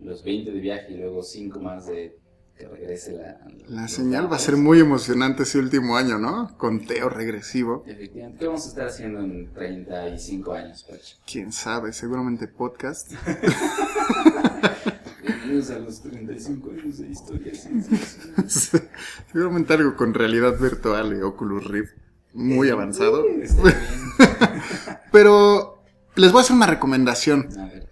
los 0.00 0.24
20 0.24 0.50
de 0.50 0.58
viaje 0.58 0.94
y 0.94 0.96
luego 0.96 1.22
5 1.22 1.60
más 1.60 1.86
de 1.86 2.18
que 2.56 2.66
regrese 2.66 3.12
la... 3.12 3.38
La 3.68 3.86
señal 3.86 4.28
va 4.30 4.34
a 4.34 4.40
ser 4.40 4.56
muy 4.56 4.80
emocionante 4.80 5.44
ese 5.44 5.60
último 5.60 5.96
año, 5.96 6.18
¿no? 6.18 6.58
Conteo 6.58 7.08
regresivo. 7.08 7.84
Efectivamente. 7.86 8.40
¿Qué 8.40 8.46
vamos 8.46 8.66
a 8.66 8.68
estar 8.68 8.88
haciendo 8.88 9.20
en 9.20 9.54
35 9.54 10.52
años, 10.54 10.82
Pachi? 10.82 11.14
Quién 11.24 11.52
sabe, 11.52 11.92
seguramente 11.92 12.48
podcast. 12.48 13.12
Bienvenidos 15.22 15.70
a 15.70 15.78
los 15.78 16.02
35 16.02 16.70
años 16.72 16.98
de 16.98 17.10
historia. 17.10 17.52
Seguramente 19.32 19.72
algo 19.72 19.94
con 19.94 20.14
realidad 20.14 20.58
virtual 20.58 21.16
y 21.16 21.22
Oculus 21.22 21.62
Rift 21.62 22.07
muy 22.38 22.70
avanzado. 22.70 23.24
Está 23.42 23.62
bien. 23.62 23.76
Pero 25.12 25.82
les 26.16 26.32
voy 26.32 26.40
a 26.40 26.42
hacer 26.42 26.56
una 26.56 26.66
recomendación. 26.66 27.48
A 27.58 27.66
ver, 27.66 27.88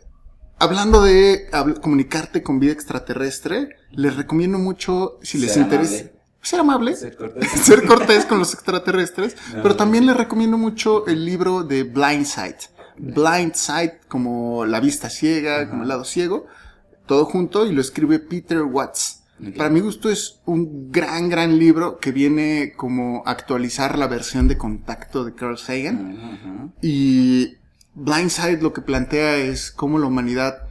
Hablando 0.58 1.02
de 1.02 1.50
comunicarte 1.82 2.42
con 2.42 2.58
vida 2.58 2.72
extraterrestre, 2.72 3.76
les 3.90 4.16
recomiendo 4.16 4.58
mucho, 4.58 5.18
si 5.22 5.36
les 5.36 5.54
interesa, 5.54 5.94
amable. 5.96 6.12
ser 6.40 6.60
amable, 6.60 6.96
ser 6.96 7.16
cortés. 7.16 7.50
ser 7.62 7.84
cortés 7.84 8.24
con 8.24 8.38
los 8.38 8.54
extraterrestres, 8.54 9.36
No, 9.54 9.62
pero 9.62 9.76
también 9.76 10.06
les 10.06 10.16
recomiendo 10.16 10.56
mucho 10.56 11.06
el 11.06 11.26
libro 11.26 11.62
de 11.62 11.82
Blindside. 11.82 12.56
Blindside, 12.96 14.00
como 14.08 14.64
la 14.64 14.80
vista 14.80 15.10
ciega, 15.10 15.68
como 15.68 15.82
el 15.82 15.88
lado 15.90 16.04
ciego, 16.04 16.46
todo 17.04 17.26
junto 17.26 17.66
y 17.66 17.72
lo 17.72 17.82
escribe 17.82 18.18
Peter 18.18 18.62
Watts. 18.62 19.24
Para 19.56 19.68
mi 19.68 19.80
gusto 19.80 20.10
es 20.10 20.40
un 20.46 20.90
gran, 20.90 21.28
gran 21.28 21.58
libro 21.58 21.98
que 21.98 22.10
viene 22.10 22.72
como 22.74 23.22
actualizar 23.26 23.98
la 23.98 24.06
versión 24.06 24.48
de 24.48 24.56
contacto 24.56 25.24
de 25.24 25.34
Carl 25.34 25.58
Sagan. 25.58 26.72
Y 26.80 27.56
Blindside 27.94 28.62
lo 28.62 28.72
que 28.72 28.80
plantea 28.80 29.36
es 29.36 29.70
cómo 29.70 29.98
la 29.98 30.06
humanidad 30.06 30.66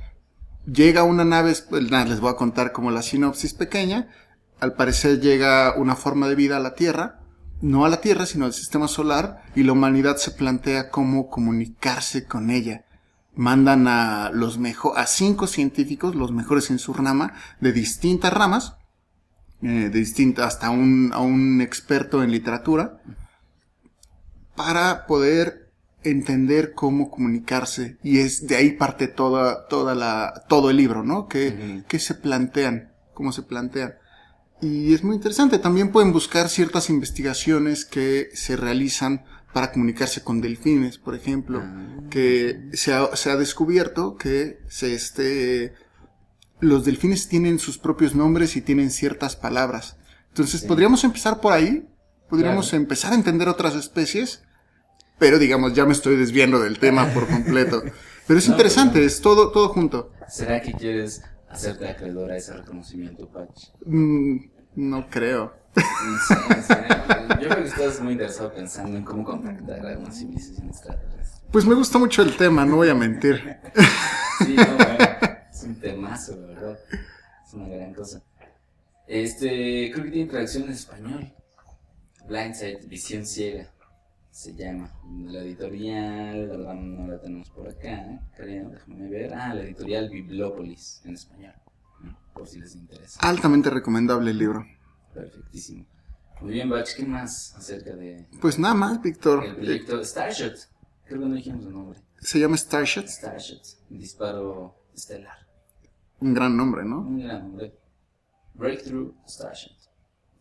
llega 0.66 1.01
a 1.01 1.05
una 1.05 1.26
nave, 1.26 1.53
pues, 1.70 1.91
les 1.91 2.20
voy 2.20 2.32
a 2.32 2.38
contar 2.38 2.72
como 2.72 2.89
la 2.89 3.01
sinopsis 3.03 3.53
pequeña. 3.53 4.09
Al 4.59 4.74
parecer 4.74 5.20
llega 5.20 5.76
una 5.78 5.95
forma 5.95 6.28
de 6.28 6.36
vida 6.36 6.57
a 6.57 6.61
la 6.61 6.76
Tierra, 6.76 7.20
no 7.61 7.86
a 7.86 7.89
la 7.89 8.01
Tierra, 8.01 8.26
sino 8.26 8.45
al 8.45 8.53
sistema 8.53 8.88
solar, 8.88 9.43
y 9.55 9.63
la 9.63 9.74
humanidad 9.74 10.18
se 10.18 10.32
plantea 10.32 10.89
cómo 10.89 11.30
comunicarse 11.30 12.26
con 12.26 12.49
ella. 12.49 12.84
Mandan 13.36 13.88
a 13.88 14.31
los 14.31 14.57
mejor, 14.57 14.97
a 14.97 15.07
cinco 15.07 15.47
científicos, 15.47 16.15
los 16.15 16.31
mejores 16.31 16.69
en 16.69 16.79
su 16.79 16.93
rama, 16.93 17.33
de 17.59 17.73
distintas 17.73 18.33
ramas, 18.33 18.77
eh, 19.61 19.89
de 19.91 19.99
distintas, 19.99 20.47
hasta 20.47 20.69
un, 20.69 21.11
a 21.13 21.19
un 21.19 21.61
experto 21.61 22.23
en 22.23 22.31
literatura, 22.31 23.01
para 24.55 25.05
poder 25.05 25.71
entender 26.03 26.73
cómo 26.73 27.11
comunicarse. 27.11 27.97
Y 28.03 28.19
es 28.19 28.47
de 28.47 28.55
ahí 28.55 28.71
parte 28.71 29.07
toda 29.07 29.67
toda 29.67 29.95
la 29.95 30.45
todo 30.47 30.69
el 30.69 30.77
libro 30.77 31.03
no 31.03 31.27
que 31.27 31.83
se 31.99 32.13
plantean 32.13 32.93
cómo 33.13 33.31
se 33.31 33.41
plantean 33.41 33.95
y 34.61 34.93
es 34.93 35.03
muy 35.03 35.15
interesante. 35.15 35.59
También 35.59 35.91
pueden 35.91 36.13
buscar 36.13 36.49
ciertas 36.49 36.89
investigaciones 36.89 37.86
que 37.86 38.29
se 38.33 38.55
realizan 38.55 39.25
para 39.56 39.72
comunicarse 39.72 40.22
con 40.22 40.41
delfines 40.41 40.97
por 40.97 41.16
ejemplo 41.16 41.62
Ah. 41.64 42.01
que 42.12 42.70
se 42.74 42.93
ha, 42.93 43.16
se 43.16 43.32
ha 43.32 43.38
descubierto 43.38 44.18
que 44.18 44.60
se 44.68 44.93
este 44.93 45.74
los 46.60 46.84
delfines 46.84 47.30
tienen 47.30 47.58
sus 47.60 47.78
propios 47.78 48.16
nombres 48.16 48.58
y 48.58 48.62
tienen 48.62 48.91
ciertas 48.91 49.38
palabras 49.38 49.95
entonces 50.28 50.62
Sí. 50.62 50.68
podríamos 50.68 51.06
empezar 51.06 51.39
por 51.39 51.53
ahí 51.53 51.88
podríamos 52.30 52.68
Claro. 52.70 52.84
empezar 52.84 53.14
a 53.14 53.16
entender 53.16 53.47
otras 53.47 53.76
especies 53.76 54.43
pero 55.18 55.39
digamos, 55.39 55.74
ya 55.74 55.86
me 55.86 55.93
estoy 55.93 56.18
desviando 56.18 56.60
del 56.60 56.78
tema 56.78 57.08
por 57.14 57.26
completo. 57.26 57.82
Pero 58.28 58.38
es 58.38 58.47
No, 58.49 58.53
interesante, 58.56 58.93
pero 58.95 59.03
no. 59.03 59.08
es 59.08 59.22
todo, 59.22 59.49
todo 59.51 59.70
junto. 59.70 60.12
¿Será 60.28 60.62
que 60.62 60.74
quieres 60.74 61.22
hacerte 61.47 61.88
acreedor 61.88 62.32
a 62.32 62.36
ese 62.38 62.51
reconocimiento, 62.51 63.30
Patch? 63.32 63.70
Mm, 63.86 64.38
no 64.76 65.10
creo. 65.10 65.53
Yo 67.41 67.49
creo 67.49 67.63
que 67.63 67.69
estás 67.69 68.01
muy 68.01 68.13
interesado 68.13 68.53
pensando 68.53 68.97
en 68.97 69.03
cómo 69.03 69.23
contactar 69.23 69.86
a 69.86 69.97
una 69.97 70.11
civilización 70.11 70.67
extraterrestre. 70.67 71.45
Pues 71.51 71.65
me 71.65 71.76
gusta 71.76 71.97
mucho 71.97 72.21
el 72.21 72.36
tema, 72.36 72.65
no 72.65 72.78
voy 72.78 72.89
a 72.89 72.95
mentir. 72.95 73.57
Sí, 74.39 74.53
no, 74.53 74.65
bueno, 74.76 74.97
es 75.49 75.63
un 75.63 75.76
temazo, 75.80 76.36
la 76.36 76.47
verdad. 76.47 76.80
Es 77.47 77.53
una 77.53 77.69
gran 77.69 77.93
cosa. 77.93 78.21
Este, 79.07 79.89
creo 79.93 80.03
que 80.03 80.11
tiene 80.11 80.30
traducción 80.30 80.63
en 80.63 80.71
español. 80.71 81.34
Blindside, 82.28 82.86
Visión 82.86 83.26
Ciega, 83.26 83.71
se 84.32 84.53
llama. 84.53 84.91
La 85.28 85.39
editorial, 85.39 86.49
la 86.49 86.57
verdad 86.57 86.73
no 86.73 87.07
la 87.07 87.21
tenemos 87.21 87.49
por 87.49 87.69
acá, 87.69 88.19
creo, 88.36 88.69
déjame 88.69 89.07
ver. 89.07 89.34
Ah, 89.34 89.53
la 89.53 89.61
editorial 89.61 90.09
Bibliópolis, 90.09 91.01
en 91.05 91.13
español, 91.13 91.53
por 92.34 92.45
si 92.45 92.59
les 92.59 92.76
interesa. 92.76 93.19
Altamente 93.21 93.69
recomendable 93.69 94.32
el 94.32 94.38
libro. 94.38 94.65
Perfectísimo. 95.16 95.86
Muy 96.41 96.51
bien, 96.53 96.70
Bach, 96.70 96.88
¿qué 96.95 97.05
más 97.05 97.55
acerca 97.55 97.95
de 97.95 98.28
Pues 98.41 98.59
nada 98.59 98.74
más, 98.76 99.01
Víctor. 99.01 99.43
el 99.45 99.55
proyecto 99.55 100.03
Starshot? 100.03 100.55
Creo 101.05 101.22
que 101.22 101.26
no 101.28 101.36
dijimos 101.36 101.66
el 101.66 101.74
nombre. 101.74 101.99
Se 102.20 102.39
llama 102.39 102.57
Starshot. 102.57 103.07
Starshot, 103.07 103.61
disparo 103.89 104.76
estelar. 104.93 105.38
Un 106.20 106.34
gran 106.34 106.55
nombre, 106.57 106.84
¿no? 106.84 106.99
Un 106.99 107.20
gran 107.24 107.41
nombre. 107.43 107.74
Breakthrough 108.53 109.13
Starshot. 109.28 109.74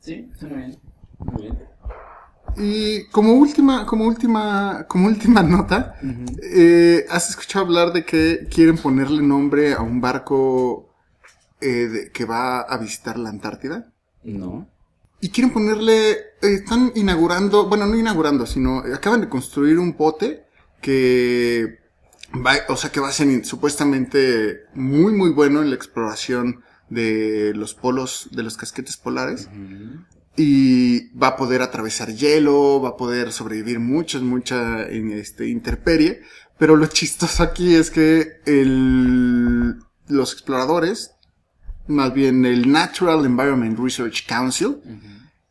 Sí, 0.01 0.29
muy 0.41 0.51
bien. 0.51 0.79
Muy 1.19 1.43
bien. 1.43 1.59
Y 2.57 3.07
como 3.11 3.33
última, 3.35 3.85
como 3.87 4.05
última, 4.07 4.87
como 4.89 5.07
última 5.07 5.43
nota, 5.45 5.97
eh, 6.43 7.05
¿has 7.11 7.31
escuchado 7.31 7.65
hablar 7.67 7.93
de 7.93 8.05
que 8.05 8.47
quieren 8.51 8.79
ponerle 8.79 9.23
nombre 9.23 9.75
a 9.75 9.81
un 9.83 10.01
barco 10.01 10.93
eh, 11.61 11.67
de- 11.89 12.13
que 12.13 12.25
va 12.25 12.61
a 12.63 12.77
visitar 12.79 13.19
la 13.19 13.31
Antártida? 13.31 13.93
No. 14.25 14.69
Y 15.21 15.31
quieren 15.31 15.53
ponerle, 15.53 16.11
eh, 16.11 16.19
están 16.43 16.93
inaugurando, 16.95 17.69
bueno, 17.69 17.87
no 17.87 17.97
inaugurando, 17.97 18.47
sino 18.47 18.79
acaban 18.79 19.21
de 19.21 19.29
construir 19.29 19.79
un 19.79 19.97
bote 19.97 20.45
que 20.81 21.79
va, 22.35 22.55
o 22.69 22.77
sea, 22.77 22.91
que 22.91 23.01
va 23.01 23.09
a 23.09 23.13
ser 23.13 23.45
supuestamente 23.45 24.65
muy, 24.75 25.13
muy 25.13 25.31
bueno 25.31 25.63
en 25.63 25.71
la 25.71 25.77
exploración 25.77 26.63
de 26.91 27.53
los 27.55 27.75
polos, 27.75 28.29
de 28.33 28.43
los 28.43 28.57
casquetes 28.57 28.97
polares. 28.97 29.49
Y 30.37 31.11
va 31.17 31.29
a 31.29 31.37
poder 31.37 31.63
atravesar 31.63 32.13
hielo, 32.13 32.81
va 32.83 32.91
a 32.91 32.97
poder 32.97 33.33
sobrevivir 33.33 33.79
muchas, 33.79 34.23
mucha 34.23 34.85
en 34.85 35.13
este, 35.13 35.49
interperie. 35.49 36.23
Pero 36.59 36.77
lo 36.77 36.87
chistoso 36.87 37.43
aquí 37.43 37.75
es 37.75 37.91
que 37.91 38.41
el, 38.47 39.77
los 40.09 40.33
exploradores, 40.33 41.14
más 41.87 42.13
bien 42.15 42.45
el 42.45 42.71
Natural 42.71 43.25
Environment 43.25 43.79
Research 43.79 44.27
Council, 44.27 44.77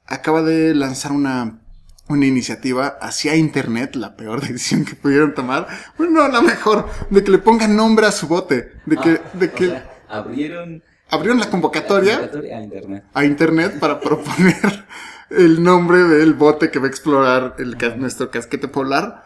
acaba 0.06 0.42
de 0.42 0.74
lanzar 0.74 1.12
una, 1.12 1.60
una 2.08 2.26
iniciativa 2.26 2.98
hacia 3.02 3.36
Internet, 3.36 3.96
la 3.96 4.16
peor 4.16 4.42
decisión 4.48 4.86
que 4.86 4.96
pudieron 4.96 5.34
tomar. 5.34 5.68
Bueno, 5.98 6.22
no, 6.24 6.28
la 6.28 6.42
mejor, 6.42 6.90
de 7.10 7.24
que 7.24 7.32
le 7.32 7.38
pongan 7.38 7.76
nombre 7.76 8.06
a 8.06 8.12
su 8.12 8.28
bote, 8.28 8.74
de 8.86 8.98
que, 8.98 9.22
Ah, 9.24 9.38
de 9.38 9.46
o 9.48 9.54
que 9.54 9.68
sea, 9.68 9.92
abrieron 10.10 10.84
abrieron 11.10 11.40
la 11.40 11.50
convocatoria 11.50 12.14
la 12.14 12.18
convocatoria 12.22 12.58
a 12.58 12.64
internet. 12.64 13.04
a 13.14 13.26
internet 13.26 13.80
para 13.80 14.00
proponer 14.02 14.86
el 15.30 15.62
nombre 15.64 16.04
del 16.04 16.34
bote 16.34 16.72
que 16.72 16.80
va 16.80 16.86
a 16.86 16.90
explorar 16.90 17.56
el, 17.60 17.78
nuestro 18.00 18.30
casquete 18.30 18.68
polar. 18.68 19.26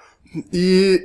¿Y 0.51 0.99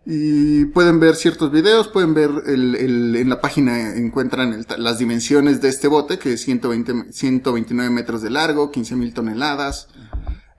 y 0.05 0.65
pueden 0.65 0.99
ver 0.99 1.15
ciertos 1.15 1.51
videos, 1.51 1.87
pueden 1.87 2.13
ver 2.13 2.29
el, 2.45 3.15
en 3.15 3.29
la 3.29 3.39
página 3.39 3.95
encuentran 3.95 4.65
las 4.77 4.99
dimensiones 4.99 5.61
de 5.61 5.69
este 5.69 5.87
bote, 5.87 6.19
que 6.19 6.33
es 6.33 6.41
120, 6.41 7.13
129 7.13 7.89
metros 7.89 8.21
de 8.21 8.29
largo, 8.29 8.69
15 8.69 8.95
mil 8.97 9.13
toneladas. 9.13 9.87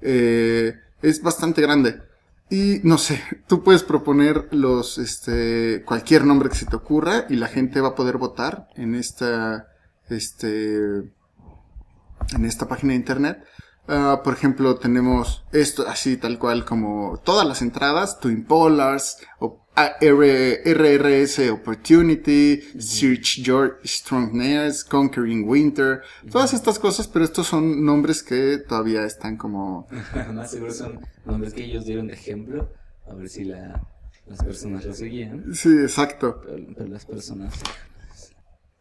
Eh, 0.01 0.75
es 1.03 1.23
bastante 1.23 1.61
grande. 1.61 2.01
Y 2.49 2.81
no 2.85 2.97
sé, 2.99 3.23
tú 3.47 3.63
puedes 3.63 3.83
proponer 3.83 4.49
los, 4.51 4.99
este, 4.99 5.83
cualquier 5.85 6.25
nombre 6.25 6.49
que 6.49 6.57
se 6.57 6.67
te 6.67 6.77
ocurra 6.77 7.27
y 7.29 7.37
la 7.37 7.49
gente 7.49 7.81
va 7.81 7.89
a 7.89 7.95
poder 7.95 8.17
votar 8.17 8.69
en 8.77 8.95
esta, 8.95 9.69
este, 10.09 10.77
en 10.77 12.45
esta 12.45 12.67
página 12.67 12.93
de 12.93 12.97
internet. 12.99 13.45
Ah, 13.87 14.23
por 14.25 14.33
ejemplo, 14.33 14.77
tenemos 14.77 15.45
esto 15.53 15.87
así 15.87 16.17
tal 16.17 16.39
cual 16.39 16.65
como 16.65 17.21
todas 17.25 17.47
las 17.47 17.61
entradas, 17.61 18.19
Twin 18.19 18.45
Polars, 18.45 19.19
o, 19.41 19.61
ah, 19.77 19.93
R- 20.01 20.63
RRS 20.65 21.51
Opportunity, 21.51 22.63
Search 22.79 23.43
Your 23.43 23.79
Strongness, 23.85 24.85
Conquering 24.85 25.47
Winter, 25.47 26.01
todas 26.31 26.55
estas 26.55 26.79
cosas, 26.79 27.09
pero 27.09 27.27
estos 27.27 27.47
son 27.47 27.85
nombres 27.85 28.23
que 28.23 28.57
todavía 28.59 29.05
están 29.05 29.37
como 29.37 29.87
Más 30.33 30.51
seguro 30.51 30.73
son 30.73 31.01
nombres 31.27 31.53
que 31.53 31.65
ellos 31.65 31.85
dieron 31.85 32.07
de 32.07 32.15
ejemplo. 32.15 32.71
A 33.07 33.13
ver 33.13 33.29
si 33.29 33.45
la, 33.45 33.83
las 34.27 34.43
personas 34.43 34.87
lo 34.87 34.95
seguían. 34.95 35.55
Sí, 35.55 35.69
exacto. 35.69 36.41
Pero, 36.43 36.65
pero 36.75 36.89
las 36.89 37.05
personas. 37.05 37.53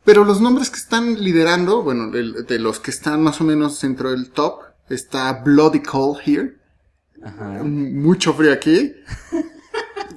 Pero 0.06 0.24
los 0.26 0.40
nombres 0.42 0.70
que 0.70 0.78
están 0.78 1.22
liderando, 1.22 1.82
bueno, 1.84 2.10
de 2.10 2.60
los 2.60 2.80
que 2.80 2.92
están 2.92 3.22
más 3.22 3.40
o 3.42 3.44
menos 3.46 3.80
dentro 3.82 4.12
del 4.12 4.32
top, 4.32 4.62
está 4.90 5.34
Bloody 5.34 5.82
Cold 5.82 6.20
Here. 6.26 6.58
Ajá. 7.24 7.64
Mucho 7.64 8.34
frío 8.34 8.52
aquí. 8.54 8.94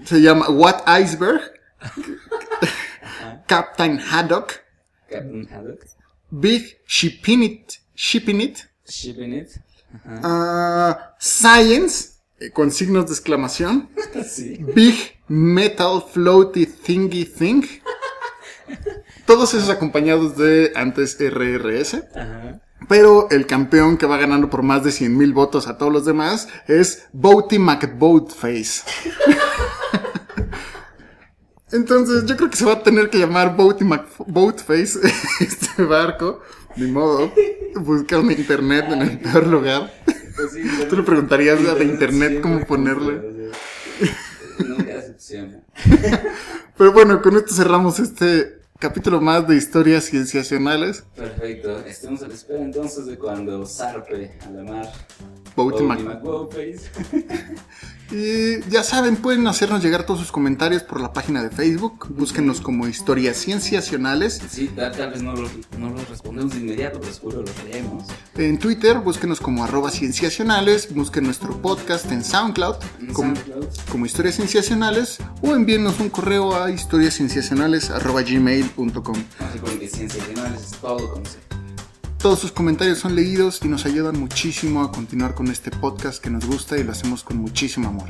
Se 0.04 0.20
llama 0.20 0.48
What 0.50 0.82
Iceberg. 1.00 1.40
Captain 3.46 3.98
Haddock. 3.98 4.60
Captain 5.08 5.48
Haddock. 5.50 5.84
Big 6.30 6.78
Shipinit. 6.86 7.74
Shipinit. 7.94 8.68
Shipping 8.88 9.32
it. 9.34 9.48
Ajá. 10.04 10.20
ah, 10.24 11.14
Science. 11.18 12.14
eh, 12.40 12.50
Con 12.50 12.70
signos 12.70 13.06
de 13.06 13.12
exclamación. 13.12 13.88
Sí. 14.28 14.58
Big 14.74 15.18
Metal 15.28 16.02
Floaty 16.12 16.66
Thingy 16.66 17.24
Thing. 17.24 17.62
Todos 19.26 19.54
esos 19.54 19.68
acompañados 19.70 20.36
de 20.36 20.72
antes 20.74 21.16
RRS. 21.20 21.94
Ajá. 22.14 22.60
Pero 22.88 23.28
el 23.30 23.46
campeón 23.46 23.96
que 23.96 24.06
va 24.06 24.16
ganando 24.16 24.50
por 24.50 24.62
más 24.62 24.84
de 24.84 24.92
100 24.92 25.16
mil 25.16 25.32
votos 25.32 25.66
a 25.66 25.78
todos 25.78 25.92
los 25.92 26.04
demás 26.04 26.48
es 26.68 27.06
Boaty 27.12 27.58
McBoatface. 27.58 28.82
Entonces 31.72 32.26
yo 32.26 32.36
creo 32.36 32.48
que 32.48 32.56
se 32.56 32.64
va 32.64 32.74
a 32.74 32.82
tener 32.82 33.10
que 33.10 33.18
llamar 33.18 33.56
Boaty 33.56 33.84
McBoatface 33.84 35.00
este 35.40 35.82
barco. 35.82 36.40
Ni 36.76 36.90
modo. 36.90 37.32
Buscar 37.76 38.20
en 38.20 38.32
internet 38.32 38.86
en 38.90 39.02
el 39.02 39.18
peor 39.18 39.46
lugar. 39.46 39.92
Pues 40.36 40.52
sí, 40.52 40.62
Tú 40.90 40.96
le 40.96 41.02
preguntarías 41.02 41.58
a 41.66 41.74
de 41.74 41.84
internet 41.84 42.40
cómo 42.40 42.64
ponerle. 42.66 43.50
Pero 46.76 46.92
bueno, 46.92 47.22
con 47.22 47.36
esto 47.36 47.54
cerramos 47.54 47.98
este 47.98 48.55
capítulo 48.78 49.20
más 49.20 49.46
de 49.46 49.56
historias 49.56 50.04
cienciacionales. 50.04 51.04
Perfecto. 51.14 51.80
Estemos 51.86 52.22
a 52.22 52.28
la 52.28 52.34
espera 52.34 52.62
entonces 52.62 53.06
de 53.06 53.18
cuando 53.18 53.66
zarpe 53.66 54.32
a 54.46 54.50
la 54.50 54.62
mar. 54.64 54.92
Boaty 55.54 55.82
Boaty 55.82 56.04
Mac-. 56.04 56.22
Y 58.12 58.60
ya 58.70 58.84
saben, 58.84 59.16
pueden 59.16 59.46
hacernos 59.48 59.82
llegar 59.82 60.06
todos 60.06 60.20
sus 60.20 60.30
comentarios 60.30 60.84
por 60.84 61.00
la 61.00 61.12
página 61.12 61.42
de 61.42 61.50
Facebook. 61.50 62.06
Búsquenos 62.10 62.60
como 62.60 62.86
historias 62.86 63.36
cienciacionales. 63.36 64.40
Sí, 64.48 64.68
tal, 64.68 64.92
tal 64.92 65.10
vez 65.10 65.22
no 65.22 65.34
lo, 65.34 65.48
no 65.76 65.90
lo 65.90 66.04
respondemos 66.04 66.54
de 66.54 66.60
inmediato, 66.60 67.00
pero 67.00 67.12
seguro 67.12 67.42
lo 67.42 67.68
leemos. 67.68 68.04
En 68.36 68.58
Twitter, 68.60 68.98
búsquenos 69.00 69.40
como 69.40 69.64
arroba 69.64 69.90
cienciacionales. 69.90 70.94
Busquen 70.94 71.24
nuestro 71.24 71.60
podcast 71.60 72.10
en 72.12 72.22
SoundCloud 72.22 72.76
En 73.00 73.12
como, 73.12 73.34
SoundCloud. 73.34 73.66
como 73.90 74.06
historias 74.06 74.36
cienciacionales. 74.36 75.18
O 75.42 75.56
envíenos 75.56 75.98
un 75.98 76.10
correo 76.10 76.62
a 76.62 76.70
historiascienciacionales 76.70 77.90
arroba 77.90 78.22
gmail.com. 78.74 79.16
Ciencia 79.88 80.22
es 80.54 80.70
todo 80.80 81.10
con. 81.12 81.22
Todos 82.18 82.40
sus 82.40 82.52
comentarios 82.52 82.98
son 82.98 83.14
leídos 83.14 83.60
y 83.62 83.68
nos 83.68 83.86
ayudan 83.86 84.18
muchísimo 84.18 84.82
a 84.82 84.90
continuar 84.90 85.34
con 85.34 85.48
este 85.48 85.70
podcast 85.70 86.22
que 86.22 86.30
nos 86.30 86.44
gusta 86.46 86.76
y 86.78 86.82
lo 86.82 86.92
hacemos 86.92 87.22
con 87.22 87.36
muchísimo 87.36 87.88
amor. 87.88 88.08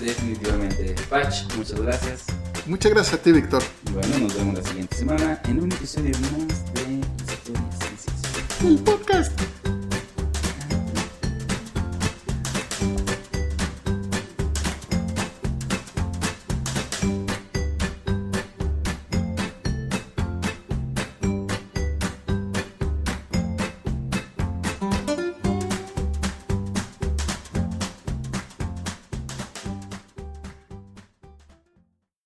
Definitivamente. 0.00 0.94
Patch, 1.08 1.44
muchas 1.56 1.80
gracias. 1.80 2.24
Muchas 2.66 2.92
gracias 2.92 3.14
a 3.14 3.22
ti, 3.22 3.32
Víctor. 3.32 3.62
Bueno, 3.92 4.18
nos 4.18 4.36
vemos 4.36 4.54
la 4.56 4.64
siguiente 4.64 4.96
semana 4.96 5.40
en 5.44 5.62
un 5.62 5.72
episodio 5.72 6.12
más 6.18 6.74
de 6.74 7.00
Historias 7.32 7.78
Ciencias. 7.78 8.62
El 8.64 8.78
podcast. 8.78 9.65